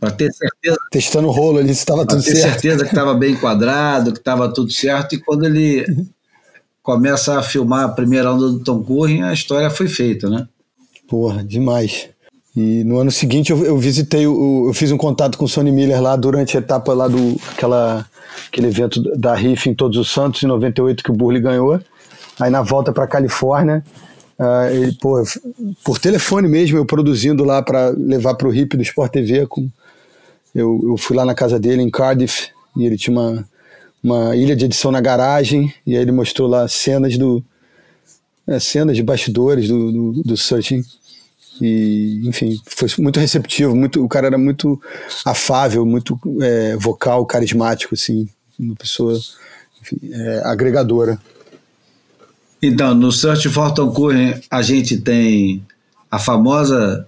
para 0.00 0.10
ter 0.10 0.32
certeza. 0.32 0.78
Testando 0.90 1.28
o 1.28 1.30
rolo 1.30 1.58
ali, 1.58 1.74
se 1.74 1.80
estava 1.80 2.06
tudo 2.06 2.22
certo. 2.22 2.36
ter 2.36 2.42
certeza 2.42 2.84
que 2.84 2.90
estava 2.90 3.14
bem 3.14 3.32
enquadrado, 3.32 4.12
que 4.12 4.18
estava 4.18 4.52
tudo 4.52 4.70
certo. 4.70 5.14
E 5.14 5.18
quando 5.18 5.44
ele 5.44 6.06
começa 6.82 7.38
a 7.38 7.42
filmar 7.42 7.84
a 7.84 7.88
primeira 7.88 8.32
onda 8.32 8.48
do 8.48 8.60
Tom 8.60 8.82
Curren, 8.82 9.22
a 9.22 9.32
história 9.32 9.68
foi 9.70 9.88
feita, 9.88 10.28
né? 10.30 10.46
Porra, 11.08 11.42
demais. 11.42 12.08
E 12.56 12.82
no 12.84 12.98
ano 12.98 13.10
seguinte 13.10 13.50
eu, 13.50 13.64
eu 13.64 13.78
visitei, 13.78 14.26
o, 14.26 14.68
eu 14.68 14.72
fiz 14.72 14.90
um 14.90 14.96
contato 14.96 15.36
com 15.36 15.44
o 15.44 15.48
Sonny 15.48 15.70
Miller 15.70 16.00
lá 16.00 16.16
durante 16.16 16.56
a 16.56 16.60
etapa 16.60 16.92
lá 16.92 17.06
do 17.06 17.36
aquela, 17.52 18.06
aquele 18.48 18.68
evento 18.68 19.02
da 19.16 19.34
Riff 19.34 19.68
em 19.68 19.74
Todos 19.74 19.96
os 19.98 20.10
Santos, 20.10 20.42
em 20.42 20.46
98, 20.46 21.02
que 21.02 21.10
o 21.10 21.14
Burley 21.14 21.42
ganhou. 21.42 21.80
Aí 22.40 22.50
na 22.50 22.62
volta 22.62 22.92
para 22.92 23.06
Califórnia, 23.06 23.84
uh, 24.38 24.72
ele, 24.72 24.92
pô, 25.00 25.22
por 25.84 25.98
telefone 25.98 26.48
mesmo, 26.48 26.78
eu 26.78 26.86
produzindo 26.86 27.44
lá 27.44 27.62
para 27.62 27.90
levar 27.90 28.34
para 28.34 28.48
o 28.48 28.54
Hip 28.54 28.76
do 28.76 28.82
Sport 28.82 29.12
TV 29.12 29.46
com 29.46 29.68
eu, 30.58 30.80
eu 30.82 30.96
fui 30.96 31.16
lá 31.16 31.24
na 31.24 31.34
casa 31.34 31.58
dele 31.58 31.82
em 31.82 31.90
Cardiff 31.90 32.48
e 32.76 32.84
ele 32.84 32.96
tinha 32.96 33.16
uma, 33.16 33.48
uma 34.02 34.34
ilha 34.34 34.56
de 34.56 34.64
edição 34.64 34.90
na 34.90 35.00
garagem 35.00 35.72
e 35.86 35.96
aí 35.96 36.02
ele 36.02 36.10
mostrou 36.10 36.48
lá 36.48 36.66
cenas 36.66 37.16
do 37.16 37.42
é, 38.46 38.58
cenas 38.58 38.96
de 38.96 39.02
bastidores 39.02 39.68
do, 39.68 39.92
do, 39.92 40.22
do 40.24 40.36
searching 40.36 40.82
e 41.60 42.22
enfim 42.24 42.60
foi 42.66 42.88
muito 42.98 43.20
receptivo 43.20 43.74
muito 43.74 44.04
o 44.04 44.08
cara 44.08 44.26
era 44.26 44.38
muito 44.38 44.80
afável 45.24 45.86
muito 45.86 46.18
é, 46.40 46.76
vocal 46.76 47.24
carismático 47.24 47.94
assim 47.94 48.28
uma 48.58 48.74
pessoa 48.74 49.16
enfim, 49.80 49.98
é, 50.12 50.42
agregadora. 50.44 51.20
Então 52.60 52.94
no 52.94 53.12
Search 53.12 53.48
for 53.48 53.72
Curren 53.72 54.40
a 54.50 54.60
gente 54.62 54.98
tem 54.98 55.64
a 56.10 56.18
famosa 56.18 57.06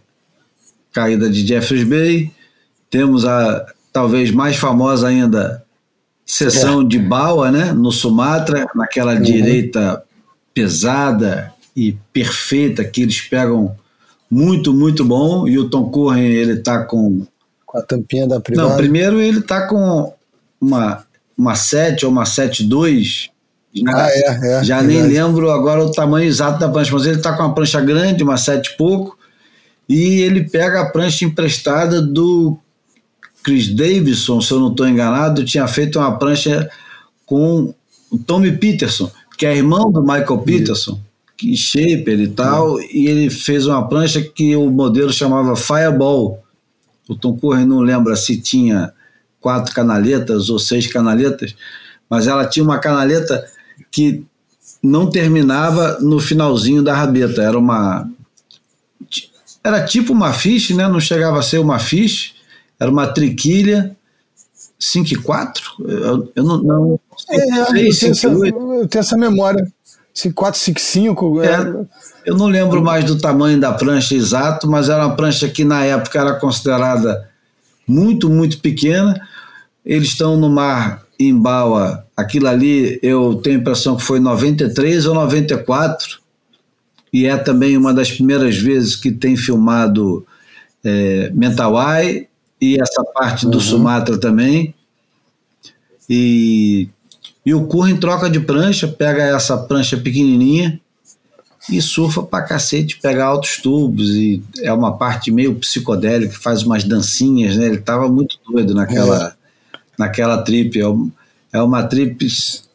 caída 0.92 1.28
de 1.28 1.44
Jeffreys 1.44 1.84
Bay 1.84 2.30
temos 2.90 3.24
a 3.24 3.64
talvez 3.92 4.30
mais 4.30 4.56
famosa 4.56 5.08
ainda 5.08 5.64
sessão 6.26 6.82
é. 6.82 6.84
de 6.84 6.98
Baua, 6.98 7.50
né, 7.50 7.72
no 7.72 7.90
Sumatra, 7.90 8.66
naquela 8.74 9.14
uhum. 9.14 9.22
direita 9.22 10.02
pesada 10.54 11.52
e 11.76 11.96
perfeita 12.12 12.84
que 12.84 13.02
eles 13.02 13.20
pegam 13.20 13.74
muito, 14.30 14.72
muito 14.72 15.04
bom. 15.04 15.48
E 15.48 15.58
o 15.58 15.68
Tom 15.68 15.90
Curren, 15.90 16.24
ele 16.24 16.56
tá 16.56 16.84
com. 16.84 17.26
Com 17.66 17.78
a 17.78 17.82
tampinha 17.82 18.28
da 18.28 18.40
privada? 18.40 18.68
Não, 18.68 18.76
primeiro 18.76 19.20
ele 19.20 19.40
tá 19.40 19.66
com 19.66 20.12
uma, 20.60 21.04
uma 21.36 21.54
7 21.54 22.04
ou 22.04 22.12
uma 22.12 22.24
7.2. 22.24 23.30
Ah, 23.86 24.08
é, 24.10 24.58
é, 24.58 24.64
já 24.64 24.82
nem 24.82 25.02
lembro 25.02 25.50
agora 25.50 25.84
o 25.84 25.92
tamanho 25.92 26.26
exato 26.26 26.58
da 26.58 26.68
prancha, 26.68 26.92
mas 26.92 27.06
ele 27.06 27.18
tá 27.18 27.36
com 27.36 27.44
uma 27.44 27.54
prancha 27.54 27.80
grande, 27.80 28.24
uma 28.24 28.36
7 28.36 28.66
e 28.66 28.76
pouco, 28.76 29.16
e 29.88 30.22
ele 30.22 30.42
pega 30.42 30.80
a 30.80 30.90
prancha 30.90 31.24
emprestada 31.24 32.02
do 32.02 32.58
Chris 33.42 33.68
Davidson, 33.68 34.40
se 34.40 34.52
eu 34.52 34.60
não 34.60 34.70
estou 34.70 34.88
enganado, 34.88 35.44
tinha 35.44 35.66
feito 35.66 35.98
uma 35.98 36.18
prancha 36.18 36.68
com 37.24 37.74
o 38.10 38.18
Tommy 38.18 38.56
Peterson, 38.56 39.10
que 39.38 39.46
é 39.46 39.56
irmão 39.56 39.90
do 39.90 40.02
Michael 40.02 40.38
Peterson, 40.38 41.00
shaper 41.56 42.20
e 42.20 42.28
tal, 42.28 42.74
uhum. 42.74 42.80
e 42.80 43.06
ele 43.06 43.30
fez 43.30 43.66
uma 43.66 43.88
prancha 43.88 44.20
que 44.20 44.54
o 44.54 44.70
modelo 44.70 45.12
chamava 45.12 45.56
Fireball. 45.56 46.42
O 47.08 47.14
Tom 47.14 47.36
Curren 47.36 47.64
não 47.64 47.80
lembra 47.80 48.14
se 48.16 48.40
tinha 48.40 48.92
quatro 49.40 49.74
canaletas 49.74 50.50
ou 50.50 50.58
seis 50.58 50.86
canaletas, 50.86 51.54
mas 52.08 52.26
ela 52.26 52.44
tinha 52.44 52.62
uma 52.62 52.78
canaleta 52.78 53.44
que 53.90 54.24
não 54.82 55.08
terminava 55.08 55.98
no 56.00 56.20
finalzinho 56.20 56.82
da 56.82 56.94
rabeta, 56.94 57.42
era 57.42 57.58
uma 57.58 58.08
era 59.62 59.84
tipo 59.84 60.12
uma 60.12 60.32
fiche, 60.32 60.74
né? 60.74 60.88
Não 60.88 61.00
chegava 61.00 61.38
a 61.38 61.42
ser 61.42 61.58
uma 61.58 61.78
fiche, 61.78 62.32
era 62.80 62.90
uma 62.90 63.06
triquilha 63.06 63.94
5 64.78 65.12
e 65.12 65.16
4? 65.16 65.62
Eu, 65.80 66.32
eu 66.34 66.42
não, 66.42 66.62
não 66.62 67.00
é, 67.28 67.38
6, 67.38 67.52
eu, 67.52 67.66
5, 67.94 68.00
tenho 68.00 68.12
essa, 68.12 68.26
eu 68.28 68.88
tenho 68.88 69.00
essa 69.00 69.16
memória. 69.16 69.70
4, 70.34 70.58
5, 70.58 70.80
5. 70.80 71.42
É, 71.42 71.86
eu 72.24 72.34
não 72.36 72.46
lembro 72.46 72.82
mais 72.82 73.04
do 73.04 73.18
tamanho 73.18 73.60
da 73.60 73.72
prancha 73.72 74.14
exato, 74.14 74.68
mas 74.68 74.88
era 74.88 75.06
uma 75.06 75.16
prancha 75.16 75.48
que 75.48 75.64
na 75.64 75.84
época 75.84 76.18
era 76.18 76.34
considerada 76.34 77.28
muito, 77.86 78.28
muito 78.28 78.58
pequena. 78.58 79.20
Eles 79.84 80.08
estão 80.08 80.36
no 80.36 80.48
mar 80.48 81.04
em 81.18 81.38
Baua, 81.38 82.06
aquilo 82.16 82.48
ali 82.48 82.98
eu 83.02 83.34
tenho 83.36 83.58
a 83.58 83.60
impressão 83.60 83.94
que 83.94 84.02
foi 84.02 84.18
93 84.18 85.04
ou 85.04 85.14
94, 85.14 86.18
e 87.12 87.26
é 87.26 87.36
também 87.36 87.76
uma 87.76 87.92
das 87.92 88.10
primeiras 88.10 88.56
vezes 88.56 88.96
que 88.96 89.12
tem 89.12 89.36
filmado 89.36 90.26
é, 90.82 91.30
Mentawai 91.34 92.26
e 92.60 92.80
essa 92.80 93.02
parte 93.04 93.46
do 93.46 93.54
uhum. 93.54 93.60
Sumatra 93.60 94.18
também. 94.18 94.74
E, 96.08 96.88
e 97.46 97.54
o 97.54 97.66
Curren 97.66 97.96
troca 97.96 98.28
de 98.28 98.40
prancha, 98.40 98.86
pega 98.86 99.22
essa 99.22 99.56
prancha 99.56 99.96
pequenininha 99.96 100.80
e 101.70 101.80
surfa 101.80 102.22
pra 102.22 102.42
cacete, 102.42 102.98
pega 103.00 103.24
altos 103.24 103.58
tubos 103.58 104.08
e 104.10 104.42
é 104.58 104.72
uma 104.72 104.96
parte 104.96 105.30
meio 105.30 105.54
psicodélica, 105.56 106.36
faz 106.38 106.62
umas 106.62 106.84
dancinhas, 106.84 107.56
né? 107.56 107.66
Ele 107.66 107.78
tava 107.78 108.08
muito 108.08 108.38
doido 108.50 108.74
naquela, 108.74 109.28
é. 109.72 109.78
naquela 109.96 110.42
trip. 110.42 110.80
É, 110.80 110.84
é 111.52 111.62
uma 111.62 111.82
trip, 111.84 112.26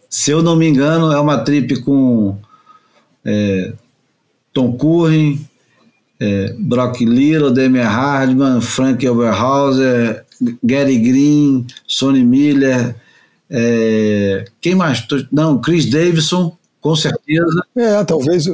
se 0.09 0.31
eu 0.31 0.41
não 0.41 0.55
me 0.55 0.67
engano, 0.67 1.11
é 1.11 1.19
uma 1.19 1.39
trip 1.39 1.81
com 1.81 2.38
é, 3.23 3.73
Tom 4.53 4.73
Curren, 4.73 5.45
é, 6.20 6.55
Brock 6.59 7.01
Little, 7.01 7.51
Demian 7.51 7.88
Hardman, 7.88 8.61
Frank 8.61 9.07
Oberhauser, 9.07 10.26
Gary 10.63 10.97
Green, 10.97 11.66
Sonny 11.88 12.24
Miller, 12.24 12.95
é, 13.49 14.45
quem 14.59 14.76
mais? 14.76 15.05
Não, 15.32 15.59
Chris 15.59 15.86
Davidson, 15.86 16.57
com 16.82 16.95
certeza. 16.95 17.63
É, 17.76 18.03
talvez, 18.03 18.45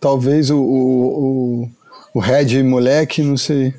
talvez 0.00 0.50
o, 0.50 0.58
o, 0.58 1.70
o 2.14 2.20
Red 2.20 2.62
moleque, 2.62 3.22
não 3.22 3.36
sei. 3.36 3.74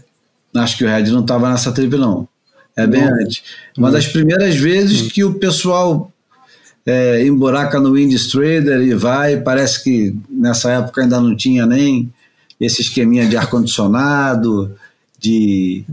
Acho 0.55 0.77
que 0.77 0.85
o 0.85 0.87
Red 0.87 1.03
não 1.03 1.21
estava 1.21 1.49
nessa 1.49 1.71
trip, 1.71 1.95
não. 1.97 2.27
É 2.75 2.87
bem 2.87 3.05
não. 3.05 3.13
antes. 3.13 3.43
Uma 3.77 3.91
das 3.91 4.07
primeiras 4.07 4.55
vezes 4.55 5.11
que 5.11 5.23
o 5.23 5.35
pessoal 5.35 6.11
é, 6.85 7.25
emburaca 7.25 7.79
no 7.79 7.93
Wind 7.93 8.15
Trader 8.31 8.81
e 8.81 8.93
vai. 8.95 9.37
Parece 9.37 9.83
que 9.83 10.15
nessa 10.29 10.71
época 10.71 11.01
ainda 11.01 11.19
não 11.19 11.35
tinha 11.35 11.65
nem 11.65 12.11
esse 12.65 12.81
esqueminha 12.81 13.27
de 13.27 13.37
ar-condicionado, 13.37 14.75
de, 15.19 15.83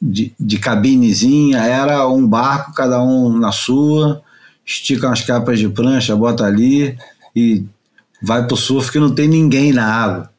de, 0.00 0.32
de 0.38 0.58
cabinezinha. 0.58 1.58
Era 1.58 2.06
um 2.08 2.26
barco, 2.26 2.72
cada 2.72 3.02
um 3.02 3.38
na 3.38 3.52
sua, 3.52 4.22
estica 4.64 5.10
as 5.10 5.22
capas 5.22 5.58
de 5.58 5.68
prancha, 5.68 6.16
bota 6.16 6.44
ali 6.44 6.96
e 7.34 7.64
vai 8.22 8.46
pro 8.46 8.56
surf 8.56 8.90
que 8.92 8.98
não 8.98 9.14
tem 9.14 9.28
ninguém 9.28 9.72
na 9.72 9.86
água. 9.86 10.30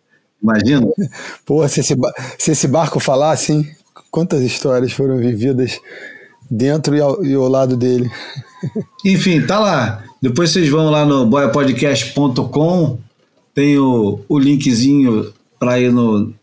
Imagina? 0.42 0.88
Pô, 1.46 1.68
se 1.68 1.80
esse, 1.80 1.96
se 2.38 2.52
esse 2.52 2.68
barco 2.68 3.00
falasse, 3.00 3.54
hein? 3.54 3.76
quantas 4.12 4.42
histórias 4.42 4.92
foram 4.92 5.18
vividas 5.18 5.80
dentro 6.50 6.96
e 6.96 7.02
ao, 7.02 7.24
e 7.24 7.34
ao 7.34 7.48
lado 7.48 7.78
dele. 7.78 8.12
Enfim, 9.06 9.42
tá 9.42 9.58
lá. 9.58 10.04
Depois 10.22 10.52
vocês 10.52 10.70
vão 10.70 10.90
lá 10.90 11.06
no 11.06 11.26
boiapodcast.com, 11.26 13.00
tem 13.54 13.78
o, 13.78 14.20
o 14.28 14.40
linkzinho 14.40 15.34
para 15.60 15.80
ir 15.80 15.92
no, 15.92 16.34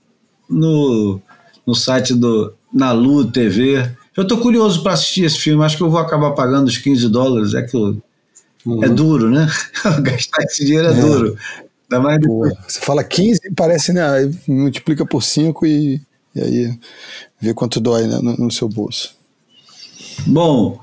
no, 0.48 1.20
no 1.66 1.74
site 1.74 2.14
do 2.14 2.54
Nalu 2.72 3.30
TV. 3.30 3.90
Eu 4.16 4.26
tô 4.26 4.38
curioso 4.38 4.82
para 4.82 4.92
assistir 4.92 5.24
esse 5.24 5.38
filme, 5.38 5.64
acho 5.64 5.76
que 5.76 5.82
eu 5.82 5.90
vou 5.90 6.00
acabar 6.00 6.32
pagando 6.32 6.68
os 6.68 6.78
15 6.78 7.08
dólares, 7.08 7.54
é 7.54 7.62
que 7.62 7.76
eu, 7.76 8.00
uhum. 8.66 8.84
é 8.84 8.88
duro, 8.88 9.30
né? 9.30 9.48
Gastar 10.02 10.42
esse 10.42 10.64
dinheiro 10.64 10.88
é, 10.88 10.90
é. 10.90 11.00
duro. 11.00 11.36
Ainda 11.90 12.02
mais 12.02 12.20
Pô, 12.20 12.48
você 12.66 12.80
fala 12.80 13.02
15, 13.02 13.40
parece, 13.56 13.92
né? 13.92 14.02
Multiplica 14.46 15.06
por 15.06 15.22
5 15.22 15.64
e, 15.66 16.02
e 16.34 16.40
aí 16.40 16.78
vê 17.40 17.54
quanto 17.54 17.80
dói 17.80 18.06
né, 18.06 18.18
no, 18.22 18.36
no 18.36 18.50
seu 18.50 18.68
bolso. 18.68 19.16
Bom, 20.26 20.78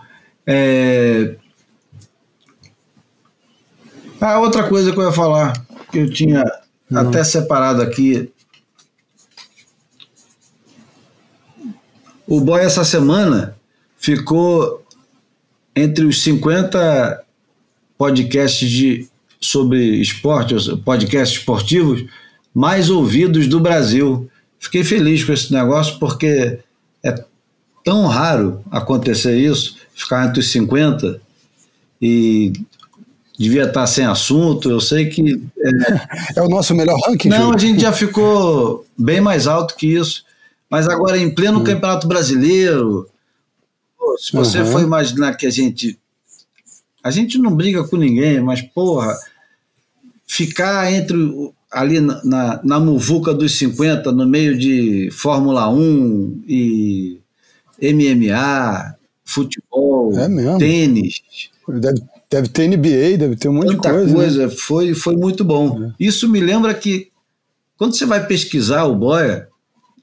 é... 0.48 1.36
Ah, 4.20 4.40
outra 4.40 4.64
coisa 4.68 4.92
que 4.92 4.98
eu 4.98 5.04
ia 5.04 5.12
falar, 5.12 5.54
que 5.96 6.00
eu 6.00 6.10
tinha 6.10 6.44
uhum. 6.92 6.98
até 6.98 7.24
separado 7.24 7.82
aqui. 7.82 8.30
O 12.28 12.42
Boy 12.42 12.62
essa 12.62 12.84
semana 12.84 13.56
ficou 13.98 14.84
entre 15.74 16.04
os 16.06 16.22
50 16.22 17.24
podcasts 17.98 18.70
de, 18.70 19.08
sobre 19.40 20.02
esporte, 20.02 20.56
podcasts 20.84 21.40
esportivos 21.40 22.06
mais 22.54 22.90
ouvidos 22.90 23.48
do 23.48 23.62
Brasil. 23.62 24.30
Fiquei 24.60 24.84
feliz 24.84 25.24
com 25.24 25.32
esse 25.32 25.54
negócio 25.54 25.98
porque 25.98 26.60
é 27.04 27.24
tão 27.86 28.08
raro 28.08 28.62
acontecer 28.70 29.38
isso, 29.38 29.78
ficar 29.94 30.28
entre 30.28 30.40
os 30.42 30.52
50 30.52 31.22
e 32.02 32.52
devia 33.38 33.64
estar 33.64 33.86
sem 33.88 34.06
assunto. 34.06 34.70
Eu 34.70 34.80
sei 34.80 35.08
que. 35.08 35.42
É, 35.60 36.40
é 36.40 36.42
o 36.42 36.50
nosso 36.50 36.74
melhor 36.74 37.00
ranking? 37.08 37.30
Não, 37.30 37.54
a 37.54 37.58
gente 37.58 37.82
já 37.82 37.92
ficou 37.92 38.86
bem 38.98 39.22
mais 39.22 39.48
alto 39.48 39.76
que 39.76 39.88
isso. 39.88 40.24
Mas 40.70 40.88
agora, 40.88 41.18
em 41.18 41.34
pleno 41.34 41.60
hum. 41.60 41.64
Campeonato 41.64 42.08
Brasileiro, 42.08 43.08
se 44.18 44.32
você 44.34 44.60
uhum. 44.60 44.66
for 44.66 44.82
imaginar 44.82 45.36
que 45.36 45.46
a 45.46 45.52
gente. 45.52 46.00
A 47.04 47.12
gente 47.12 47.38
não 47.38 47.56
briga 47.56 47.84
com 47.88 47.98
ninguém, 47.98 48.42
mas, 48.42 48.64
porra, 48.64 49.16
ficar 50.26 50.92
entre 50.92 51.16
ali 51.72 52.00
na, 52.00 52.24
na, 52.24 52.62
na 52.64 52.80
muvuca 52.80 53.32
dos 53.32 53.58
50, 53.60 54.12
no 54.12 54.26
meio 54.26 54.58
de 54.58 55.10
Fórmula 55.12 55.70
1 55.70 56.44
e 56.48 57.20
MMA, 57.80 58.96
futebol, 59.24 60.18
é 60.18 60.58
tênis. 60.58 61.22
Deve, 61.68 62.02
deve 62.36 62.50
ter 62.50 62.68
NBA, 62.68 63.18
deve 63.18 63.36
ter 63.36 63.48
um 63.48 63.54
monte 63.54 63.76
Tanta 63.76 63.90
de 63.90 63.96
coisa. 63.96 64.14
Coisa. 64.14 64.48
Né? 64.48 64.54
Foi, 64.54 64.94
foi 64.94 65.16
muito 65.16 65.44
bom. 65.44 65.84
É. 65.84 65.94
Isso 66.00 66.28
me 66.28 66.40
lembra 66.40 66.74
que 66.74 67.12
quando 67.78 67.96
você 67.96 68.06
vai 68.06 68.26
pesquisar 68.26 68.84
o 68.86 68.96
Boia, 68.96 69.48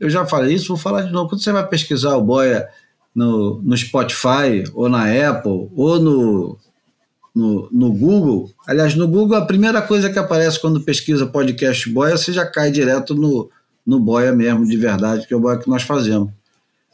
eu 0.01 0.09
já 0.09 0.25
falei 0.25 0.55
isso, 0.55 0.69
vou 0.69 0.77
falar 0.77 1.03
de 1.03 1.13
novo. 1.13 1.29
Quando 1.29 1.43
você 1.43 1.53
vai 1.53 1.67
pesquisar 1.67 2.17
o 2.17 2.23
Boia 2.23 2.69
no, 3.15 3.61
no 3.63 3.77
Spotify, 3.77 4.65
ou 4.73 4.89
na 4.89 5.05
Apple, 5.29 5.69
ou 5.77 6.01
no, 6.01 6.59
no, 7.35 7.69
no 7.71 7.93
Google, 7.93 8.51
aliás, 8.67 8.95
no 8.95 9.07
Google 9.07 9.37
a 9.37 9.45
primeira 9.45 9.83
coisa 9.83 10.11
que 10.11 10.19
aparece 10.19 10.61
quando 10.61 10.81
pesquisa 10.81 11.27
podcast 11.27 11.89
Boia, 11.91 12.17
você 12.17 12.33
já 12.33 12.47
cai 12.47 12.71
direto 12.71 13.15
no, 13.15 13.51
no 13.87 14.01
Boia 14.01 14.33
mesmo, 14.33 14.67
de 14.67 14.77
verdade, 14.77 15.27
que 15.27 15.35
é 15.35 15.37
o 15.37 15.41
Boia 15.41 15.59
que 15.59 15.69
nós 15.69 15.83
fazemos. 15.83 16.31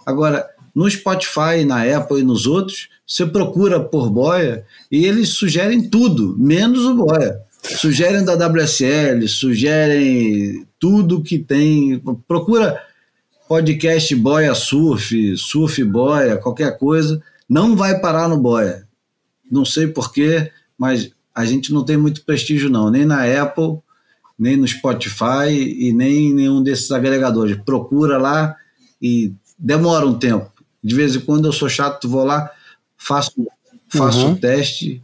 Agora, 0.04 0.48
no 0.78 0.88
Spotify, 0.88 1.64
na 1.66 1.82
Apple 1.82 2.20
e 2.20 2.24
nos 2.24 2.46
outros, 2.46 2.88
você 3.04 3.26
procura 3.26 3.80
por 3.80 4.08
boia 4.08 4.64
e 4.88 5.06
eles 5.06 5.30
sugerem 5.30 5.90
tudo, 5.90 6.36
menos 6.38 6.84
o 6.84 6.94
boia. 6.94 7.40
Sugerem 7.60 8.24
da 8.24 8.34
WSL, 8.34 9.26
sugerem 9.26 10.64
tudo 10.78 11.20
que 11.20 11.36
tem. 11.36 12.00
Procura 12.28 12.80
podcast 13.48 14.14
boia 14.14 14.54
surf, 14.54 15.36
surf 15.36 15.82
boia, 15.82 16.36
qualquer 16.36 16.78
coisa. 16.78 17.20
Não 17.48 17.74
vai 17.74 17.98
parar 17.98 18.28
no 18.28 18.38
boia. 18.38 18.86
Não 19.50 19.64
sei 19.64 19.88
porquê, 19.88 20.52
mas 20.78 21.10
a 21.34 21.44
gente 21.44 21.72
não 21.72 21.84
tem 21.84 21.96
muito 21.96 22.24
prestígio, 22.24 22.70
não, 22.70 22.88
nem 22.88 23.04
na 23.04 23.24
Apple, 23.42 23.78
nem 24.38 24.56
no 24.56 24.68
Spotify 24.68 25.50
e 25.50 25.92
nem 25.92 26.28
em 26.28 26.34
nenhum 26.34 26.62
desses 26.62 26.92
agregadores. 26.92 27.58
Procura 27.64 28.16
lá 28.16 28.54
e 29.02 29.32
demora 29.58 30.06
um 30.06 30.16
tempo 30.16 30.56
de 30.88 30.94
vez 30.94 31.14
em 31.14 31.20
quando 31.20 31.44
eu 31.44 31.52
sou 31.52 31.68
chato, 31.68 32.08
vou 32.08 32.24
lá, 32.24 32.50
faço, 32.96 33.32
faço 33.88 34.24
uhum. 34.24 34.32
o 34.32 34.36
teste 34.36 35.02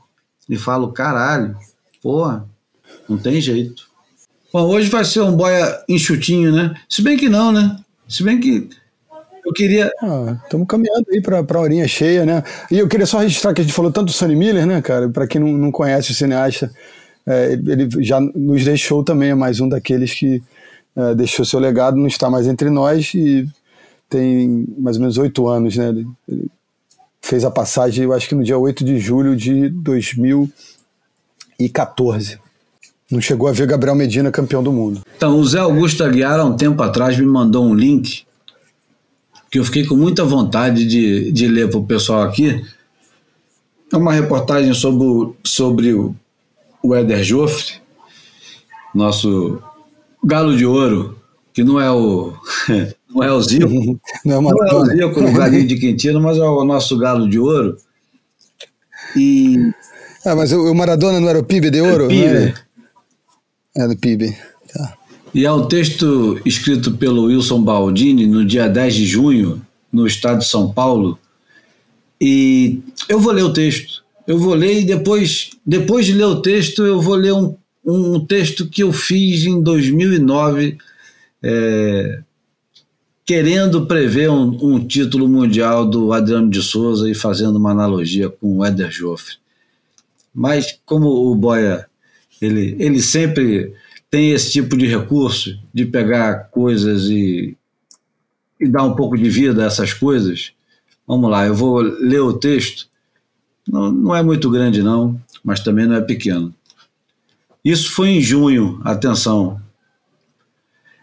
e 0.48 0.56
falo, 0.56 0.92
caralho, 0.92 1.54
porra, 2.02 2.48
não 3.06 3.18
tem 3.18 3.38
jeito. 3.38 3.86
Bom, 4.50 4.62
hoje 4.62 4.88
vai 4.88 5.04
ser 5.04 5.20
um 5.20 5.36
boia 5.36 5.84
enxutinho, 5.86 6.52
né? 6.52 6.74
Se 6.88 7.02
bem 7.02 7.18
que 7.18 7.28
não, 7.28 7.52
né? 7.52 7.76
Se 8.08 8.22
bem 8.22 8.40
que 8.40 8.70
eu 9.44 9.52
queria. 9.52 9.92
Estamos 10.44 10.64
ah, 10.64 10.66
caminhando 10.66 11.04
aí 11.12 11.20
para 11.20 11.38
a 11.38 11.60
horinha 11.60 11.86
cheia, 11.86 12.24
né? 12.24 12.42
E 12.70 12.78
eu 12.78 12.88
queria 12.88 13.04
só 13.04 13.18
registrar 13.18 13.52
que 13.52 13.60
a 13.60 13.64
gente 13.64 13.74
falou 13.74 13.92
tanto 13.92 14.06
do 14.06 14.12
Sonny 14.12 14.34
Miller, 14.34 14.66
né, 14.66 14.80
cara? 14.80 15.10
Para 15.10 15.26
quem 15.26 15.38
não, 15.38 15.52
não 15.52 15.70
conhece 15.70 16.12
o 16.12 16.14
cineasta, 16.14 16.72
é, 17.26 17.52
ele 17.52 17.88
já 18.02 18.18
nos 18.20 18.64
deixou 18.64 19.04
também, 19.04 19.30
é 19.30 19.34
mais 19.34 19.60
um 19.60 19.68
daqueles 19.68 20.14
que 20.14 20.42
é, 20.96 21.14
deixou 21.14 21.44
seu 21.44 21.60
legado, 21.60 21.98
não 21.98 22.06
está 22.06 22.30
mais 22.30 22.46
entre 22.46 22.70
nós 22.70 23.12
e 23.12 23.46
tem 24.08 24.66
mais 24.78 24.96
ou 24.96 25.00
menos 25.00 25.18
oito 25.18 25.46
anos, 25.46 25.76
né? 25.76 25.88
Ele, 25.88 26.06
fez 27.24 27.44
a 27.44 27.50
passagem, 27.50 28.04
eu 28.04 28.12
acho 28.12 28.28
que 28.28 28.34
no 28.34 28.44
dia 28.44 28.58
8 28.58 28.84
de 28.84 28.98
julho 28.98 29.34
de 29.34 29.70
2014. 29.70 32.38
Não 33.10 33.18
chegou 33.18 33.48
a 33.48 33.52
ver 33.52 33.66
Gabriel 33.66 33.96
Medina 33.96 34.30
campeão 34.30 34.62
do 34.62 34.70
mundo. 34.70 35.00
Então, 35.16 35.38
o 35.38 35.44
Zé 35.44 35.58
Augusto 35.58 36.04
Aguiar, 36.04 36.38
há 36.38 36.44
um 36.44 36.54
tempo 36.54 36.82
atrás, 36.82 37.18
me 37.18 37.24
mandou 37.24 37.64
um 37.64 37.72
link 37.74 38.26
que 39.50 39.58
eu 39.58 39.64
fiquei 39.64 39.86
com 39.86 39.96
muita 39.96 40.22
vontade 40.24 40.86
de, 40.86 41.32
de 41.32 41.48
ler 41.48 41.70
para 41.70 41.78
o 41.78 41.86
pessoal 41.86 42.20
aqui. 42.22 42.62
É 43.90 43.96
uma 43.96 44.12
reportagem 44.12 44.74
sobre, 44.74 45.32
sobre 45.44 45.94
o, 45.94 46.14
o 46.82 46.94
Éder 46.94 47.24
Joffre, 47.24 47.80
nosso 48.94 49.62
galo 50.22 50.54
de 50.56 50.66
ouro, 50.66 51.18
que 51.54 51.64
não 51.64 51.80
é 51.80 51.90
o 51.90 52.34
não 53.14 53.22
é 53.22 53.32
o 53.32 53.40
Zico, 53.40 53.68
não, 54.24 54.36
é, 54.36 54.40
não 54.40 54.66
é 54.66 54.74
o 54.74 54.84
Zico 54.86 55.20
no 55.20 55.32
galinho 55.32 55.66
de 55.66 55.76
Quintino, 55.76 56.20
mas 56.20 56.36
é 56.36 56.42
o 56.42 56.64
nosso 56.64 56.98
galo 56.98 57.28
de 57.28 57.38
ouro. 57.38 57.76
E 59.16 59.72
ah, 60.24 60.34
mas 60.34 60.52
o 60.52 60.74
Maradona 60.74 61.20
não 61.20 61.28
era 61.28 61.38
o 61.38 61.44
PIB 61.44 61.70
de 61.70 61.82
ouro? 61.82 62.08
PIB. 62.08 62.24
Era? 62.24 62.54
era 63.76 63.88
do 63.88 63.96
PIB. 63.96 64.34
Tá. 64.72 64.94
E 65.34 65.44
é 65.44 65.52
um 65.52 65.66
texto 65.66 66.40
escrito 66.46 66.92
pelo 66.92 67.24
Wilson 67.24 67.62
Baldini 67.62 68.26
no 68.26 68.44
dia 68.44 68.68
10 68.68 68.94
de 68.94 69.04
junho, 69.04 69.60
no 69.92 70.06
estado 70.06 70.38
de 70.38 70.46
São 70.46 70.72
Paulo. 70.72 71.18
E 72.18 72.80
eu 73.06 73.20
vou 73.20 73.32
ler 73.32 73.42
o 73.42 73.52
texto. 73.52 74.02
Eu 74.26 74.38
vou 74.38 74.54
ler 74.54 74.80
e 74.80 74.84
depois, 74.84 75.50
depois 75.66 76.06
de 76.06 76.14
ler 76.14 76.24
o 76.24 76.40
texto, 76.40 76.82
eu 76.84 77.02
vou 77.02 77.16
ler 77.16 77.34
um, 77.34 77.54
um 77.84 78.18
texto 78.24 78.66
que 78.66 78.82
eu 78.82 78.92
fiz 78.92 79.44
em 79.44 79.60
2009, 79.60 80.78
é, 81.42 82.20
querendo 83.24 83.86
prever 83.86 84.30
um, 84.30 84.56
um, 84.62 84.86
título 84.86 85.28
mundial 85.28 85.88
do 85.88 86.12
Adriano 86.12 86.50
de 86.50 86.62
Souza 86.62 87.10
e 87.10 87.14
fazendo 87.14 87.56
uma 87.56 87.70
analogia 87.70 88.28
com 88.28 88.58
o 88.58 88.64
Éder 88.64 88.90
Joffre. 88.90 89.36
Mas 90.34 90.78
como 90.84 91.08
o 91.08 91.34
Boia, 91.34 91.86
ele, 92.40 92.76
ele 92.78 93.00
sempre 93.00 93.72
tem 94.10 94.32
esse 94.32 94.52
tipo 94.52 94.76
de 94.76 94.86
recurso 94.86 95.58
de 95.72 95.84
pegar 95.86 96.50
coisas 96.50 97.04
e, 97.04 97.56
e 98.60 98.68
dar 98.68 98.84
um 98.84 98.94
pouco 98.94 99.16
de 99.16 99.28
vida 99.28 99.62
a 99.62 99.66
essas 99.66 99.92
coisas, 99.92 100.52
vamos 101.06 101.30
lá, 101.30 101.46
eu 101.46 101.54
vou 101.54 101.80
ler 101.80 102.20
o 102.20 102.34
texto 102.34 102.88
não, 103.66 103.90
não 103.90 104.14
é 104.14 104.22
muito 104.22 104.50
grande, 104.50 104.82
não, 104.82 105.20
mas 105.42 105.60
também 105.60 105.86
não 105.86 105.96
é 105.96 106.00
pequeno. 106.00 106.54
Isso 107.64 107.90
foi 107.92 108.10
em 108.10 108.20
junho, 108.20 108.80
atenção. 108.84 109.60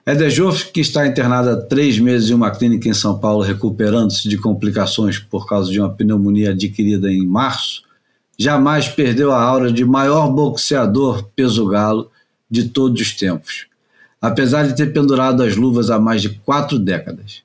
Eder 0.03 0.31
Joff, 0.31 0.71
que 0.71 0.81
está 0.81 1.05
internado 1.05 1.51
há 1.51 1.57
três 1.57 1.99
meses 1.99 2.31
em 2.31 2.33
uma 2.33 2.49
clínica 2.49 2.89
em 2.89 2.93
São 2.93 3.19
Paulo, 3.19 3.43
recuperando-se 3.43 4.27
de 4.27 4.35
complicações 4.35 5.19
por 5.19 5.47
causa 5.47 5.71
de 5.71 5.79
uma 5.79 5.91
pneumonia 5.91 6.51
adquirida 6.51 7.11
em 7.11 7.23
março, 7.23 7.83
jamais 8.37 8.87
perdeu 8.87 9.31
a 9.31 9.39
aura 9.39 9.71
de 9.71 9.85
maior 9.85 10.27
boxeador 10.31 11.29
peso-galo 11.35 12.09
de 12.49 12.69
todos 12.69 12.99
os 12.99 13.13
tempos, 13.15 13.67
apesar 14.19 14.67
de 14.67 14.75
ter 14.75 14.91
pendurado 14.91 15.43
as 15.43 15.55
luvas 15.55 15.91
há 15.91 15.99
mais 15.99 16.23
de 16.23 16.29
quatro 16.29 16.79
décadas. 16.79 17.43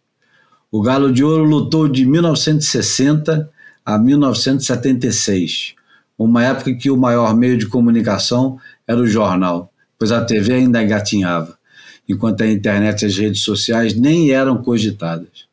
O 0.73 0.81
Galo 0.81 1.13
de 1.13 1.23
Ouro 1.23 1.45
lutou 1.45 1.87
de 1.87 2.07
1960 2.07 3.51
a 3.85 3.99
1976, 3.99 5.75
uma 6.19 6.43
época 6.43 6.71
em 6.71 6.79
que 6.79 6.91
o 6.91 6.97
maior 6.97 7.37
meio 7.37 7.59
de 7.59 7.67
comunicação 7.67 8.59
era 8.89 8.99
o 8.99 9.07
jornal, 9.07 9.71
pois 9.99 10.11
a 10.11 10.25
TV 10.25 10.55
ainda 10.55 10.83
engatinhava, 10.83 11.56
enquanto 12.09 12.43
a 12.43 12.51
internet 12.51 13.03
e 13.03 13.07
as 13.07 13.17
redes 13.17 13.43
sociais 13.43 13.95
nem 13.95 14.31
eram 14.31 14.63
cogitadas. 14.63 15.47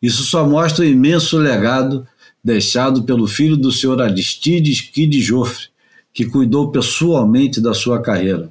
Isso 0.00 0.22
só 0.22 0.48
mostra 0.48 0.84
o 0.84 0.88
imenso 0.88 1.36
legado 1.38 2.06
deixado 2.42 3.02
pelo 3.02 3.26
filho 3.26 3.56
do 3.56 3.72
senhor 3.72 4.00
Aristides 4.00 4.80
Kid 4.80 5.20
Joffre, 5.20 5.68
que 6.12 6.24
cuidou 6.24 6.70
pessoalmente 6.70 7.60
da 7.60 7.74
sua 7.74 8.00
carreira. 8.00 8.50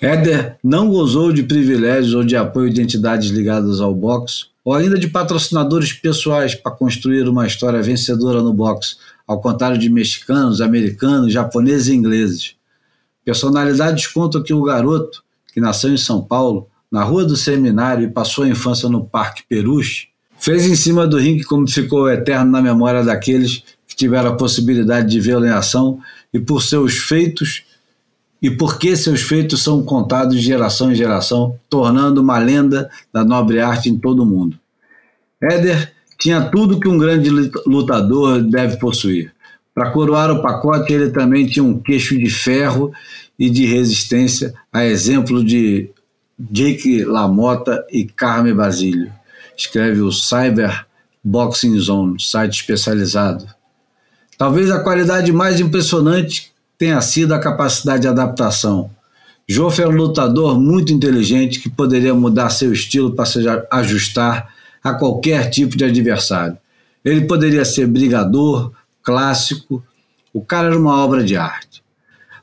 Éder 0.00 0.58
não 0.62 0.90
gozou 0.90 1.32
de 1.32 1.42
privilégios 1.42 2.14
ou 2.14 2.22
de 2.22 2.36
apoio 2.36 2.72
de 2.72 2.82
entidades 2.82 3.30
ligadas 3.30 3.80
ao 3.80 3.94
boxe, 3.94 4.46
ou 4.62 4.74
ainda 4.74 4.98
de 4.98 5.08
patrocinadores 5.08 5.92
pessoais 5.92 6.54
para 6.54 6.72
construir 6.72 7.28
uma 7.28 7.46
história 7.46 7.82
vencedora 7.82 8.42
no 8.42 8.52
boxe, 8.52 8.96
ao 9.26 9.40
contrário 9.40 9.78
de 9.78 9.88
mexicanos, 9.88 10.60
americanos, 10.60 11.32
japoneses 11.32 11.88
e 11.88 11.94
ingleses. 11.94 12.54
Personalidades 13.24 14.06
contam 14.06 14.42
que 14.42 14.52
o 14.52 14.62
garoto, 14.62 15.22
que 15.52 15.60
nasceu 15.60 15.92
em 15.92 15.96
São 15.96 16.22
Paulo, 16.22 16.68
na 16.90 17.02
Rua 17.02 17.24
do 17.24 17.36
Seminário 17.36 18.04
e 18.04 18.10
passou 18.10 18.44
a 18.44 18.48
infância 18.48 18.88
no 18.88 19.04
Parque 19.04 19.42
Peruche, 19.48 20.08
fez 20.38 20.66
em 20.66 20.74
cima 20.74 21.06
do 21.06 21.18
ringue 21.18 21.44
como 21.44 21.66
ficou 21.66 22.10
eterno 22.10 22.50
na 22.50 22.60
memória 22.60 23.02
daqueles 23.02 23.62
que 23.86 23.96
tiveram 23.96 24.30
a 24.30 24.36
possibilidade 24.36 25.10
de 25.10 25.20
vê-lo 25.20 25.46
em 25.46 25.50
ação 25.50 25.98
e 26.32 26.38
por 26.38 26.62
seus 26.62 26.98
feitos 26.98 27.64
e 28.42 28.50
porque 28.50 28.94
seus 28.94 29.22
feitos 29.22 29.62
são 29.62 29.82
contados 29.82 30.36
de 30.36 30.42
geração 30.42 30.92
em 30.92 30.94
geração, 30.94 31.58
tornando 31.70 32.20
uma 32.20 32.38
lenda 32.38 32.90
da 33.10 33.24
nobre 33.24 33.58
arte 33.58 33.88
em 33.88 33.96
todo 33.96 34.22
o 34.22 34.26
mundo. 34.26 34.58
Éder 35.42 35.94
tinha 36.18 36.42
tudo 36.42 36.78
que 36.78 36.86
um 36.86 36.98
grande 36.98 37.30
lutador 37.66 38.42
deve 38.42 38.76
possuir. 38.76 39.32
Para 39.74 39.90
coroar 39.90 40.30
o 40.30 40.40
pacote, 40.40 40.92
ele 40.92 41.10
também 41.10 41.46
tinha 41.46 41.64
um 41.64 41.78
queixo 41.78 42.16
de 42.16 42.30
ferro 42.30 42.92
e 43.38 43.50
de 43.50 43.66
resistência, 43.66 44.54
a 44.72 44.84
exemplo 44.84 45.44
de 45.44 45.90
Jake 46.38 47.04
LaMotta 47.04 47.84
e 47.90 48.04
Carme 48.04 48.54
Basílio. 48.54 49.12
Escreve 49.56 50.00
o 50.00 50.12
Cyber 50.12 50.86
Boxing 51.22 51.76
Zone, 51.78 52.20
site 52.20 52.60
especializado. 52.60 53.46
Talvez 54.38 54.70
a 54.70 54.80
qualidade 54.80 55.32
mais 55.32 55.58
impressionante 55.58 56.52
tenha 56.78 57.00
sido 57.00 57.32
a 57.34 57.38
capacidade 57.38 58.02
de 58.02 58.08
adaptação. 58.08 58.90
Joff 59.48 59.80
era 59.80 59.90
um 59.90 59.94
lutador 59.94 60.58
muito 60.58 60.92
inteligente 60.92 61.60
que 61.60 61.68
poderia 61.68 62.14
mudar 62.14 62.50
seu 62.50 62.72
estilo 62.72 63.12
para 63.12 63.26
se 63.26 63.40
ajustar 63.70 64.52
a 64.82 64.94
qualquer 64.94 65.50
tipo 65.50 65.76
de 65.76 65.84
adversário. 65.84 66.58
Ele 67.04 67.22
poderia 67.22 67.64
ser 67.64 67.86
brigador, 67.86 68.72
clássico, 69.04 69.84
o 70.32 70.40
cara 70.40 70.68
era 70.68 70.78
uma 70.78 71.04
obra 71.04 71.22
de 71.22 71.36
arte. 71.36 71.84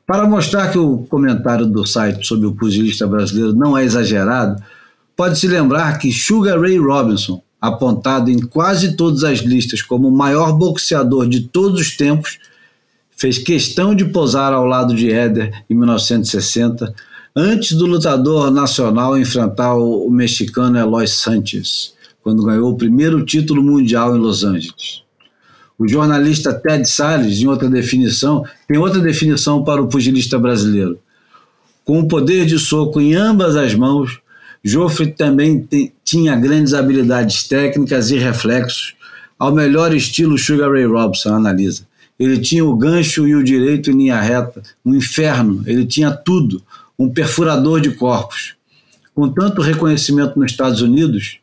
Para 0.05 0.27
mostrar 0.27 0.71
que 0.71 0.77
o 0.77 0.99
comentário 1.09 1.65
do 1.65 1.85
site 1.85 2.25
sobre 2.27 2.45
o 2.45 2.53
pugilista 2.53 3.07
brasileiro 3.07 3.53
não 3.53 3.77
é 3.77 3.83
exagerado, 3.83 4.61
pode-se 5.15 5.47
lembrar 5.47 5.97
que 5.97 6.11
Sugar 6.11 6.59
Ray 6.59 6.77
Robinson, 6.77 7.41
apontado 7.59 8.29
em 8.29 8.39
quase 8.39 8.95
todas 8.95 9.23
as 9.23 9.39
listas 9.39 9.81
como 9.81 10.07
o 10.07 10.15
maior 10.15 10.53
boxeador 10.53 11.27
de 11.27 11.41
todos 11.41 11.79
os 11.79 11.95
tempos, 11.95 12.39
fez 13.15 13.37
questão 13.37 13.93
de 13.93 14.05
posar 14.05 14.51
ao 14.51 14.65
lado 14.65 14.95
de 14.95 15.11
Éder 15.11 15.63
em 15.69 15.75
1960, 15.75 16.93
antes 17.35 17.73
do 17.77 17.85
lutador 17.85 18.51
nacional 18.51 19.17
enfrentar 19.17 19.75
o 19.75 20.09
mexicano 20.09 20.77
Eloy 20.77 21.07
Sanchez, 21.07 21.93
quando 22.23 22.43
ganhou 22.43 22.71
o 22.71 22.77
primeiro 22.77 23.23
título 23.23 23.63
mundial 23.63 24.15
em 24.15 24.19
Los 24.19 24.43
Angeles. 24.43 25.03
O 25.81 25.87
jornalista 25.87 26.53
Ted 26.53 26.87
Salles, 26.87 27.39
em 27.39 27.47
outra 27.47 27.67
definição, 27.67 28.45
tem 28.67 28.77
outra 28.77 29.01
definição 29.01 29.63
para 29.63 29.81
o 29.81 29.87
pugilista 29.87 30.37
brasileiro. 30.37 30.99
Com 31.83 32.01
o 32.01 32.07
poder 32.07 32.45
de 32.45 32.59
soco 32.59 33.01
em 33.01 33.15
ambas 33.15 33.55
as 33.55 33.73
mãos, 33.73 34.19
Joffre 34.63 35.07
também 35.11 35.67
tinha 36.03 36.35
grandes 36.35 36.75
habilidades 36.75 37.47
técnicas 37.47 38.11
e 38.11 38.19
reflexos, 38.19 38.93
ao 39.39 39.51
melhor 39.51 39.91
estilo 39.91 40.37
Sugar 40.37 40.71
Ray 40.71 40.85
Robinson, 40.85 41.33
analisa. 41.33 41.87
Ele 42.19 42.37
tinha 42.37 42.63
o 42.63 42.75
gancho 42.75 43.27
e 43.27 43.33
o 43.33 43.43
direito 43.43 43.89
em 43.89 43.97
linha 43.97 44.21
reta, 44.21 44.61
um 44.85 44.93
inferno, 44.93 45.63
ele 45.65 45.83
tinha 45.83 46.11
tudo, 46.11 46.61
um 46.97 47.09
perfurador 47.09 47.81
de 47.81 47.89
corpos. 47.89 48.53
Com 49.15 49.27
tanto 49.29 49.63
reconhecimento 49.63 50.37
nos 50.37 50.51
Estados 50.51 50.83
Unidos, 50.83 51.39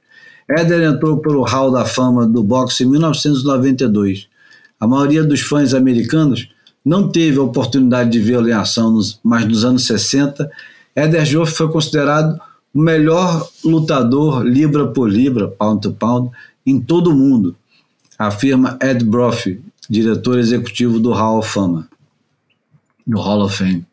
Éder 0.49 0.83
entrou 0.85 1.19
pelo 1.19 1.43
Hall 1.43 1.73
da 1.73 1.85
Fama 1.85 2.25
do 2.25 2.45
boxe 2.45 2.85
em 2.85 2.87
1992. 2.87 4.28
A 4.81 4.87
maioria 4.87 5.25
dos 5.25 5.41
fãs 5.41 5.75
americanos 5.75 6.49
não 6.85 7.09
teve 7.09 7.39
a 7.39 7.43
oportunidade 7.43 8.11
de 8.11 8.21
vê-lo 8.21 8.49
em 8.49 8.53
ação, 8.53 8.99
mas 9.23 9.45
nos 9.45 9.65
anos 9.65 9.87
60, 9.87 10.51
Éder 10.95 11.25
Joff 11.25 11.53
foi 11.53 11.71
considerado 11.71 12.41
o 12.73 12.81
melhor 12.81 13.49
lutador 13.65 14.43
libra 14.43 14.87
por 14.87 15.11
libra, 15.11 15.49
pound 15.49 15.83
to 15.83 15.93
pound, 15.93 16.31
em 16.65 16.81
todo 16.81 17.11
o 17.11 17.15
mundo, 17.15 17.57
afirma 18.19 18.79
Ed 18.81 19.05
Brophy, 19.05 19.63
diretor 19.89 20.39
executivo 20.39 21.01
do 21.01 21.13
Hall 21.13 21.39
of 21.39 21.49
Fama, 21.49 21.89
do 23.07 23.19
Hall 23.19 23.43
of 23.43 23.57
Fame. 23.57 23.88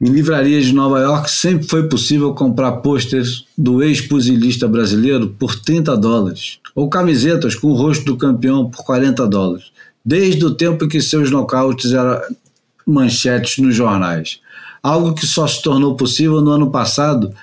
Em 0.00 0.10
livrarias 0.10 0.66
de 0.66 0.72
Nova 0.72 1.00
York 1.00 1.28
sempre 1.28 1.66
foi 1.66 1.88
possível 1.88 2.32
comprar 2.32 2.70
pôsteres 2.72 3.44
do 3.56 3.82
ex-pugilista 3.82 4.68
brasileiro 4.68 5.30
por 5.30 5.56
30 5.56 5.96
dólares, 5.96 6.60
ou 6.72 6.88
camisetas 6.88 7.56
com 7.56 7.66
o 7.66 7.74
rosto 7.74 8.04
do 8.04 8.16
campeão 8.16 8.70
por 8.70 8.84
40 8.84 9.26
dólares. 9.26 9.72
desde 10.04 10.42
o 10.44 10.54
tempo 10.54 10.84
em 10.84 10.88
que 10.88 11.02
seus 11.02 11.30
nocautes 11.30 11.92
eram 11.92 12.18
manchetes 12.86 13.58
nos 13.58 13.74
jornais. 13.74 14.40
Algo 14.82 15.12
que 15.12 15.26
só 15.26 15.46
se 15.46 15.60
tornou 15.60 15.96
possível 15.96 16.40
no 16.40 16.50
ano 16.52 16.70
passado, 16.70 17.34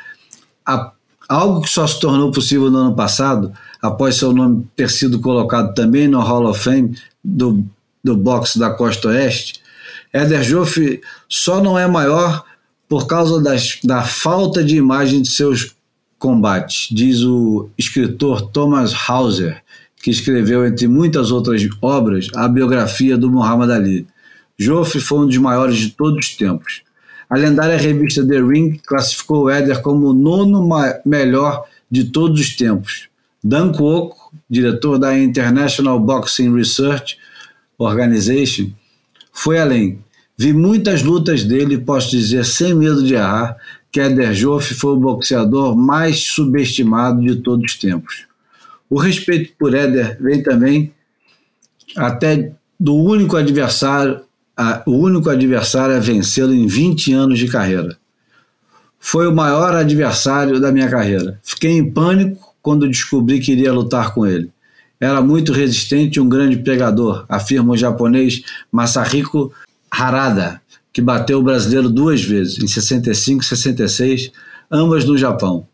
a, 0.65 0.91
algo 1.29 1.61
que 1.61 1.69
só 1.69 1.85
se 1.85 1.99
tornou 1.99 2.31
possível 2.31 2.71
no 2.71 2.77
ano 2.79 2.95
passado, 2.95 3.51
após 3.79 4.15
seu 4.15 4.33
nome 4.33 4.65
ter 4.75 4.89
sido 4.89 5.19
colocado 5.19 5.75
também 5.75 6.07
no 6.07 6.19
Hall 6.21 6.49
of 6.49 6.59
Fame 6.59 6.97
do, 7.23 7.63
do 8.03 8.17
boxe 8.17 8.57
da 8.57 8.71
Costa 8.71 9.09
Oeste, 9.09 9.61
Éder 10.15 10.43
Joffre 10.43 11.01
só 11.27 11.61
não 11.61 11.77
é 11.77 11.85
maior 11.85 12.45
por 12.87 13.05
causa 13.05 13.41
das, 13.41 13.79
da 13.83 14.01
falta 14.01 14.63
de 14.63 14.77
imagem 14.77 15.21
de 15.21 15.29
seus 15.29 15.75
combates, 16.17 16.87
diz 16.89 17.21
o 17.21 17.69
escritor 17.77 18.49
Thomas 18.51 18.93
Hauser, 19.09 19.61
que 20.01 20.09
escreveu, 20.09 20.65
entre 20.65 20.87
muitas 20.87 21.31
outras 21.31 21.61
obras, 21.81 22.29
a 22.33 22.47
biografia 22.47 23.17
do 23.17 23.29
Muhammad 23.29 23.71
Ali. 23.71 24.07
Joffre 24.57 25.01
foi 25.01 25.19
um 25.19 25.27
dos 25.27 25.37
maiores 25.37 25.75
de 25.75 25.89
todos 25.89 26.27
os 26.27 26.33
tempos. 26.33 26.81
A 27.29 27.35
lendária 27.35 27.75
revista 27.75 28.25
The 28.25 28.39
Ring 28.39 28.79
classificou 28.85 29.43
o 29.43 29.49
Éder 29.49 29.81
como 29.81 30.11
o 30.11 30.13
nono 30.13 30.65
melhor 31.05 31.65
de 31.91 32.05
todos 32.05 32.39
os 32.39 32.55
tempos. 32.55 33.09
Dan 33.43 33.73
Cuoco, 33.73 34.31
diretor 34.49 34.97
da 34.97 35.17
International 35.17 35.99
Boxing 35.99 36.55
Research 36.55 37.17
Organization, 37.77 38.71
foi 39.33 39.59
além. 39.59 40.04
Vi 40.37 40.51
muitas 40.51 41.01
lutas 41.01 41.43
dele 41.43 41.75
e 41.75 41.81
posso 41.81 42.11
dizer 42.11 42.45
sem 42.45 42.73
medo 42.73 43.03
de 43.03 43.13
errar 43.13 43.55
que 43.91 44.01
Éder 44.01 44.33
Joffre 44.33 44.75
foi 44.75 44.91
o 44.91 44.99
boxeador 44.99 45.75
mais 45.75 46.19
subestimado 46.19 47.21
de 47.21 47.37
todos 47.37 47.71
os 47.71 47.77
tempos. 47.77 48.25
O 48.89 48.99
respeito 48.99 49.53
por 49.57 49.73
Éder 49.73 50.17
vem 50.21 50.43
também 50.43 50.93
até 51.95 52.51
do 52.77 52.95
único 52.95 53.37
adversário 53.37 54.21
a, 54.57 54.81
o 54.85 54.91
único 54.91 55.29
adversário 55.29 55.95
a 55.95 55.99
vencê-lo 55.99 56.53
em 56.53 56.67
20 56.67 57.13
anos 57.13 57.39
de 57.39 57.47
carreira. 57.47 57.97
Foi 58.99 59.27
o 59.27 59.35
maior 59.35 59.73
adversário 59.75 60.59
da 60.59 60.71
minha 60.71 60.89
carreira. 60.89 61.39
Fiquei 61.43 61.71
em 61.71 61.91
pânico 61.91 62.55
quando 62.61 62.87
descobri 62.87 63.39
que 63.39 63.51
iria 63.51 63.71
lutar 63.71 64.13
com 64.13 64.25
ele. 64.25 64.49
Era 64.99 65.21
muito 65.21 65.51
resistente 65.51 66.17
e 66.17 66.21
um 66.21 66.27
grande 66.27 66.57
pegador, 66.57 67.25
afirma 67.27 67.73
o 67.73 67.77
japonês 67.77 68.43
Masahiko 68.71 69.51
Harada, 69.97 70.61
que 70.91 71.01
bateu 71.01 71.39
o 71.39 71.43
brasileiro 71.43 71.89
duas 71.89 72.21
vezes, 72.21 72.61
em 72.61 72.67
65 72.67 73.43
e 73.43 73.45
66, 73.45 74.31
ambas 74.69 75.05
no 75.05 75.17
Japão. 75.17 75.65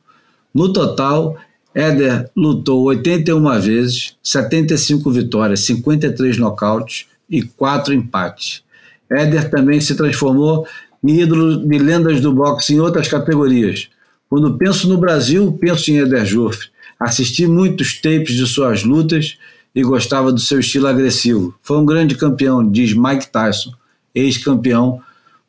No 0.53 0.71
total, 0.71 1.37
Éder 1.73 2.29
lutou 2.35 2.83
81 2.83 3.59
vezes, 3.59 4.15
75 4.21 5.09
vitórias, 5.09 5.61
53 5.65 6.37
nocautes 6.37 7.07
e 7.29 7.41
4 7.41 7.93
empates. 7.93 8.63
Éder 9.09 9.49
também 9.49 9.81
se 9.81 9.95
transformou 9.95 10.67
em 11.03 11.21
ídolo 11.21 11.65
de 11.65 11.77
lendas 11.79 12.21
do 12.21 12.33
boxe 12.33 12.73
em 12.73 12.79
outras 12.79 13.07
categorias. 13.07 13.89
Quando 14.29 14.57
penso 14.57 14.87
no 14.87 14.97
Brasil, 14.97 15.57
penso 15.59 15.89
em 15.89 15.99
Éder 15.99 16.25
Joffre. 16.25 16.67
Assisti 16.99 17.47
muitos 17.47 17.99
tapes 17.99 18.35
de 18.35 18.45
suas 18.45 18.83
lutas 18.83 19.37
e 19.73 19.81
gostava 19.81 20.31
do 20.31 20.39
seu 20.39 20.59
estilo 20.59 20.87
agressivo. 20.87 21.55
Foi 21.63 21.77
um 21.77 21.85
grande 21.85 22.15
campeão, 22.15 22.69
diz 22.69 22.93
Mike 22.93 23.31
Tyson, 23.31 23.71
ex-campeão 24.13 25.01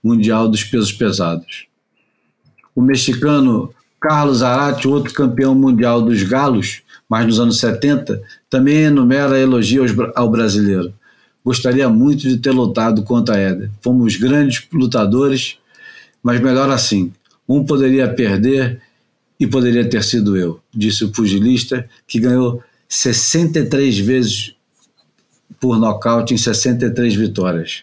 mundial 0.02 0.48
dos 0.48 0.64
pesos 0.64 0.92
pesados. 0.92 1.66
O 2.74 2.80
mexicano 2.80 3.72
Carlos 4.00 4.42
Arati, 4.42 4.88
outro 4.88 5.14
campeão 5.14 5.54
mundial 5.54 6.02
dos 6.02 6.22
galos, 6.24 6.82
mas 7.08 7.24
nos 7.24 7.38
anos 7.38 7.58
70, 7.58 8.20
também 8.50 8.84
enumera 8.84 9.38
elogios 9.38 9.92
ao 10.16 10.28
brasileiro. 10.28 10.92
Gostaria 11.44 11.88
muito 11.88 12.22
de 12.22 12.38
ter 12.38 12.50
lutado 12.50 13.02
contra 13.02 13.36
Éder. 13.36 13.70
Fomos 13.80 14.16
grandes 14.16 14.66
lutadores, 14.72 15.56
mas 16.22 16.40
melhor 16.40 16.70
assim. 16.70 17.12
Um 17.48 17.64
poderia 17.64 18.12
perder 18.12 18.80
e 19.38 19.46
poderia 19.46 19.88
ter 19.88 20.02
sido 20.02 20.36
eu, 20.36 20.60
disse 20.72 21.04
o 21.04 21.10
pugilista, 21.10 21.88
que 22.06 22.20
ganhou 22.20 22.62
63 22.88 23.98
vezes 23.98 24.54
por 25.60 25.78
nocaute 25.78 26.34
em 26.34 26.36
63 26.36 27.14
vitórias. 27.14 27.82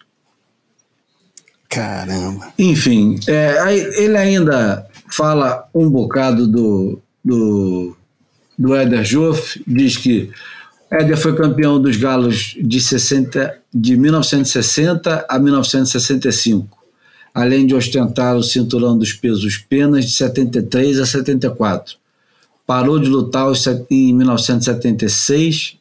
Caramba. 1.70 2.51
Enfim, 2.57 3.20
é, 3.28 4.03
ele 4.03 4.17
ainda 4.17 4.88
fala 5.07 5.70
um 5.74 5.88
bocado 5.88 6.47
do, 6.47 6.99
do, 7.24 7.95
do 8.57 8.76
Éder 8.76 9.03
Joff, 9.03 9.63
diz 9.67 9.95
que 9.95 10.32
Éder 10.91 11.15
foi 11.15 11.36
campeão 11.36 11.80
dos 11.80 11.95
Galos 11.95 12.55
de, 12.59 12.82
60, 12.82 13.55
de 13.72 13.95
1960 13.95 15.28
a 15.30 15.38
1965, 15.38 16.76
além 17.34 17.67
de 17.67 17.76
ostentar 17.76 18.36
o 18.36 18.41
cinturão 18.41 18.97
dos 18.97 19.13
pesos 19.13 19.57
penas 19.57 20.05
de 20.05 20.11
73 20.13 20.99
a 20.99 21.05
74. 21.05 21.97
Parou 22.65 22.97
de 22.97 23.07
lutar 23.07 23.47
em 23.91 24.13
1976, 24.13 25.78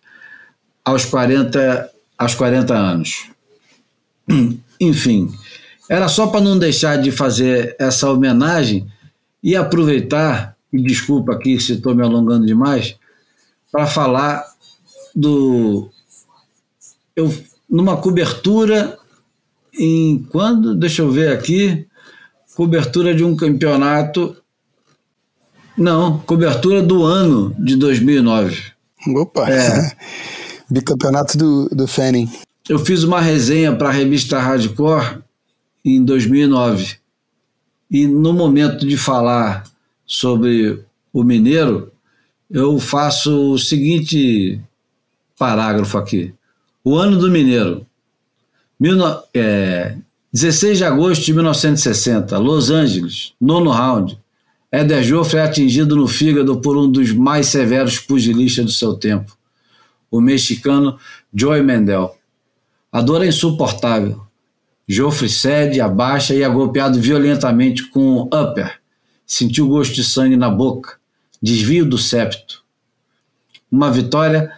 aos 0.84 1.06
40, 1.06 1.90
aos 2.18 2.34
40 2.34 2.74
anos. 2.74 3.30
Enfim, 4.80 5.32
era 5.88 6.08
só 6.08 6.26
para 6.26 6.40
não 6.40 6.58
deixar 6.58 6.96
de 6.96 7.10
fazer 7.10 7.74
essa 7.78 8.10
homenagem 8.10 8.86
e 9.42 9.56
aproveitar, 9.56 10.56
e 10.72 10.82
desculpa 10.82 11.32
aqui 11.32 11.58
se 11.58 11.74
estou 11.74 11.94
me 11.94 12.02
alongando 12.02 12.46
demais, 12.46 12.96
para 13.72 13.86
falar 13.86 14.44
do. 15.14 15.88
Eu, 17.16 17.34
numa 17.68 17.96
cobertura 17.96 18.98
em 19.78 20.18
quando? 20.30 20.74
Deixa 20.74 21.02
eu 21.02 21.10
ver 21.10 21.32
aqui. 21.32 21.86
Cobertura 22.54 23.14
de 23.14 23.24
um 23.24 23.36
campeonato. 23.36 24.36
Não, 25.76 26.18
cobertura 26.18 26.82
do 26.82 27.04
ano 27.04 27.54
de 27.58 27.76
2009. 27.76 28.72
Opa! 29.14 29.48
É. 29.48 29.96
Bicampeonato 30.68 31.38
do, 31.38 31.68
do 31.68 31.86
Fanning. 31.86 32.28
Eu 32.68 32.78
fiz 32.78 33.02
uma 33.04 33.20
resenha 33.20 33.74
para 33.74 33.88
a 33.88 33.92
revista 33.92 34.38
Hardcore 34.38 35.22
em 35.96 36.04
2009. 36.04 36.96
E 37.90 38.06
no 38.06 38.32
momento 38.32 38.86
de 38.86 38.96
falar 38.96 39.64
sobre 40.06 40.84
o 41.12 41.22
Mineiro, 41.22 41.90
eu 42.50 42.78
faço 42.78 43.52
o 43.52 43.58
seguinte 43.58 44.60
parágrafo 45.38 45.96
aqui. 45.98 46.34
O 46.84 46.96
ano 46.96 47.18
do 47.18 47.30
Mineiro. 47.30 47.86
Mil, 48.78 48.96
é, 49.34 49.96
16 50.32 50.78
de 50.78 50.84
agosto 50.84 51.24
de 51.24 51.34
1960, 51.34 52.38
Los 52.38 52.70
Angeles, 52.70 53.32
nono 53.40 53.70
round. 53.70 54.18
Éder 54.70 55.02
Joffre 55.02 55.38
é 55.38 55.42
atingido 55.42 55.96
no 55.96 56.06
fígado 56.06 56.60
por 56.60 56.76
um 56.76 56.90
dos 56.90 57.10
mais 57.12 57.46
severos 57.46 57.98
pugilistas 57.98 58.66
do 58.66 58.70
seu 58.70 58.94
tempo, 58.94 59.36
o 60.10 60.20
mexicano 60.20 60.98
Joey 61.34 61.62
Mendel. 61.62 62.14
A 62.92 63.00
dor 63.00 63.24
é 63.24 63.28
insuportável. 63.28 64.27
Joffre 64.88 65.28
cede, 65.28 65.82
abaixa 65.82 66.34
e 66.34 66.42
é 66.42 66.48
golpeado 66.48 66.98
violentamente 66.98 67.86
com 67.88 68.00
um 68.00 68.22
upper. 68.22 68.80
Sentiu 69.26 69.68
gosto 69.68 69.94
de 69.94 70.02
sangue 70.02 70.36
na 70.36 70.48
boca. 70.48 70.96
Desvio 71.42 71.84
do 71.84 71.98
septo. 71.98 72.64
Uma 73.70 73.90
vitória 73.90 74.50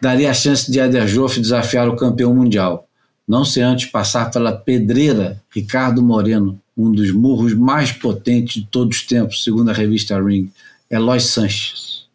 daria 0.00 0.28
a 0.28 0.34
chance 0.34 0.70
de 0.70 0.80
Eder 0.80 1.06
Joffre 1.06 1.40
desafiar 1.40 1.88
o 1.88 1.94
campeão 1.94 2.34
mundial, 2.34 2.88
não 3.26 3.44
sem 3.44 3.62
antes 3.62 3.86
passar 3.86 4.30
pela 4.32 4.52
pedreira 4.52 5.40
Ricardo 5.54 6.02
Moreno, 6.02 6.60
um 6.76 6.90
dos 6.90 7.12
murros 7.12 7.54
mais 7.54 7.92
potentes 7.92 8.54
de 8.54 8.66
todos 8.66 8.98
os 8.98 9.06
tempos, 9.06 9.44
segundo 9.44 9.70
a 9.70 9.72
revista 9.72 10.20
Ring, 10.20 10.50
Eloy 10.90 11.20
Sanches. 11.20 12.06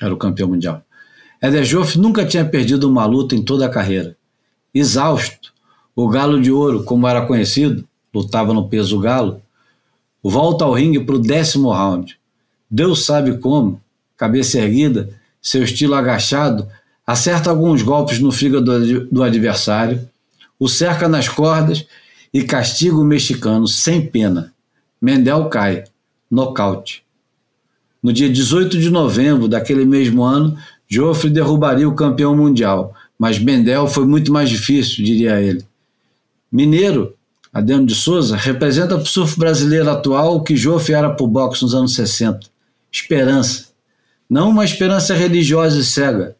Era 0.00 0.14
o 0.14 0.16
campeão 0.16 0.48
mundial. 0.48 0.82
Eder 1.42 1.64
Joffre 1.64 1.98
nunca 1.98 2.24
tinha 2.24 2.44
perdido 2.44 2.88
uma 2.88 3.04
luta 3.04 3.34
em 3.34 3.42
toda 3.42 3.66
a 3.66 3.70
carreira. 3.70 4.16
Exausto, 4.72 5.52
o 5.96 6.08
Galo 6.08 6.42
de 6.42 6.52
Ouro, 6.52 6.84
como 6.84 7.08
era 7.08 7.24
conhecido, 7.24 7.82
lutava 8.14 8.52
no 8.52 8.68
peso 8.68 9.00
galo, 9.00 9.40
volta 10.22 10.64
ao 10.64 10.74
ringue 10.74 11.00
para 11.00 11.16
o 11.16 11.18
décimo 11.18 11.72
round. 11.72 12.18
Deus 12.70 13.06
sabe 13.06 13.38
como, 13.38 13.80
cabeça 14.14 14.58
erguida, 14.58 15.08
seu 15.40 15.62
estilo 15.62 15.94
agachado, 15.94 16.68
acerta 17.06 17.48
alguns 17.48 17.80
golpes 17.80 18.18
no 18.18 18.30
fígado 18.30 19.06
do 19.06 19.22
adversário, 19.22 20.06
o 20.60 20.68
cerca 20.68 21.08
nas 21.08 21.28
cordas 21.28 21.86
e 22.32 22.42
castiga 22.42 22.96
o 22.96 23.04
mexicano 23.04 23.66
sem 23.66 24.06
pena. 24.06 24.52
Mendel 25.00 25.48
cai, 25.48 25.84
nocaute. 26.30 27.04
No 28.02 28.12
dia 28.12 28.28
18 28.28 28.78
de 28.78 28.90
novembro 28.90 29.48
daquele 29.48 29.86
mesmo 29.86 30.22
ano, 30.22 30.58
Joffre 30.86 31.30
derrubaria 31.30 31.88
o 31.88 31.94
campeão 31.94 32.36
mundial, 32.36 32.94
mas 33.18 33.38
Mendel 33.38 33.88
foi 33.88 34.04
muito 34.04 34.30
mais 34.30 34.50
difícil, 34.50 35.02
diria 35.04 35.40
ele. 35.40 35.64
Mineiro, 36.50 37.14
Adeno 37.52 37.86
de 37.86 37.94
Souza, 37.94 38.36
representa 38.36 38.96
para 38.96 39.02
o 39.02 39.06
surf 39.06 39.38
brasileiro 39.38 39.90
atual 39.90 40.36
o 40.36 40.42
que 40.42 40.56
Joffre 40.56 40.94
era 40.94 41.10
para 41.10 41.24
o 41.24 41.28
boxe 41.28 41.62
nos 41.62 41.74
anos 41.74 41.94
60. 41.94 42.40
Esperança, 42.92 43.68
não 44.28 44.50
uma 44.50 44.64
esperança 44.64 45.14
religiosa 45.14 45.78
e 45.78 45.84
cega. 45.84 46.36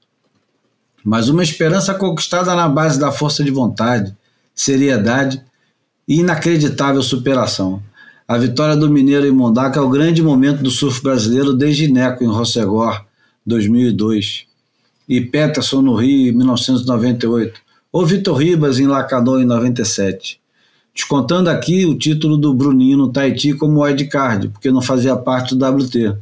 mas 1.04 1.28
uma 1.28 1.42
esperança 1.42 1.94
conquistada 1.94 2.52
na 2.56 2.68
base 2.68 2.98
da 2.98 3.12
força 3.12 3.44
de 3.44 3.50
vontade, 3.50 4.16
seriedade 4.52 5.40
e 6.08 6.18
inacreditável 6.18 7.00
superação. 7.00 7.80
A 8.26 8.36
vitória 8.36 8.74
do 8.74 8.90
Mineiro 8.90 9.24
em 9.24 9.30
Mondaca 9.30 9.78
é 9.78 9.82
o 9.82 9.88
grande 9.88 10.20
momento 10.20 10.64
do 10.64 10.70
surf 10.70 11.00
brasileiro 11.00 11.54
desde 11.54 11.86
Neco 11.86 12.24
em 12.24 12.26
Rossegor, 12.26 13.04
2002, 13.46 14.46
e 15.08 15.20
Peterson 15.20 15.80
no 15.80 15.94
Rio, 15.94 16.32
em 16.32 16.36
1998, 16.36 17.60
ou 17.96 18.04
Vitor 18.04 18.36
Ribas 18.36 18.78
em 18.78 18.86
Lacadão, 18.86 19.40
em 19.40 19.46
97. 19.46 20.38
Descontando 20.94 21.48
aqui 21.48 21.86
o 21.86 21.96
título 21.96 22.36
do 22.36 22.52
Bruninho 22.52 22.98
no 22.98 23.10
Tahiti 23.10 23.54
como 23.54 23.82
wildcard, 23.82 24.48
porque 24.48 24.70
não 24.70 24.82
fazia 24.82 25.16
parte 25.16 25.54
do 25.54 25.64
WT. 25.64 26.14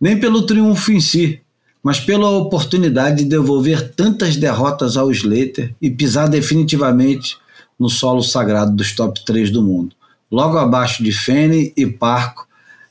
Nem 0.00 0.18
pelo 0.18 0.44
triunfo 0.44 0.90
em 0.90 1.00
si, 1.00 1.40
mas 1.80 2.00
pela 2.00 2.28
oportunidade 2.28 3.18
de 3.18 3.30
devolver 3.30 3.92
tantas 3.92 4.36
derrotas 4.36 4.96
ao 4.96 5.12
Slater 5.12 5.76
e 5.80 5.88
pisar 5.88 6.28
definitivamente 6.28 7.38
no 7.78 7.88
solo 7.88 8.20
sagrado 8.20 8.74
dos 8.74 8.90
top 8.92 9.24
3 9.24 9.52
do 9.52 9.62
mundo 9.62 9.94
logo 10.28 10.58
abaixo 10.58 11.04
de 11.04 11.12
Fene 11.12 11.72
e 11.76 11.86
Parco, 11.86 12.48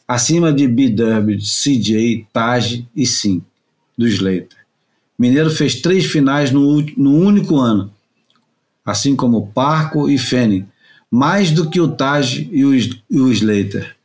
acima 0.07 0.53
de 0.53 0.69
B. 0.69 0.89
Derby, 0.89 1.37
CJ, 1.37 2.27
Taj 2.31 2.87
e 2.95 3.05
Sim, 3.05 3.41
do 3.97 4.07
Slater. 4.07 4.58
Mineiro 5.19 5.51
fez 5.51 5.75
três 5.81 6.05
finais 6.05 6.49
no, 6.49 6.81
no 6.95 7.13
único 7.13 7.57
ano, 7.57 7.91
assim 8.85 9.17
como 9.17 9.47
Parco 9.47 10.09
e 10.09 10.17
Fene, 10.17 10.65
mais 11.11 11.51
do 11.51 11.69
que 11.69 11.81
o 11.81 11.89
Taj 11.89 12.47
e 12.49 12.63
o, 12.63 12.73
e 12.73 13.19
o 13.19 13.29
Slater. 13.29 13.97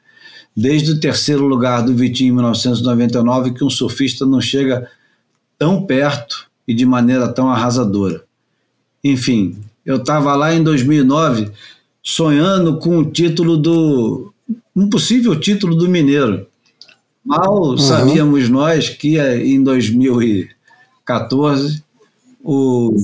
Desde 0.56 0.90
o 0.90 1.00
terceiro 1.00 1.46
lugar 1.46 1.82
do 1.82 1.94
Vitinho 1.94 2.30
em 2.30 2.34
1999, 2.34 3.52
que 3.52 3.62
um 3.62 3.70
surfista 3.70 4.26
não 4.26 4.40
chega 4.40 4.90
tão 5.56 5.86
perto 5.86 6.48
e 6.66 6.74
de 6.74 6.84
maneira 6.84 7.28
tão 7.28 7.48
arrasadora. 7.48 8.24
Enfim, 9.02 9.56
eu 9.86 9.96
estava 9.96 10.34
lá 10.34 10.52
em 10.52 10.62
2009 10.62 11.50
sonhando 12.02 12.78
com 12.78 12.98
o 12.98 13.10
título 13.10 13.56
do. 13.56 14.32
um 14.74 14.88
possível 14.88 15.38
título 15.38 15.76
do 15.76 15.88
Mineiro. 15.88 16.46
Mal 17.24 17.70
uhum. 17.70 17.78
sabíamos 17.78 18.48
nós 18.48 18.88
que 18.88 19.18
em 19.18 19.62
2014 21.06 21.84
o. 22.44 22.94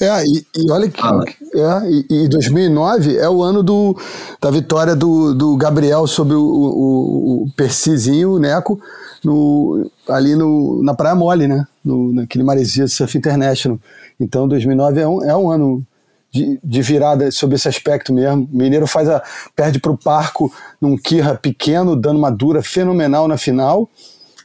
É, 0.00 0.24
e, 0.24 0.46
e 0.56 0.70
olha 0.70 0.88
que. 0.88 1.00
É, 1.00 1.90
e, 1.90 2.24
e 2.24 2.28
2009 2.28 3.16
é 3.16 3.28
o 3.28 3.42
ano 3.42 3.62
do, 3.62 3.96
da 4.40 4.50
vitória 4.50 4.96
do, 4.96 5.34
do 5.34 5.56
Gabriel 5.56 6.06
sobre 6.06 6.34
o, 6.34 6.42
o, 6.42 7.42
o 7.44 7.50
Percizinho, 7.54 8.32
o 8.32 8.38
Neco, 8.38 8.80
no, 9.22 9.90
ali 10.08 10.34
no, 10.34 10.82
na 10.82 10.94
Praia 10.94 11.14
Mole, 11.14 11.46
né? 11.46 11.66
No, 11.84 12.12
naquele 12.12 12.42
Maresia 12.42 12.88
Surf 12.88 13.16
International. 13.16 13.78
Então 14.18 14.48
2009 14.48 15.00
é 15.00 15.08
um, 15.08 15.22
é 15.22 15.36
um 15.36 15.50
ano 15.50 15.84
de, 16.32 16.58
de 16.62 16.82
virada 16.82 17.30
sobre 17.30 17.56
esse 17.56 17.68
aspecto 17.68 18.12
mesmo. 18.12 18.48
O 18.50 18.56
Mineiro 18.56 18.86
faz 18.86 19.08
a, 19.08 19.22
perde 19.54 19.78
para 19.78 19.92
o 19.92 19.98
Parco 19.98 20.52
num 20.80 20.96
Kirra 20.96 21.34
pequeno, 21.34 21.94
dando 21.94 22.18
uma 22.18 22.30
dura 22.30 22.62
fenomenal 22.62 23.28
na 23.28 23.36
final. 23.36 23.88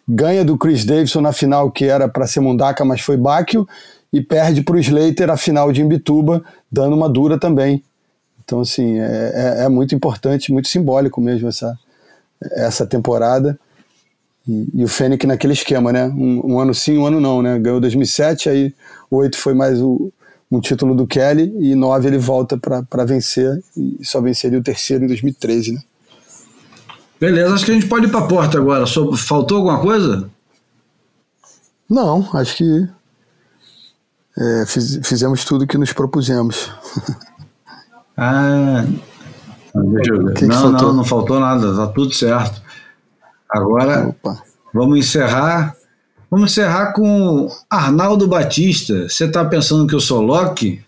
Ganha 0.07 0.45
do 0.45 0.57
Chris 0.57 0.85
Davidson 0.85 1.21
na 1.21 1.33
final, 1.33 1.71
que 1.71 1.85
era 1.85 2.07
para 2.07 2.27
ser 2.27 2.39
Mundaka, 2.39 2.85
mas 2.85 3.01
foi 3.01 3.17
Báquio. 3.17 3.67
E 4.13 4.21
perde 4.21 4.61
para 4.61 4.75
o 4.75 4.79
Slater 4.79 5.29
a 5.29 5.35
final 5.35 5.71
de 5.71 5.81
Imbituba, 5.81 6.43
dando 6.71 6.95
uma 6.95 7.09
dura 7.09 7.37
também. 7.37 7.83
Então, 8.43 8.61
assim, 8.61 8.99
é, 8.99 9.31
é, 9.59 9.63
é 9.65 9.69
muito 9.69 9.95
importante, 9.95 10.53
muito 10.53 10.67
simbólico 10.67 11.19
mesmo 11.19 11.49
essa, 11.49 11.77
essa 12.51 12.85
temporada. 12.85 13.59
E, 14.47 14.69
e, 14.75 14.83
o 14.83 14.87
Fênix 14.87 15.25
naquele 15.25 15.53
esquema, 15.53 15.91
né? 15.91 16.05
Um, 16.05 16.53
um, 16.53 16.59
ano 16.59 16.73
sim, 16.73 16.97
um 16.97 17.05
ano 17.05 17.19
não, 17.19 17.41
né? 17.41 17.57
Ganhou 17.57 17.79
2007, 17.79 18.47
aí 18.47 18.73
oito 19.09 19.37
foi 19.37 19.55
mais 19.55 19.81
o, 19.81 20.13
um 20.51 20.59
título 20.59 20.95
do 20.95 21.07
Kelly 21.07 21.53
e 21.59 21.73
nove 21.73 22.07
ele 22.07 22.19
volta 22.19 22.57
para 22.57 23.05
vencer 23.05 23.63
e 23.75 23.97
só 24.03 24.21
venceria 24.21 24.59
o 24.59 24.63
terceiro 24.63 25.03
em 25.03 25.07
2013, 25.07 25.73
né? 25.73 25.81
Beleza, 27.26 27.55
acho 27.55 27.65
que 27.65 27.71
a 27.71 27.73
gente 27.73 27.88
pode 27.88 28.05
ir 28.05 28.09
para 28.11 28.19
a 28.19 28.28
porta 28.28 28.59
agora. 28.59 28.86
Faltou 29.17 29.57
alguma 29.57 29.80
coisa? 29.80 30.30
Não, 31.89 32.30
acho 32.34 32.57
que 32.57 32.88
é, 34.38 34.65
fiz, 34.67 34.99
fizemos 35.03 35.43
tudo 35.43 35.65
que 35.65 35.76
nos 35.76 35.91
propusemos. 35.91 36.71
ah. 38.15 38.86
Que 39.73 39.80
não, 39.80 40.34
que 40.34 40.45
não, 40.45 40.93
não 40.93 41.03
faltou 41.03 41.39
nada, 41.39 41.76
tá 41.76 41.88
tudo 41.88 42.13
certo. 42.13 42.61
Agora 43.49 44.09
Opa. 44.09 44.43
vamos 44.71 44.99
encerrar 44.99 45.76
Vamos 46.30 46.51
encerrar 46.51 46.91
com 46.91 47.49
Arnaldo 47.69 48.28
Batista. 48.28 49.09
Você 49.09 49.26
está 49.26 49.45
pensando 49.45 49.88
que 49.88 49.95
eu 49.95 49.99
sou 49.99 50.21
Loki? 50.21 50.84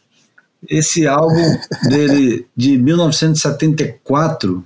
Esse 0.69 1.07
álbum 1.07 1.57
dele 1.89 2.45
de 2.55 2.77
1974. 2.77 4.63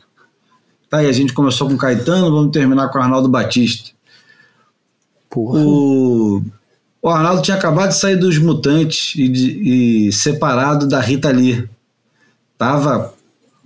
Tá 0.91 0.97
aí, 0.97 1.07
a 1.07 1.13
gente 1.13 1.31
começou 1.31 1.69
com 1.69 1.77
Caetano, 1.77 2.29
vamos 2.29 2.51
terminar 2.51 2.89
com 2.89 2.99
Arnaldo 2.99 3.29
Batista. 3.29 3.91
Porra. 5.29 5.61
O, 5.61 6.43
o 7.01 7.09
Arnaldo 7.09 7.41
tinha 7.41 7.55
acabado 7.55 7.91
de 7.91 7.97
sair 7.97 8.17
dos 8.17 8.37
Mutantes 8.37 9.13
e, 9.15 9.29
de, 9.29 10.07
e 10.07 10.11
separado 10.11 10.89
da 10.89 10.99
Rita 10.99 11.31
Lee. 11.31 11.69
Tava 12.57 13.13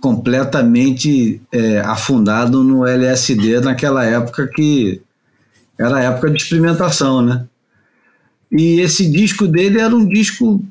completamente 0.00 1.42
é, 1.50 1.80
afundado 1.80 2.62
no 2.62 2.86
LSD 2.86 3.58
naquela 3.58 4.04
época 4.04 4.46
que 4.46 5.02
era 5.76 5.96
a 5.96 6.02
época 6.02 6.30
de 6.30 6.40
experimentação, 6.40 7.22
né? 7.22 7.44
E 8.52 8.78
esse 8.78 9.10
disco 9.10 9.48
dele 9.48 9.80
era 9.80 9.92
um 9.92 10.06
disco 10.06 10.64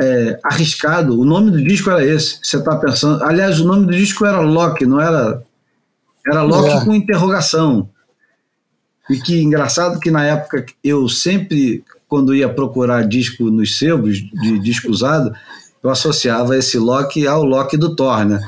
é, 0.00 0.40
arriscado. 0.42 1.20
O 1.20 1.24
nome 1.24 1.52
do 1.52 1.62
disco 1.62 1.88
era 1.88 2.04
esse. 2.04 2.40
Você 2.42 2.56
está 2.56 2.74
pensando. 2.74 3.22
Aliás, 3.22 3.60
o 3.60 3.64
nome 3.64 3.86
do 3.86 3.92
disco 3.92 4.26
era 4.26 4.40
Loki, 4.40 4.84
não 4.84 5.00
era. 5.00 5.40
Era 6.26 6.42
Loki 6.42 6.70
é. 6.70 6.84
com 6.84 6.94
interrogação. 6.94 7.88
E 9.08 9.18
que 9.18 9.42
engraçado 9.42 9.98
que 9.98 10.10
na 10.10 10.24
época 10.24 10.64
eu 10.84 11.08
sempre, 11.08 11.84
quando 12.08 12.34
ia 12.34 12.48
procurar 12.48 13.06
disco 13.06 13.44
nos 13.44 13.78
sebos 13.78 14.18
de 14.18 14.58
disco 14.58 14.90
usado, 14.90 15.32
eu 15.82 15.90
associava 15.90 16.56
esse 16.56 16.78
Loki 16.78 17.26
ao 17.26 17.42
Loki 17.42 17.76
do 17.76 17.96
Thor, 17.96 18.24
né? 18.24 18.40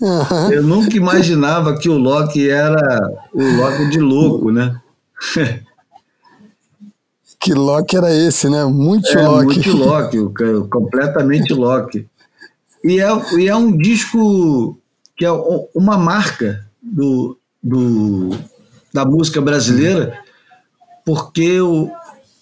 Uhum. 0.00 0.52
Eu 0.52 0.62
nunca 0.62 0.96
imaginava 0.96 1.76
que 1.76 1.88
o 1.88 1.96
Loki 1.96 2.48
era 2.48 3.00
o 3.32 3.42
Loki 3.42 3.90
de 3.90 4.00
louco, 4.00 4.50
né? 4.50 4.80
que 7.40 7.54
Loki 7.54 7.96
era 7.96 8.14
esse, 8.14 8.48
né? 8.48 8.64
Muito 8.64 9.08
é, 9.16 9.26
Loki. 9.26 9.46
Muito 9.46 9.76
Loki, 9.76 10.18
completamente 10.70 11.52
Loki. 11.52 12.06
E 12.82 13.00
é, 13.00 13.08
e 13.38 13.48
é 13.48 13.56
um 13.56 13.76
disco 13.76 14.78
que 15.16 15.24
é 15.24 15.30
uma 15.74 15.96
marca 15.96 16.66
do, 16.82 17.38
do, 17.62 18.30
da 18.92 19.04
música 19.04 19.40
brasileira, 19.40 20.18
porque 21.04 21.42
eu 21.42 21.90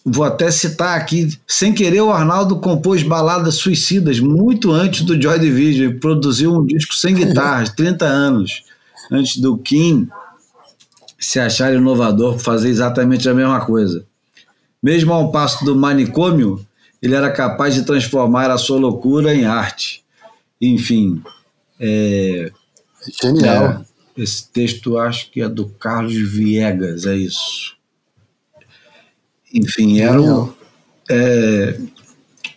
vou 0.05 0.25
até 0.25 0.51
citar 0.51 0.99
aqui, 0.99 1.39
sem 1.47 1.73
querer 1.73 2.01
o 2.01 2.11
Arnaldo 2.11 2.59
compôs 2.59 3.03
baladas 3.03 3.57
suicidas 3.57 4.19
muito 4.19 4.73
antes 4.73 5.03
do 5.03 5.21
Joy 5.21 5.39
Division, 5.39 5.99
produziu 5.99 6.53
um 6.53 6.67
disco 6.67 6.95
sem 6.95 7.15
guitarras, 7.15 7.71
30 7.77 8.05
anos 8.05 8.65
antes 9.11 9.37
do 9.37 9.57
Kim 9.59 10.09
se 11.19 11.39
achar 11.39 11.73
inovador 11.73 12.39
fazer 12.39 12.69
exatamente 12.69 13.29
a 13.29 13.35
mesma 13.35 13.65
coisa. 13.65 14.05
Mesmo 14.83 15.13
ao 15.13 15.31
passo 15.31 15.65
do 15.65 15.77
manicômio, 15.77 16.67
ele 17.01 17.15
era 17.15 17.31
capaz 17.31 17.75
de 17.75 17.83
transformar 17.83 18.51
a 18.51 18.59
sua 18.59 18.79
loucura 18.81 19.33
em 19.33 19.45
arte. 19.45 20.03
Enfim. 20.61 21.23
É, 21.79 22.51
Genial. 23.23 23.85
É, 24.17 24.23
esse 24.23 24.49
texto 24.49 24.99
acho 24.99 25.31
que 25.31 25.41
é 25.41 25.49
do 25.49 25.67
Carlos 25.67 26.15
Viegas, 26.15 27.07
é 27.07 27.17
isso. 27.17 27.77
Enfim, 29.53 30.01
era 30.01 30.21
um, 30.21 30.53
é, 31.11 31.79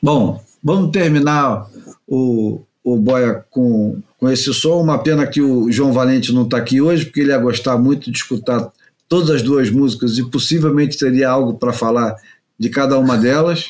Bom, 0.05 0.39
vamos 0.63 0.91
terminar 0.91 1.67
o, 2.07 2.61
o 2.83 2.95
Boia 2.95 3.43
com, 3.49 4.01
com 4.19 4.29
esse 4.29 4.53
som. 4.53 4.79
Uma 4.79 5.01
pena 5.01 5.25
que 5.25 5.41
o 5.41 5.71
João 5.71 5.91
Valente 5.91 6.31
não 6.31 6.43
está 6.43 6.57
aqui 6.57 6.79
hoje, 6.79 7.05
porque 7.05 7.21
ele 7.21 7.31
ia 7.31 7.37
gostar 7.39 7.75
muito 7.77 8.11
de 8.11 8.17
escutar 8.17 8.71
todas 9.09 9.31
as 9.31 9.41
duas 9.41 9.71
músicas 9.71 10.19
e 10.19 10.29
possivelmente 10.29 10.95
teria 10.95 11.29
algo 11.29 11.55
para 11.55 11.73
falar 11.73 12.15
de 12.59 12.69
cada 12.69 12.99
uma 12.99 13.17
delas. 13.17 13.69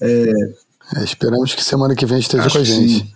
É, 0.00 0.32
é, 0.96 1.04
esperamos 1.04 1.54
que 1.54 1.62
semana 1.62 1.94
que 1.94 2.04
vem 2.04 2.18
esteja 2.18 2.50
com 2.50 2.58
a 2.58 2.64
gente. 2.64 3.04
Sim, 3.04 3.12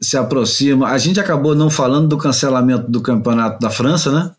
se 0.00 0.16
aproxima. 0.16 0.88
A 0.88 0.98
gente 0.98 1.20
acabou 1.20 1.54
não 1.54 1.70
falando 1.70 2.08
do 2.08 2.18
cancelamento 2.18 2.90
do 2.90 3.00
campeonato 3.00 3.60
da 3.60 3.70
França, 3.70 4.10
né? 4.10 4.30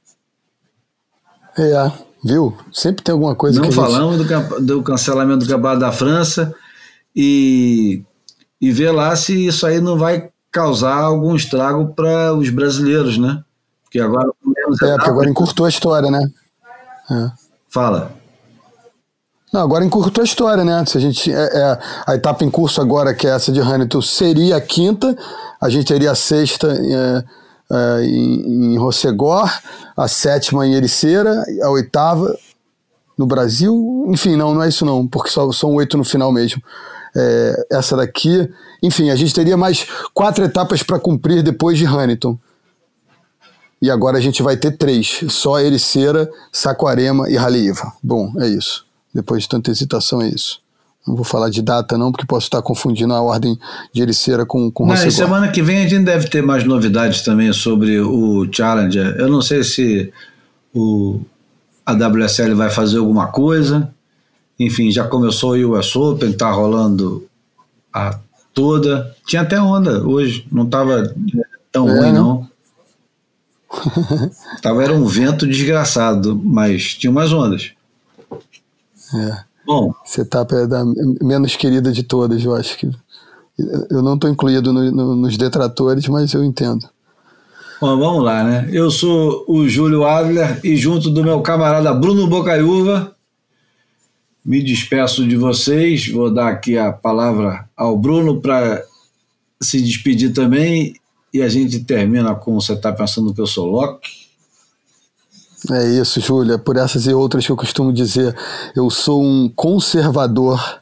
É, 1.57 1.91
viu? 2.23 2.57
Sempre 2.71 3.03
tem 3.03 3.13
alguma 3.13 3.35
coisa 3.35 3.61
não 3.61 3.69
que 3.69 3.75
falamos 3.75 4.17
gente... 4.17 4.27
do, 4.27 4.61
do 4.61 4.83
cancelamento 4.83 5.45
do 5.45 5.47
campeonato 5.47 5.79
da 5.79 5.91
França 5.91 6.53
e 7.15 8.03
e 8.61 8.71
ver 8.71 8.91
lá 8.91 9.15
se 9.15 9.47
isso 9.47 9.65
aí 9.65 9.81
não 9.81 9.97
vai 9.97 10.29
causar 10.51 10.95
algum 10.95 11.35
estrago 11.35 11.93
para 11.95 12.33
os 12.35 12.49
brasileiros, 12.49 13.17
né? 13.17 13.43
Porque 13.83 13.99
agora. 13.99 14.29
É, 14.29 14.67
porque 14.67 14.85
agora 14.85 15.29
encurtou 15.29 15.65
a 15.65 15.69
história, 15.69 16.11
né? 16.11 16.31
É. 17.09 17.31
Fala. 17.67 18.13
Não, 19.51 19.61
agora 19.61 19.83
encurtou 19.83 20.21
a 20.21 20.25
história, 20.25 20.63
né? 20.63 20.85
Se 20.85 20.97
a 20.97 21.01
gente 21.01 21.31
é, 21.31 21.35
é, 21.35 21.79
a 22.07 22.15
etapa 22.15 22.45
em 22.45 22.49
curso 22.49 22.79
agora, 22.79 23.13
que 23.13 23.27
é 23.27 23.31
essa 23.31 23.51
de 23.51 23.59
Hamilton, 23.59 24.01
seria 24.01 24.55
a 24.55 24.61
quinta, 24.61 25.15
a 25.59 25.69
gente 25.69 25.85
teria 25.85 26.11
a 26.11 26.15
sexta 26.15 26.67
é, 26.71 27.23
é, 27.69 28.03
em, 28.05 28.73
em 28.73 28.77
Rossegor, 28.77 29.51
a 29.97 30.07
sétima 30.07 30.65
em 30.65 30.73
Ericeira, 30.73 31.43
a 31.63 31.69
oitava 31.69 32.33
no 33.17 33.25
Brasil. 33.25 34.05
Enfim, 34.07 34.37
não, 34.37 34.53
não 34.53 34.63
é 34.63 34.69
isso 34.69 34.85
não, 34.85 35.05
porque 35.05 35.29
só 35.29 35.51
são 35.51 35.75
oito 35.75 35.97
no 35.97 36.05
final 36.05 36.31
mesmo. 36.31 36.61
É, 37.13 37.67
essa 37.71 37.97
daqui, 37.97 38.49
enfim, 38.81 39.09
a 39.09 39.17
gente 39.17 39.33
teria 39.33 39.57
mais 39.57 39.85
quatro 40.13 40.45
etapas 40.45 40.81
para 40.81 40.97
cumprir 40.97 41.43
depois 41.43 41.77
de 41.77 41.85
Hamilton. 41.85 42.39
E 43.81 43.91
agora 43.91 44.17
a 44.17 44.21
gente 44.21 44.41
vai 44.41 44.55
ter 44.55 44.77
três: 44.77 45.25
só 45.27 45.59
Ericeira, 45.59 46.31
Saquarema 46.53 47.29
e 47.29 47.35
Raliva. 47.35 47.91
Bom, 48.01 48.31
é 48.39 48.47
isso. 48.47 48.89
Depois 49.13 49.43
de 49.43 49.49
tanta 49.49 49.71
hesitação, 49.71 50.21
é 50.21 50.29
isso. 50.29 50.61
Não 51.05 51.15
vou 51.15 51.25
falar 51.25 51.49
de 51.49 51.61
data, 51.61 51.97
não, 51.97 52.11
porque 52.11 52.27
posso 52.27 52.45
estar 52.45 52.61
confundindo 52.61 53.13
a 53.13 53.21
ordem 53.21 53.57
de 53.91 54.01
Ericeira 54.01 54.45
com, 54.45 54.71
com 54.71 54.85
não, 54.85 54.95
semana 54.95 55.49
que 55.49 55.61
vem 55.61 55.83
a 55.83 55.87
gente 55.87 56.05
deve 56.05 56.27
ter 56.27 56.43
mais 56.43 56.63
novidades 56.63 57.21
também 57.21 57.51
sobre 57.51 57.99
o 57.99 58.47
Challenger. 58.51 59.15
Eu 59.17 59.27
não 59.27 59.41
sei 59.41 59.63
se 59.63 60.13
o, 60.73 61.19
a 61.85 61.93
WSL 61.93 62.53
vai 62.53 62.69
fazer 62.69 62.99
alguma 62.99 63.27
coisa. 63.27 63.91
Enfim, 64.59 64.91
já 64.91 65.03
começou 65.03 65.55
o 65.55 65.75
US 65.75 65.95
Open, 65.95 66.33
tá 66.33 66.51
rolando 66.51 67.27
a 67.91 68.19
toda. 68.53 69.15
Tinha 69.25 69.41
até 69.41 69.59
onda 69.59 70.05
hoje, 70.07 70.45
não 70.51 70.65
estava 70.65 71.15
tão 71.71 71.89
é, 71.89 71.99
ruim, 71.99 72.13
não. 72.13 72.47
tava, 74.61 74.83
era 74.83 74.93
um 74.93 75.05
vento 75.05 75.47
desgraçado, 75.47 76.39
mas 76.43 76.93
tinha 76.93 77.09
umas 77.09 77.33
ondas. 77.33 77.71
É. 79.13 79.43
Bom. 79.65 79.93
Você 80.03 80.25
tá 80.25 80.43
da 80.43 80.83
menos 81.21 81.55
querida 81.55 81.91
de 81.91 82.03
todas, 82.03 82.43
eu 82.43 82.55
acho 82.55 82.77
que. 82.77 82.89
Eu 83.89 84.01
não 84.01 84.15
estou 84.15 84.29
incluído 84.29 84.73
no, 84.73 84.91
no, 84.91 85.15
nos 85.15 85.37
detratores, 85.37 86.07
mas 86.07 86.33
eu 86.33 86.43
entendo. 86.43 86.89
Bom, 87.79 87.97
vamos 87.97 88.23
lá, 88.23 88.43
né? 88.43 88.69
Eu 88.71 88.89
sou 88.89 89.45
o 89.47 89.67
Júlio 89.67 90.03
Adler 90.03 90.59
e 90.63 90.75
junto 90.75 91.09
do 91.09 91.23
meu 91.23 91.41
camarada 91.41 91.93
Bruno 91.93 92.27
Bocaiúva, 92.27 93.15
me 94.43 94.63
despeço 94.63 95.27
de 95.27 95.35
vocês. 95.35 96.07
Vou 96.07 96.33
dar 96.33 96.49
aqui 96.49 96.77
a 96.77 96.91
palavra 96.91 97.67
ao 97.75 97.97
Bruno 97.97 98.39
para 98.41 98.83
se 99.61 99.81
despedir 99.81 100.33
também 100.33 100.95
e 101.33 101.41
a 101.41 101.47
gente 101.47 101.79
termina 101.79 102.35
com 102.35 102.55
você 102.55 102.73
está 102.73 102.91
pensando 102.91 103.33
que 103.33 103.41
eu 103.41 103.47
sou 103.47 103.67
Loki. 103.67 104.30
É 105.69 105.87
isso, 105.89 106.19
Júlia. 106.19 106.57
Por 106.57 106.77
essas 106.77 107.05
e 107.05 107.13
outras 107.13 107.45
que 107.45 107.51
eu 107.51 107.55
costumo 107.55 107.93
dizer, 107.93 108.35
eu 108.75 108.89
sou 108.89 109.21
um 109.21 109.47
conservador 109.49 110.81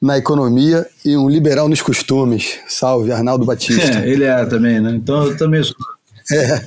na 0.00 0.16
economia 0.16 0.86
e 1.04 1.16
um 1.16 1.28
liberal 1.28 1.68
nos 1.68 1.82
costumes. 1.82 2.58
Salve, 2.68 3.12
Arnaldo 3.12 3.44
Batista. 3.44 3.98
É, 4.00 4.08
ele 4.08 4.24
é 4.24 4.44
também, 4.46 4.80
né? 4.80 4.92
Então 4.92 5.24
eu 5.24 5.36
também 5.36 5.62
sou. 5.62 5.74
É. 6.32 6.66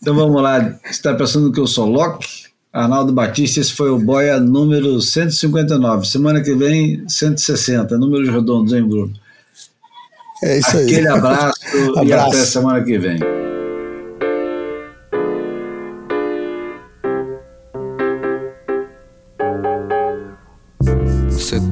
Então 0.00 0.14
vamos 0.14 0.42
lá. 0.42 0.60
Você 0.60 0.90
está 0.90 1.14
pensando 1.14 1.50
que 1.50 1.60
eu 1.60 1.66
sou 1.66 1.86
Loki? 1.86 2.46
Arnaldo 2.72 3.10
Batista, 3.10 3.58
esse 3.58 3.72
foi 3.72 3.88
o 3.88 3.98
Boia 3.98 4.38
número 4.38 5.00
159. 5.00 6.06
Semana 6.06 6.42
que 6.42 6.54
vem, 6.54 7.08
160. 7.08 7.96
Números 7.96 8.28
redondos, 8.28 8.74
hein, 8.74 8.86
Bruno? 8.86 9.14
É 10.42 10.58
isso 10.58 10.76
aí. 10.76 10.84
Aquele 10.84 11.08
abraço, 11.08 11.58
abraço. 11.96 12.04
e 12.04 12.12
até 12.12 12.44
semana 12.44 12.84
que 12.84 12.98
vem. 12.98 13.18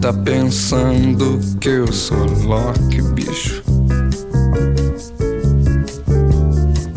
Tá 0.05 0.13
pensando 0.13 1.41
que 1.59 1.71
eu 1.71 1.91
sou 1.91 2.27
Loki, 2.45 3.01
bicho? 3.15 3.65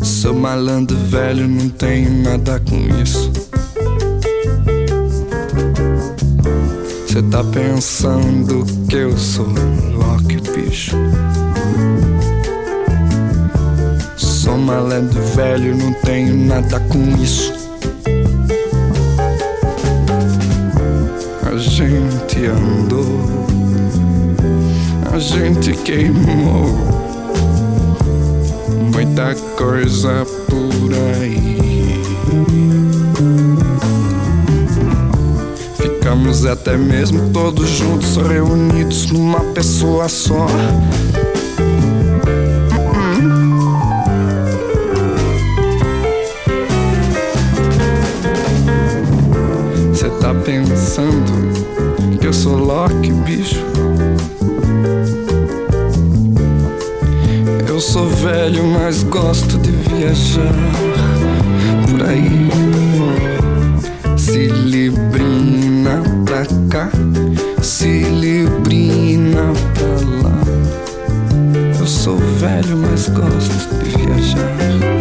Sou 0.02 0.34
malandro 0.34 0.94
velho, 0.94 1.48
não 1.48 1.70
tenho 1.70 2.22
nada 2.22 2.60
com 2.60 2.76
isso. 3.02 3.32
Você 7.06 7.22
tá 7.30 7.42
pensando 7.44 8.66
que 8.90 8.96
eu 8.96 9.16
sou 9.16 9.46
Loki, 9.46 10.36
bicho? 10.54 10.94
Sou 14.18 14.58
malandro 14.58 15.22
velho, 15.34 15.74
não 15.74 15.94
tenho 16.02 16.36
nada 16.36 16.78
com 16.80 17.22
isso. 17.22 17.57
Gente 21.78 22.44
andou, 22.44 23.06
a 25.14 25.18
gente 25.20 25.70
queimou 25.74 26.66
muita 28.92 29.32
coisa 29.56 30.26
por 30.48 30.92
aí. 30.92 32.02
Ficamos 35.76 36.44
até 36.46 36.76
mesmo 36.76 37.30
todos 37.32 37.68
juntos, 37.68 38.16
reunidos 38.16 39.12
numa 39.12 39.40
pessoa 39.52 40.08
só. 40.08 40.48
Tá 50.20 50.34
pensando 50.34 51.57
eu 52.28 52.32
sou 52.34 52.58
Loki, 52.58 53.10
bicho. 53.10 53.64
Eu 57.66 57.80
sou 57.80 58.06
velho, 58.06 58.64
mas 58.64 59.02
gosto 59.02 59.56
de 59.56 59.70
viajar 59.70 60.52
por 61.88 62.06
aí. 62.06 62.50
Se 64.18 64.50
pra 66.26 66.44
cá, 66.68 66.90
se 67.62 68.02
pra 69.72 70.28
lá. 70.28 70.38
Eu 71.80 71.86
sou 71.86 72.18
velho, 72.18 72.76
mas 72.76 73.08
gosto 73.08 73.54
de 73.82 74.04
viajar. 74.04 74.97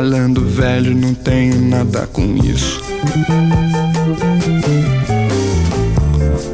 Sou 0.00 0.08
malandro 0.08 0.46
velho, 0.46 0.96
não 0.96 1.12
tenho 1.12 1.60
nada 1.60 2.06
com 2.06 2.34
isso. 2.38 2.82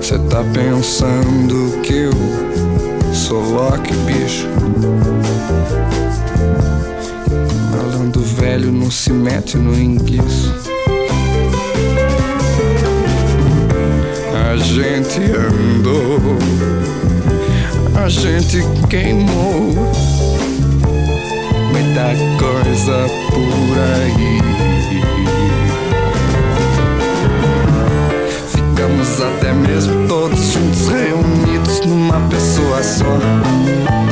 Cê 0.02 0.18
tá 0.28 0.43
pensando 0.52 1.81
que 1.81 1.93
eu 1.93 3.14
sou 3.14 3.40
Loki, 3.52 3.94
bicho. 3.98 4.48
Malandro 7.70 8.20
velho 8.20 8.73
não 8.73 8.90
se 8.90 9.12
mete 9.12 9.56
no 9.56 9.78
enguiço. 9.78 10.52
A 14.51 14.56
gente 14.56 15.20
andou, 15.20 16.18
a 17.94 18.09
gente 18.09 18.59
queimou 18.90 20.15
muita 21.97 22.14
coisa 22.39 23.06
por 23.31 23.78
aí. 23.78 24.39
Ficamos 28.48 29.20
até 29.23 29.52
mesmo 29.55 30.06
todos 30.06 30.52
juntos 30.52 30.89
reunidos 30.89 31.81
numa 31.86 32.20
pessoa 32.28 32.82
só. 32.82 34.06